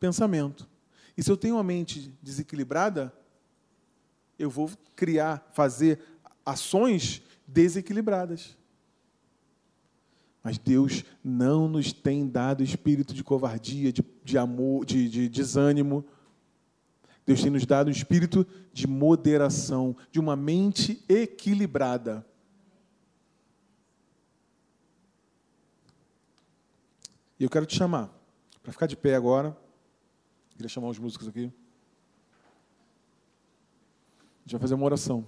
pensamento. 0.00 0.68
E 1.16 1.22
se 1.22 1.30
eu 1.30 1.36
tenho 1.36 1.56
uma 1.56 1.64
mente 1.64 2.12
desequilibrada, 2.22 3.12
eu 4.42 4.50
vou 4.50 4.70
criar, 4.96 5.50
fazer 5.52 6.00
ações 6.44 7.22
desequilibradas. 7.46 8.56
Mas 10.42 10.58
Deus 10.58 11.04
não 11.22 11.68
nos 11.68 11.92
tem 11.92 12.26
dado 12.26 12.64
espírito 12.64 13.14
de 13.14 13.22
covardia, 13.22 13.92
de, 13.92 14.04
de 14.24 14.36
amor, 14.36 14.84
de, 14.84 15.08
de 15.08 15.28
desânimo. 15.28 16.04
Deus 17.24 17.40
tem 17.40 17.50
nos 17.50 17.64
dado 17.64 17.86
um 17.86 17.92
espírito 17.92 18.44
de 18.72 18.88
moderação, 18.88 19.96
de 20.10 20.18
uma 20.18 20.34
mente 20.34 21.04
equilibrada. 21.08 22.26
E 27.38 27.44
eu 27.44 27.50
quero 27.50 27.66
te 27.66 27.76
chamar 27.76 28.10
para 28.60 28.72
ficar 28.72 28.86
de 28.86 28.96
pé 28.96 29.14
agora. 29.14 29.56
Queria 30.50 30.68
chamar 30.68 30.88
os 30.88 30.98
músicos 30.98 31.28
aqui. 31.28 31.52
A 34.42 34.48
gente 34.48 34.52
vai 34.52 34.60
fazer 34.60 34.74
uma 34.74 34.84
oração. 34.84 35.24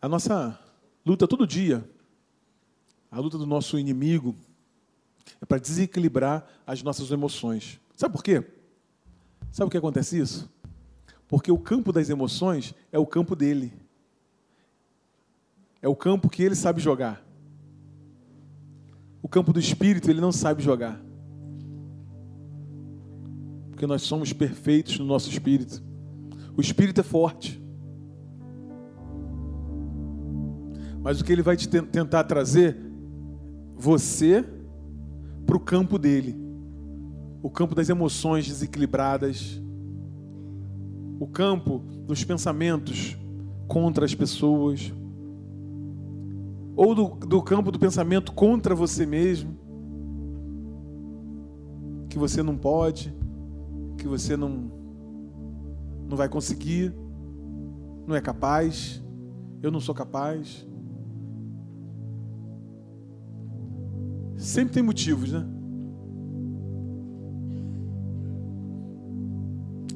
A 0.00 0.08
nossa 0.08 0.58
luta 1.04 1.26
todo 1.26 1.46
dia, 1.46 1.88
a 3.10 3.18
luta 3.18 3.36
do 3.36 3.44
nosso 3.46 3.78
inimigo, 3.78 4.34
é 5.40 5.44
para 5.44 5.58
desequilibrar 5.58 6.48
as 6.66 6.82
nossas 6.82 7.10
emoções. 7.10 7.80
Sabe 7.96 8.14
por 8.14 8.22
quê? 8.22 8.44
Sabe 9.50 9.66
o 9.66 9.70
que 9.70 9.76
acontece 9.76 10.18
isso? 10.18 10.48
Porque 11.26 11.50
o 11.50 11.58
campo 11.58 11.92
das 11.92 12.08
emoções 12.08 12.74
é 12.92 12.98
o 12.98 13.06
campo 13.06 13.34
dele. 13.34 13.72
É 15.80 15.88
o 15.88 15.94
campo 15.94 16.28
que 16.28 16.42
ele 16.42 16.54
sabe 16.54 16.80
jogar. 16.80 17.24
O 19.22 19.28
campo 19.28 19.52
do 19.52 19.60
espírito 19.60 20.10
ele 20.10 20.20
não 20.20 20.32
sabe 20.32 20.62
jogar. 20.62 21.00
Porque 23.70 23.86
nós 23.86 24.02
somos 24.02 24.32
perfeitos 24.32 24.98
no 24.98 25.04
nosso 25.04 25.30
espírito. 25.30 25.82
O 26.56 26.60
espírito 26.60 27.00
é 27.00 27.04
forte. 27.04 27.62
Mas 31.00 31.20
o 31.20 31.24
que 31.24 31.32
ele 31.32 31.42
vai 31.42 31.56
te 31.56 31.68
tentar 31.68 32.24
trazer 32.24 32.76
você 33.76 34.44
para 35.46 35.56
o 35.56 35.60
campo 35.60 35.98
dele. 35.98 36.36
O 37.40 37.48
campo 37.48 37.74
das 37.74 37.88
emoções 37.88 38.48
desequilibradas. 38.48 39.62
O 41.20 41.26
campo 41.26 41.78
dos 42.04 42.24
pensamentos 42.24 43.16
contra 43.68 44.04
as 44.04 44.14
pessoas. 44.14 44.92
Ou 46.78 46.94
do, 46.94 47.08
do 47.08 47.42
campo 47.42 47.72
do 47.72 47.78
pensamento 47.78 48.32
contra 48.32 48.72
você 48.72 49.04
mesmo. 49.04 49.58
Que 52.08 52.16
você 52.16 52.40
não 52.40 52.56
pode, 52.56 53.12
que 53.96 54.06
você 54.06 54.36
não, 54.36 54.70
não 56.08 56.16
vai 56.16 56.28
conseguir, 56.28 56.94
não 58.06 58.14
é 58.14 58.20
capaz, 58.20 59.02
eu 59.60 59.72
não 59.72 59.80
sou 59.80 59.92
capaz. 59.92 60.64
Sempre 64.36 64.74
tem 64.74 64.82
motivos, 64.84 65.32
né? 65.32 65.44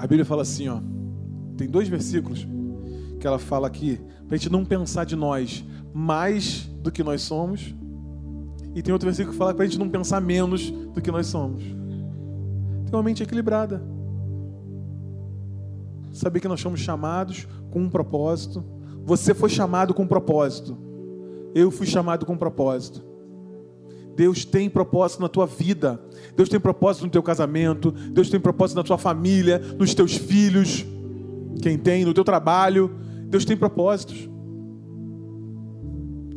A 0.00 0.06
Bíblia 0.08 0.24
fala 0.24 0.42
assim, 0.42 0.66
ó. 0.66 0.80
Tem 1.56 1.68
dois 1.68 1.86
versículos 1.86 2.44
que 3.20 3.26
ela 3.28 3.38
fala 3.38 3.68
aqui, 3.68 4.00
para 4.26 4.34
a 4.34 4.36
gente 4.36 4.50
não 4.50 4.64
pensar 4.64 5.04
de 5.04 5.14
nós 5.14 5.64
mais 5.92 6.64
do 6.82 6.90
que 6.90 7.02
nós 7.02 7.22
somos. 7.22 7.74
E 8.74 8.82
tem 8.82 8.92
outro 8.92 9.06
versículo 9.06 9.32
que 9.32 9.38
fala 9.38 9.54
para 9.54 9.64
a 9.64 9.66
gente 9.66 9.78
não 9.78 9.88
pensar 9.88 10.20
menos 10.20 10.70
do 10.70 11.00
que 11.00 11.10
nós 11.10 11.26
somos. 11.26 11.62
Tem 11.62 12.94
uma 12.94 13.02
mente 13.02 13.22
equilibrada. 13.22 13.82
Saber 16.12 16.40
que 16.40 16.48
nós 16.48 16.60
somos 16.60 16.80
chamados 16.80 17.46
com 17.70 17.80
um 17.80 17.90
propósito. 17.90 18.64
Você 19.04 19.34
foi 19.34 19.48
chamado 19.48 19.94
com 19.94 20.02
um 20.02 20.06
propósito. 20.06 20.76
Eu 21.54 21.70
fui 21.70 21.86
chamado 21.86 22.24
com 22.24 22.34
um 22.34 22.38
propósito. 22.38 23.02
Deus 24.14 24.44
tem 24.44 24.68
propósito 24.68 25.20
na 25.20 25.28
tua 25.28 25.46
vida. 25.46 26.00
Deus 26.36 26.48
tem 26.48 26.60
propósito 26.60 27.04
no 27.04 27.10
teu 27.10 27.22
casamento. 27.22 27.90
Deus 27.90 28.30
tem 28.30 28.38
propósito 28.38 28.76
na 28.76 28.82
tua 28.82 28.98
família, 28.98 29.58
nos 29.58 29.94
teus 29.94 30.16
filhos. 30.16 30.84
Quem 31.62 31.78
tem, 31.78 32.04
no 32.04 32.14
teu 32.14 32.24
trabalho. 32.24 32.90
Deus 33.26 33.44
tem 33.44 33.56
propósitos. 33.56 34.28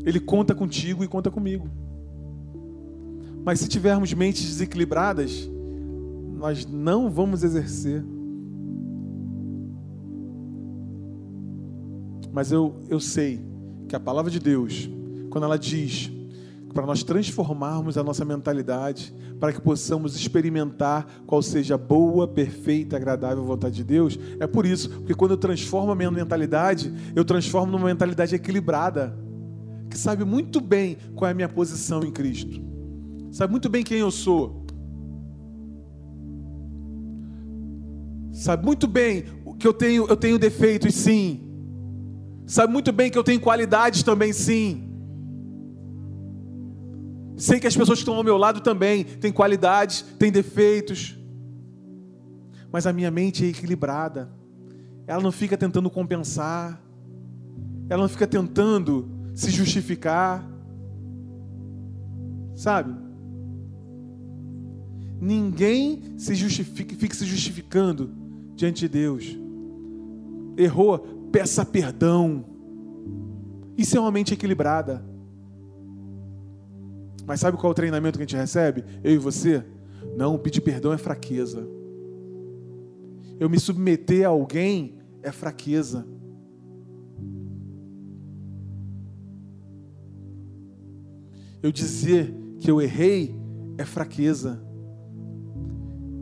Ele 0.05 0.19
conta 0.19 0.53
contigo 0.53 1.03
e 1.03 1.07
conta 1.07 1.31
comigo. 1.31 1.69
Mas 3.43 3.59
se 3.59 3.67
tivermos 3.67 4.13
mentes 4.13 4.45
desequilibradas, 4.45 5.49
nós 6.33 6.65
não 6.65 7.09
vamos 7.09 7.43
exercer. 7.43 8.03
Mas 12.31 12.51
eu, 12.51 12.75
eu 12.89 12.99
sei 12.99 13.41
que 13.87 13.95
a 13.95 13.99
palavra 13.99 14.29
de 14.29 14.39
Deus, 14.39 14.89
quando 15.29 15.45
ela 15.45 15.57
diz 15.57 16.11
para 16.75 16.85
nós 16.85 17.03
transformarmos 17.03 17.97
a 17.97 18.03
nossa 18.03 18.25
mentalidade, 18.25 19.15
para 19.39 19.53
que 19.53 19.61
possamos 19.61 20.13
experimentar 20.13 21.07
qual 21.25 21.41
seja 21.41 21.75
a 21.75 21.77
boa, 21.77 22.27
perfeita, 22.27 22.97
agradável 22.97 23.45
vontade 23.45 23.75
de 23.75 23.83
Deus. 23.85 24.19
É 24.41 24.45
por 24.45 24.65
isso, 24.65 24.89
porque 24.89 25.13
quando 25.13 25.31
eu 25.31 25.37
transformo 25.37 25.93
a 25.93 25.95
minha 25.95 26.11
mentalidade, 26.11 26.93
eu 27.15 27.23
transformo 27.23 27.71
numa 27.71 27.85
mentalidade 27.85 28.35
equilibrada, 28.35 29.17
que 29.95 29.99
sabe 30.01 30.25
muito 30.25 30.59
bem 30.59 30.97
qual 31.15 31.29
é 31.29 31.31
a 31.31 31.33
minha 31.33 31.47
posição 31.47 32.03
em 32.03 32.11
Cristo, 32.11 32.61
sabe 33.31 33.51
muito 33.51 33.69
bem 33.69 33.81
quem 33.81 33.99
eu 33.99 34.11
sou, 34.11 34.65
sabe 38.33 38.65
muito 38.65 38.89
bem 38.89 39.23
que 39.57 39.65
eu 39.65 39.73
tenho, 39.73 40.05
eu 40.05 40.17
tenho 40.17 40.37
defeitos, 40.37 40.93
sim, 40.93 41.49
sabe 42.45 42.73
muito 42.73 42.91
bem 42.91 43.09
que 43.09 43.17
eu 43.17 43.23
tenho 43.23 43.39
qualidades 43.39 44.03
também, 44.03 44.33
sim. 44.33 44.81
Sei 47.37 47.57
que 47.57 47.67
as 47.67 47.75
pessoas 47.75 47.99
que 47.99 48.01
estão 48.01 48.15
ao 48.15 48.23
meu 48.23 48.37
lado 48.37 48.59
também 48.59 49.05
têm 49.05 49.31
qualidades, 49.31 50.01
têm 50.19 50.31
defeitos. 50.31 51.17
Mas 52.71 52.87
a 52.87 52.93
minha 52.93 53.11
mente 53.11 53.43
é 53.43 53.49
equilibrada. 53.49 54.29
Ela 55.05 55.21
não 55.21 55.33
fica 55.33 55.57
tentando 55.57 55.89
compensar. 55.89 56.81
Ela 57.89 58.03
não 58.03 58.07
fica 58.07 58.25
tentando 58.25 59.14
se 59.35 59.51
justificar. 59.51 60.49
Sabe? 62.55 62.95
Ninguém 65.19 66.17
se 66.17 66.33
justifica, 66.33 66.95
fica 66.95 67.13
se 67.13 67.25
justificando 67.25 68.11
diante 68.55 68.79
de 68.79 68.89
Deus. 68.89 69.37
Errou, 70.57 70.97
peça 71.31 71.65
perdão. 71.65 72.45
Isso 73.77 73.97
é 73.97 73.99
uma 73.99 74.11
mente 74.11 74.33
equilibrada. 74.33 75.03
Mas 77.25 77.41
sabe 77.41 77.57
qual 77.57 77.71
é 77.71 77.73
o 77.73 77.75
treinamento 77.75 78.17
que 78.17 78.23
a 78.23 78.27
gente 78.27 78.39
recebe? 78.39 78.85
Eu 79.03 79.13
e 79.13 79.17
você? 79.17 79.63
Não, 80.15 80.37
pedir 80.37 80.61
perdão 80.61 80.93
é 80.93 80.97
fraqueza. 80.97 81.67
Eu 83.37 83.49
me 83.49 83.59
submeter 83.59 84.25
a 84.25 84.29
alguém 84.29 84.97
é 85.21 85.31
fraqueza. 85.31 86.07
Eu 91.65 91.71
dizer 91.71 92.31
que 92.59 92.69
eu 92.69 92.79
errei 92.79 93.35
é 93.75 93.83
fraqueza. 93.83 94.61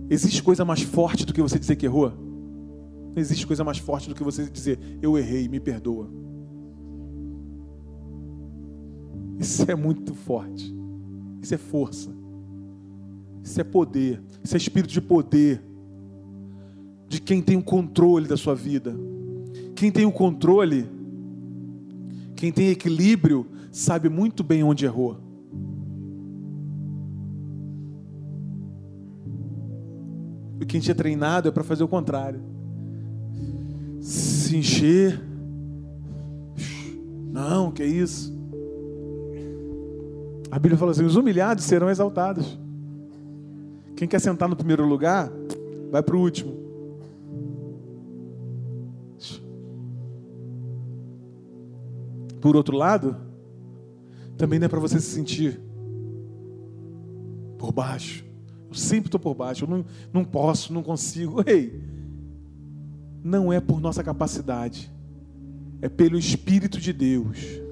Existe 0.09 0.41
coisa 0.41 0.63
mais 0.63 0.83
forte 0.83 1.25
do 1.25 1.33
que 1.33 1.41
você 1.41 1.59
dizer 1.59 1.75
que 1.75 1.85
errou? 1.85 2.13
Não 3.13 3.17
existe 3.17 3.45
coisa 3.45 3.61
mais 3.61 3.77
forte 3.77 4.07
do 4.07 4.15
que 4.15 4.23
você 4.23 4.49
dizer 4.49 4.79
eu 5.01 5.17
errei, 5.17 5.49
me 5.49 5.59
perdoa. 5.59 6.09
Isso 9.37 9.69
é 9.69 9.75
muito 9.75 10.15
forte. 10.15 10.73
Isso 11.41 11.53
é 11.53 11.57
força. 11.57 12.09
Isso 13.43 13.59
é 13.59 13.65
poder. 13.65 14.23
Isso 14.41 14.55
é 14.55 14.57
espírito 14.57 14.91
de 14.93 15.01
poder. 15.01 15.61
De 17.09 17.19
quem 17.19 17.41
tem 17.41 17.57
o 17.57 17.63
controle 17.63 18.29
da 18.29 18.37
sua 18.37 18.55
vida. 18.55 18.95
Quem 19.75 19.91
tem 19.91 20.05
o 20.05 20.11
controle, 20.13 20.89
quem 22.33 22.49
tem 22.49 22.69
equilíbrio, 22.69 23.45
sabe 23.73 24.07
muito 24.07 24.41
bem 24.41 24.63
onde 24.63 24.85
errou. 24.85 25.22
E 30.59 30.65
quem 30.65 30.79
tinha 30.79 30.95
treinado 30.95 31.47
é 31.47 31.51
para 31.51 31.63
fazer 31.63 31.83
o 31.83 31.87
contrário. 31.87 32.41
Se 34.01 34.55
encher. 34.55 35.21
Não, 37.31 37.71
que 37.71 37.83
é 37.83 37.87
isso? 37.87 38.33
A 40.51 40.59
Bíblia 40.59 40.77
fala 40.77 40.91
assim: 40.91 41.03
os 41.03 41.15
humilhados 41.15 41.63
serão 41.63 41.89
exaltados. 41.89 42.59
Quem 43.95 44.07
quer 44.07 44.19
sentar 44.19 44.47
no 44.47 44.55
primeiro 44.55 44.85
lugar, 44.85 45.31
vai 45.91 46.03
para 46.03 46.15
o 46.15 46.19
último. 46.19 46.63
Por 52.41 52.57
outro 52.57 52.75
lado, 52.75 53.15
também 54.37 54.59
não 54.59 54.65
é 54.65 54.67
para 54.67 54.79
você 54.79 54.99
se 54.99 55.11
sentir 55.11 55.61
por 57.57 57.71
baixo. 57.71 58.25
Sempre 58.73 59.07
estou 59.07 59.19
por 59.19 59.33
baixo, 59.33 59.65
eu 59.65 59.69
não, 59.69 59.85
não 60.11 60.23
posso, 60.23 60.73
não 60.73 60.83
consigo. 60.83 61.43
Ei, 61.47 61.81
não 63.23 63.53
é 63.53 63.59
por 63.59 63.79
nossa 63.79 64.03
capacidade, 64.03 64.91
é 65.81 65.87
pelo 65.87 66.17
Espírito 66.17 66.79
de 66.79 66.91
Deus 66.91 67.63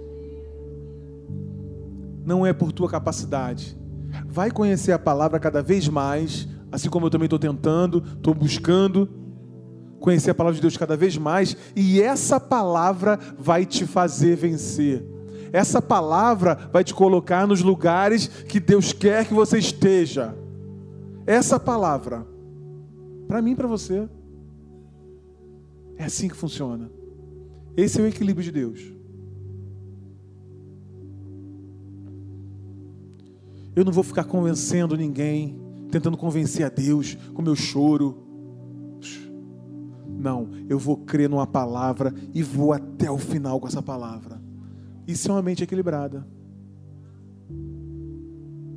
não 2.25 2.45
é 2.45 2.53
por 2.53 2.71
tua 2.71 2.89
capacidade. 2.89 3.77
Vai 4.25 4.51
conhecer 4.51 4.91
a 4.91 4.99
palavra 4.99 5.39
cada 5.39 5.61
vez 5.61 5.87
mais, 5.87 6.47
assim 6.71 6.89
como 6.89 7.05
eu 7.05 7.09
também 7.09 7.25
estou 7.25 7.39
tentando, 7.39 8.03
estou 8.15 8.33
buscando. 8.33 9.09
conhecer 9.99 10.31
a 10.31 10.35
palavra 10.35 10.55
de 10.55 10.61
Deus 10.61 10.75
cada 10.75 10.97
vez 10.97 11.15
mais, 11.15 11.55
e 11.75 12.01
essa 12.01 12.39
palavra 12.39 13.19
vai 13.37 13.67
te 13.67 13.85
fazer 13.85 14.35
vencer. 14.35 15.05
Essa 15.53 15.79
palavra 15.79 16.57
vai 16.73 16.83
te 16.83 16.93
colocar 16.93 17.45
nos 17.45 17.61
lugares 17.61 18.27
que 18.27 18.59
Deus 18.59 18.93
quer 18.93 19.25
que 19.25 19.33
você 19.33 19.59
esteja. 19.59 20.33
Essa 21.25 21.59
palavra, 21.59 22.25
para 23.27 23.41
mim 23.41 23.51
e 23.51 23.55
para 23.55 23.67
você, 23.67 24.09
é 25.97 26.05
assim 26.05 26.27
que 26.27 26.35
funciona. 26.35 26.91
Esse 27.77 27.99
é 27.99 28.03
o 28.03 28.07
equilíbrio 28.07 28.43
de 28.43 28.51
Deus. 28.51 28.93
Eu 33.75 33.85
não 33.85 33.91
vou 33.91 34.03
ficar 34.03 34.25
convencendo 34.25 34.97
ninguém, 34.97 35.57
tentando 35.89 36.17
convencer 36.17 36.65
a 36.65 36.69
Deus 36.69 37.15
com 37.33 37.41
meu 37.41 37.55
choro. 37.55 38.17
Não, 40.07 40.49
eu 40.67 40.77
vou 40.77 40.97
crer 40.97 41.29
numa 41.29 41.47
palavra 41.47 42.13
e 42.33 42.43
vou 42.43 42.73
até 42.73 43.09
o 43.09 43.17
final 43.17 43.59
com 43.59 43.67
essa 43.67 43.81
palavra. 43.81 44.41
Isso 45.07 45.29
é 45.29 45.33
uma 45.33 45.41
mente 45.41 45.63
equilibrada. 45.63 46.27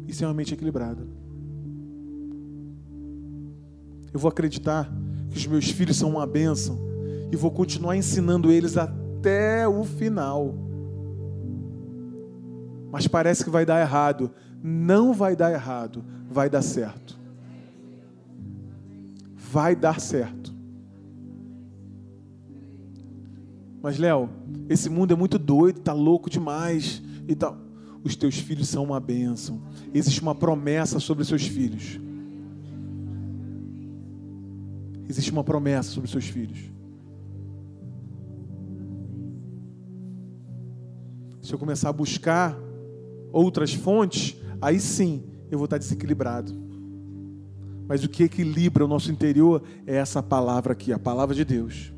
Isso 0.07 0.22
é 0.24 0.26
uma 0.26 0.34
mente 0.34 0.55
equilibrada. 0.55 1.07
Eu 4.15 4.21
vou 4.21 4.29
acreditar 4.29 4.89
que 5.29 5.37
os 5.37 5.47
meus 5.47 5.69
filhos 5.69 5.97
são 5.97 6.09
uma 6.11 6.25
bênção 6.25 6.79
e 7.33 7.37
vou 7.37 7.51
continuar 7.51 7.97
ensinando 7.97 8.53
eles 8.53 8.77
até 8.77 9.67
o 9.67 9.83
final. 9.83 10.55
Mas 12.93 13.09
parece 13.09 13.43
que 13.43 13.51
vai 13.51 13.67
dar 13.67 13.81
errado. 13.81 14.31
Não 14.62 15.12
vai 15.12 15.35
dar 15.35 15.53
errado, 15.53 16.05
vai 16.31 16.49
dar 16.49 16.62
certo. 16.62 17.19
Vai 19.37 19.75
dar 19.75 20.01
certo. 20.01 20.55
Mas, 23.83 23.99
Léo, 23.99 24.31
esse 24.69 24.89
mundo 24.89 25.12
é 25.12 25.17
muito 25.17 25.41
doido, 25.41 25.81
tá 25.81 25.93
louco 25.93 26.31
demais 26.31 27.03
e 27.27 27.35
tal. 27.35 27.59
Os 28.05 28.15
teus 28.15 28.39
filhos 28.39 28.69
são 28.69 28.85
uma 28.85 29.01
bênção. 29.01 29.61
Existe 29.93 30.23
uma 30.23 30.37
promessa 30.37 31.01
sobre 31.01 31.23
os 31.23 31.29
seus 31.29 31.47
filhos. 31.47 31.99
Existe 35.09 35.31
uma 35.31 35.45
promessa 35.45 35.91
sobre 35.91 36.11
seus 36.11 36.27
filhos. 36.27 36.59
Se 41.43 41.53
eu 41.53 41.59
começar 41.59 41.91
a 41.91 41.93
buscar 41.93 42.57
outras 43.31 43.75
fontes, 43.75 44.37
aí 44.63 44.81
sim 44.81 45.23
eu 45.51 45.59
vou 45.59 45.67
estar 45.67 45.79
desequilibrado. 45.79 46.55
Mas 47.87 48.03
o 48.03 48.09
que 48.09 48.23
equilibra 48.23 48.85
o 48.85 48.89
nosso 48.89 49.13
interior 49.13 49.63
é 49.87 49.97
essa 49.97 50.23
palavra 50.23 50.73
aqui, 50.73 50.93
a 50.93 50.99
palavra 50.99 51.35
de 51.35 51.45
Deus. 51.45 51.93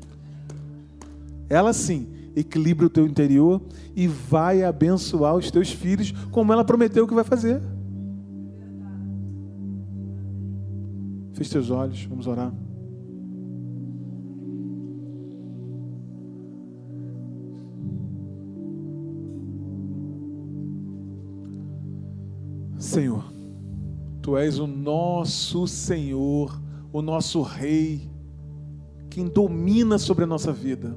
Ela 1.49 1.71
sim 1.71 2.09
equilibra 2.35 2.85
o 2.85 2.89
teu 2.89 3.07
interior 3.07 3.61
e 3.95 4.05
vai 4.05 4.63
abençoar 4.63 5.35
os 5.35 5.49
teus 5.49 5.71
filhos, 5.71 6.11
como 6.29 6.51
ela 6.51 6.65
prometeu 6.65 7.07
que 7.07 7.13
vai 7.13 7.23
fazer. 7.23 7.61
Feche 11.33 11.51
teus 11.51 11.69
olhos, 11.69 12.03
vamos 12.03 12.27
orar. 12.27 12.53
Tu 24.27 24.35
és 24.35 24.59
o 24.59 24.67
nosso 24.67 25.65
Senhor, 25.67 26.61
o 26.91 27.01
nosso 27.01 27.41
Rei, 27.41 28.11
quem 29.09 29.25
domina 29.25 29.97
sobre 29.97 30.25
a 30.25 30.27
nossa 30.27 30.51
vida. 30.51 30.93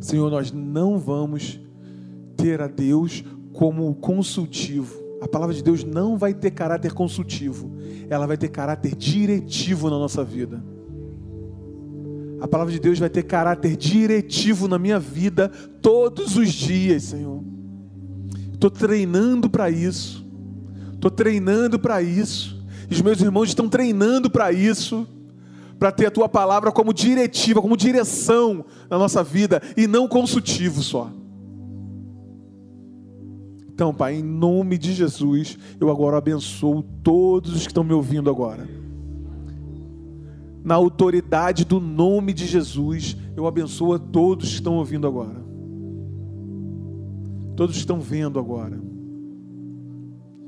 Senhor, 0.00 0.28
nós 0.32 0.50
não 0.50 0.98
vamos 0.98 1.60
ter 2.36 2.60
a 2.60 2.66
Deus 2.66 3.22
como 3.52 3.94
consultivo. 3.94 5.00
A 5.20 5.28
palavra 5.28 5.54
de 5.54 5.62
Deus 5.62 5.84
não 5.84 6.18
vai 6.18 6.34
ter 6.34 6.50
caráter 6.50 6.92
consultivo, 6.92 7.70
ela 8.10 8.26
vai 8.26 8.36
ter 8.36 8.48
caráter 8.48 8.96
diretivo 8.96 9.88
na 9.88 9.96
nossa 9.96 10.24
vida. 10.24 10.60
A 12.40 12.48
palavra 12.48 12.72
de 12.72 12.80
Deus 12.80 12.98
vai 12.98 13.08
ter 13.08 13.22
caráter 13.22 13.76
diretivo 13.76 14.66
na 14.66 14.76
minha 14.76 14.98
vida 14.98 15.48
todos 15.80 16.36
os 16.36 16.52
dias, 16.52 17.04
Senhor. 17.04 17.61
Estou 18.62 18.70
treinando 18.70 19.50
para 19.50 19.68
isso. 19.68 20.24
Estou 20.94 21.10
treinando 21.10 21.80
para 21.80 22.00
isso. 22.00 22.64
Os 22.88 23.00
meus 23.00 23.20
irmãos 23.20 23.48
estão 23.48 23.68
treinando 23.68 24.30
para 24.30 24.52
isso 24.52 25.04
para 25.80 25.90
ter 25.90 26.06
a 26.06 26.10
tua 26.12 26.28
palavra 26.28 26.70
como 26.70 26.94
diretiva, 26.94 27.60
como 27.60 27.76
direção 27.76 28.64
na 28.88 28.96
nossa 28.96 29.24
vida 29.24 29.60
e 29.76 29.88
não 29.88 30.06
consultivo 30.06 30.80
só. 30.80 31.10
Então, 33.74 33.92
Pai, 33.92 34.14
em 34.14 34.22
nome 34.22 34.78
de 34.78 34.92
Jesus, 34.92 35.58
eu 35.80 35.90
agora 35.90 36.18
abençoo 36.18 36.84
todos 37.02 37.56
os 37.56 37.62
que 37.62 37.72
estão 37.72 37.82
me 37.82 37.92
ouvindo 37.92 38.30
agora. 38.30 38.68
Na 40.62 40.76
autoridade 40.76 41.64
do 41.64 41.80
nome 41.80 42.32
de 42.32 42.46
Jesus, 42.46 43.16
eu 43.36 43.44
abençoo 43.44 43.92
a 43.92 43.98
todos 43.98 44.50
que 44.50 44.54
estão 44.54 44.74
ouvindo 44.76 45.08
agora. 45.08 45.41
Todos 47.56 47.76
estão 47.76 48.00
vendo 48.00 48.38
agora. 48.38 48.80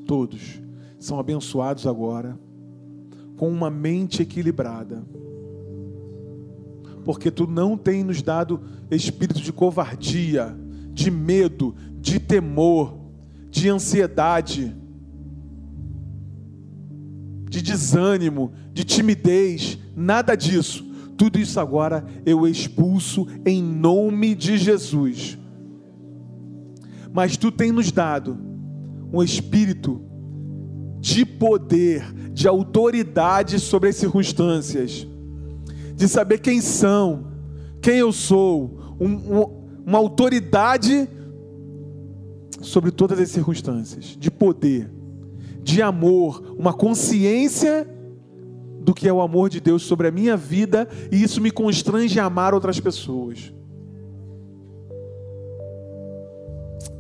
Todos 0.07 0.61
são 0.99 1.19
abençoados 1.19 1.87
agora 1.87 2.39
com 3.37 3.51
uma 3.51 3.71
mente 3.71 4.23
equilibrada 4.23 5.05
porque 7.05 7.31
tu 7.31 7.47
não 7.47 7.77
tem 7.77 8.03
nos 8.03 8.23
dado 8.23 8.61
espírito 8.91 9.41
de 9.41 9.53
covardia, 9.53 10.57
de 10.93 11.11
medo, 11.11 11.75
de 12.01 12.19
temor, 12.19 12.97
de 13.51 13.69
ansiedade, 13.69 14.75
de 17.49 17.63
desânimo, 17.63 18.53
de 18.73 18.85
timidez, 18.85 19.79
nada 19.95 20.35
disso. 20.35 20.85
Tudo 21.17 21.39
isso 21.39 21.61
agora 21.61 22.05
eu 22.27 22.49
expulso 22.49 23.29
em 23.45 23.63
nome 23.63 24.35
de 24.35 24.57
Jesus. 24.57 25.39
Mas 27.15 27.39
tu 27.39 27.51
tem 27.51 27.73
nos 27.73 27.91
dado 27.91 28.37
um 29.11 29.23
espírito 29.23 30.03
de 31.01 31.25
poder, 31.25 32.13
de 32.31 32.47
autoridade 32.47 33.59
sobre 33.59 33.89
as 33.89 33.97
circunstâncias 33.97 35.07
de 35.95 36.09
saber 36.09 36.39
quem 36.39 36.61
são, 36.61 37.27
quem 37.81 37.97
eu 37.97 38.13
sou, 38.13 38.97
um, 39.01 39.09
um, 39.09 39.65
uma 39.87 39.99
autoridade 39.99 41.09
sobre 42.61 42.91
todas 42.91 43.19
as 43.21 43.31
circunstâncias, 43.31 44.17
de 44.19 44.31
poder, 44.31 44.91
de 45.63 45.81
amor, 45.81 46.57
uma 46.59 46.73
consciência 46.73 47.89
do 48.81 48.93
que 48.93 49.09
é 49.09 49.13
o 49.13 49.21
amor 49.21 49.49
de 49.49 49.61
Deus 49.61 49.83
sobre 49.83 50.09
a 50.09 50.11
minha 50.11 50.37
vida, 50.37 50.89
e 51.11 51.23
isso 51.23 51.41
me 51.41 51.51
constrange 51.51 52.19
a 52.19 52.25
amar 52.25 52.53
outras 52.53 52.81
pessoas. 52.81 53.53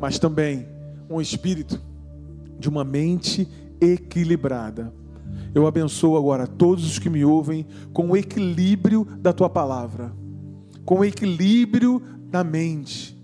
Mas 0.01 0.19
também 0.19 0.67
um 1.09 1.21
espírito 1.21 1.81
de 2.59 2.69
uma 2.69 2.85
mente 2.85 3.49
equilibrada 3.81 4.93
eu 5.55 5.67
abençoo 5.67 6.17
agora 6.17 6.47
todos 6.47 6.85
os 6.85 6.99
que 6.99 7.09
me 7.09 7.25
ouvem 7.25 7.67
com 7.93 8.11
o 8.11 8.17
equilíbrio 8.17 9.07
da 9.21 9.33
tua 9.33 9.49
palavra, 9.49 10.13
com 10.85 10.99
o 10.99 11.05
equilíbrio 11.05 12.03
da 12.29 12.43
mente, 12.43 13.17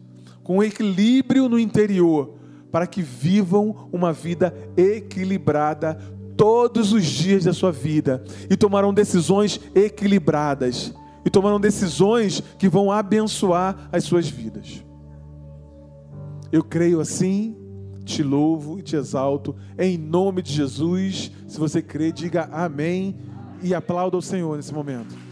com 0.43 0.59
o 0.59 0.63
equilíbrio 0.63 1.49
no 1.49 1.59
interior, 1.59 2.37
para 2.71 2.87
que 2.87 3.03
vivam 3.03 3.89
uma 3.93 4.13
vida 4.13 4.55
equilibrada 4.77 5.99
todos 6.37 6.93
os 6.93 7.05
dias 7.05 7.45
da 7.45 7.53
sua 7.53 7.73
vida 7.73 8.23
e 8.49 8.57
tomarão 8.57 8.95
decisões 8.95 9.61
equilibradas 9.75 10.95
e 11.25 11.31
tomarão 11.31 11.61
decisões 11.61 12.41
que 12.59 12.69
vão 12.69 12.93
abençoar 12.93 13.89
as 13.93 14.05
suas 14.05 14.29
vidas. 14.29 14.85
Eu 16.53 16.65
creio 16.65 17.01
assim 17.01 17.57
te 18.05 18.23
louvo 18.23 18.79
e 18.79 18.83
te 18.83 18.97
exalto 18.97 19.55
em 19.79 19.97
nome 19.97 20.43
de 20.43 20.53
Jesus. 20.53 21.31
Se 21.47 21.59
você 21.59 21.81
crê, 21.81 22.11
diga 22.11 22.49
amém 22.53 23.17
e 23.63 23.75
aplauda 23.75 24.17
o 24.17 24.23
Senhor 24.23 24.57
nesse 24.57 24.75
momento. 24.75 25.30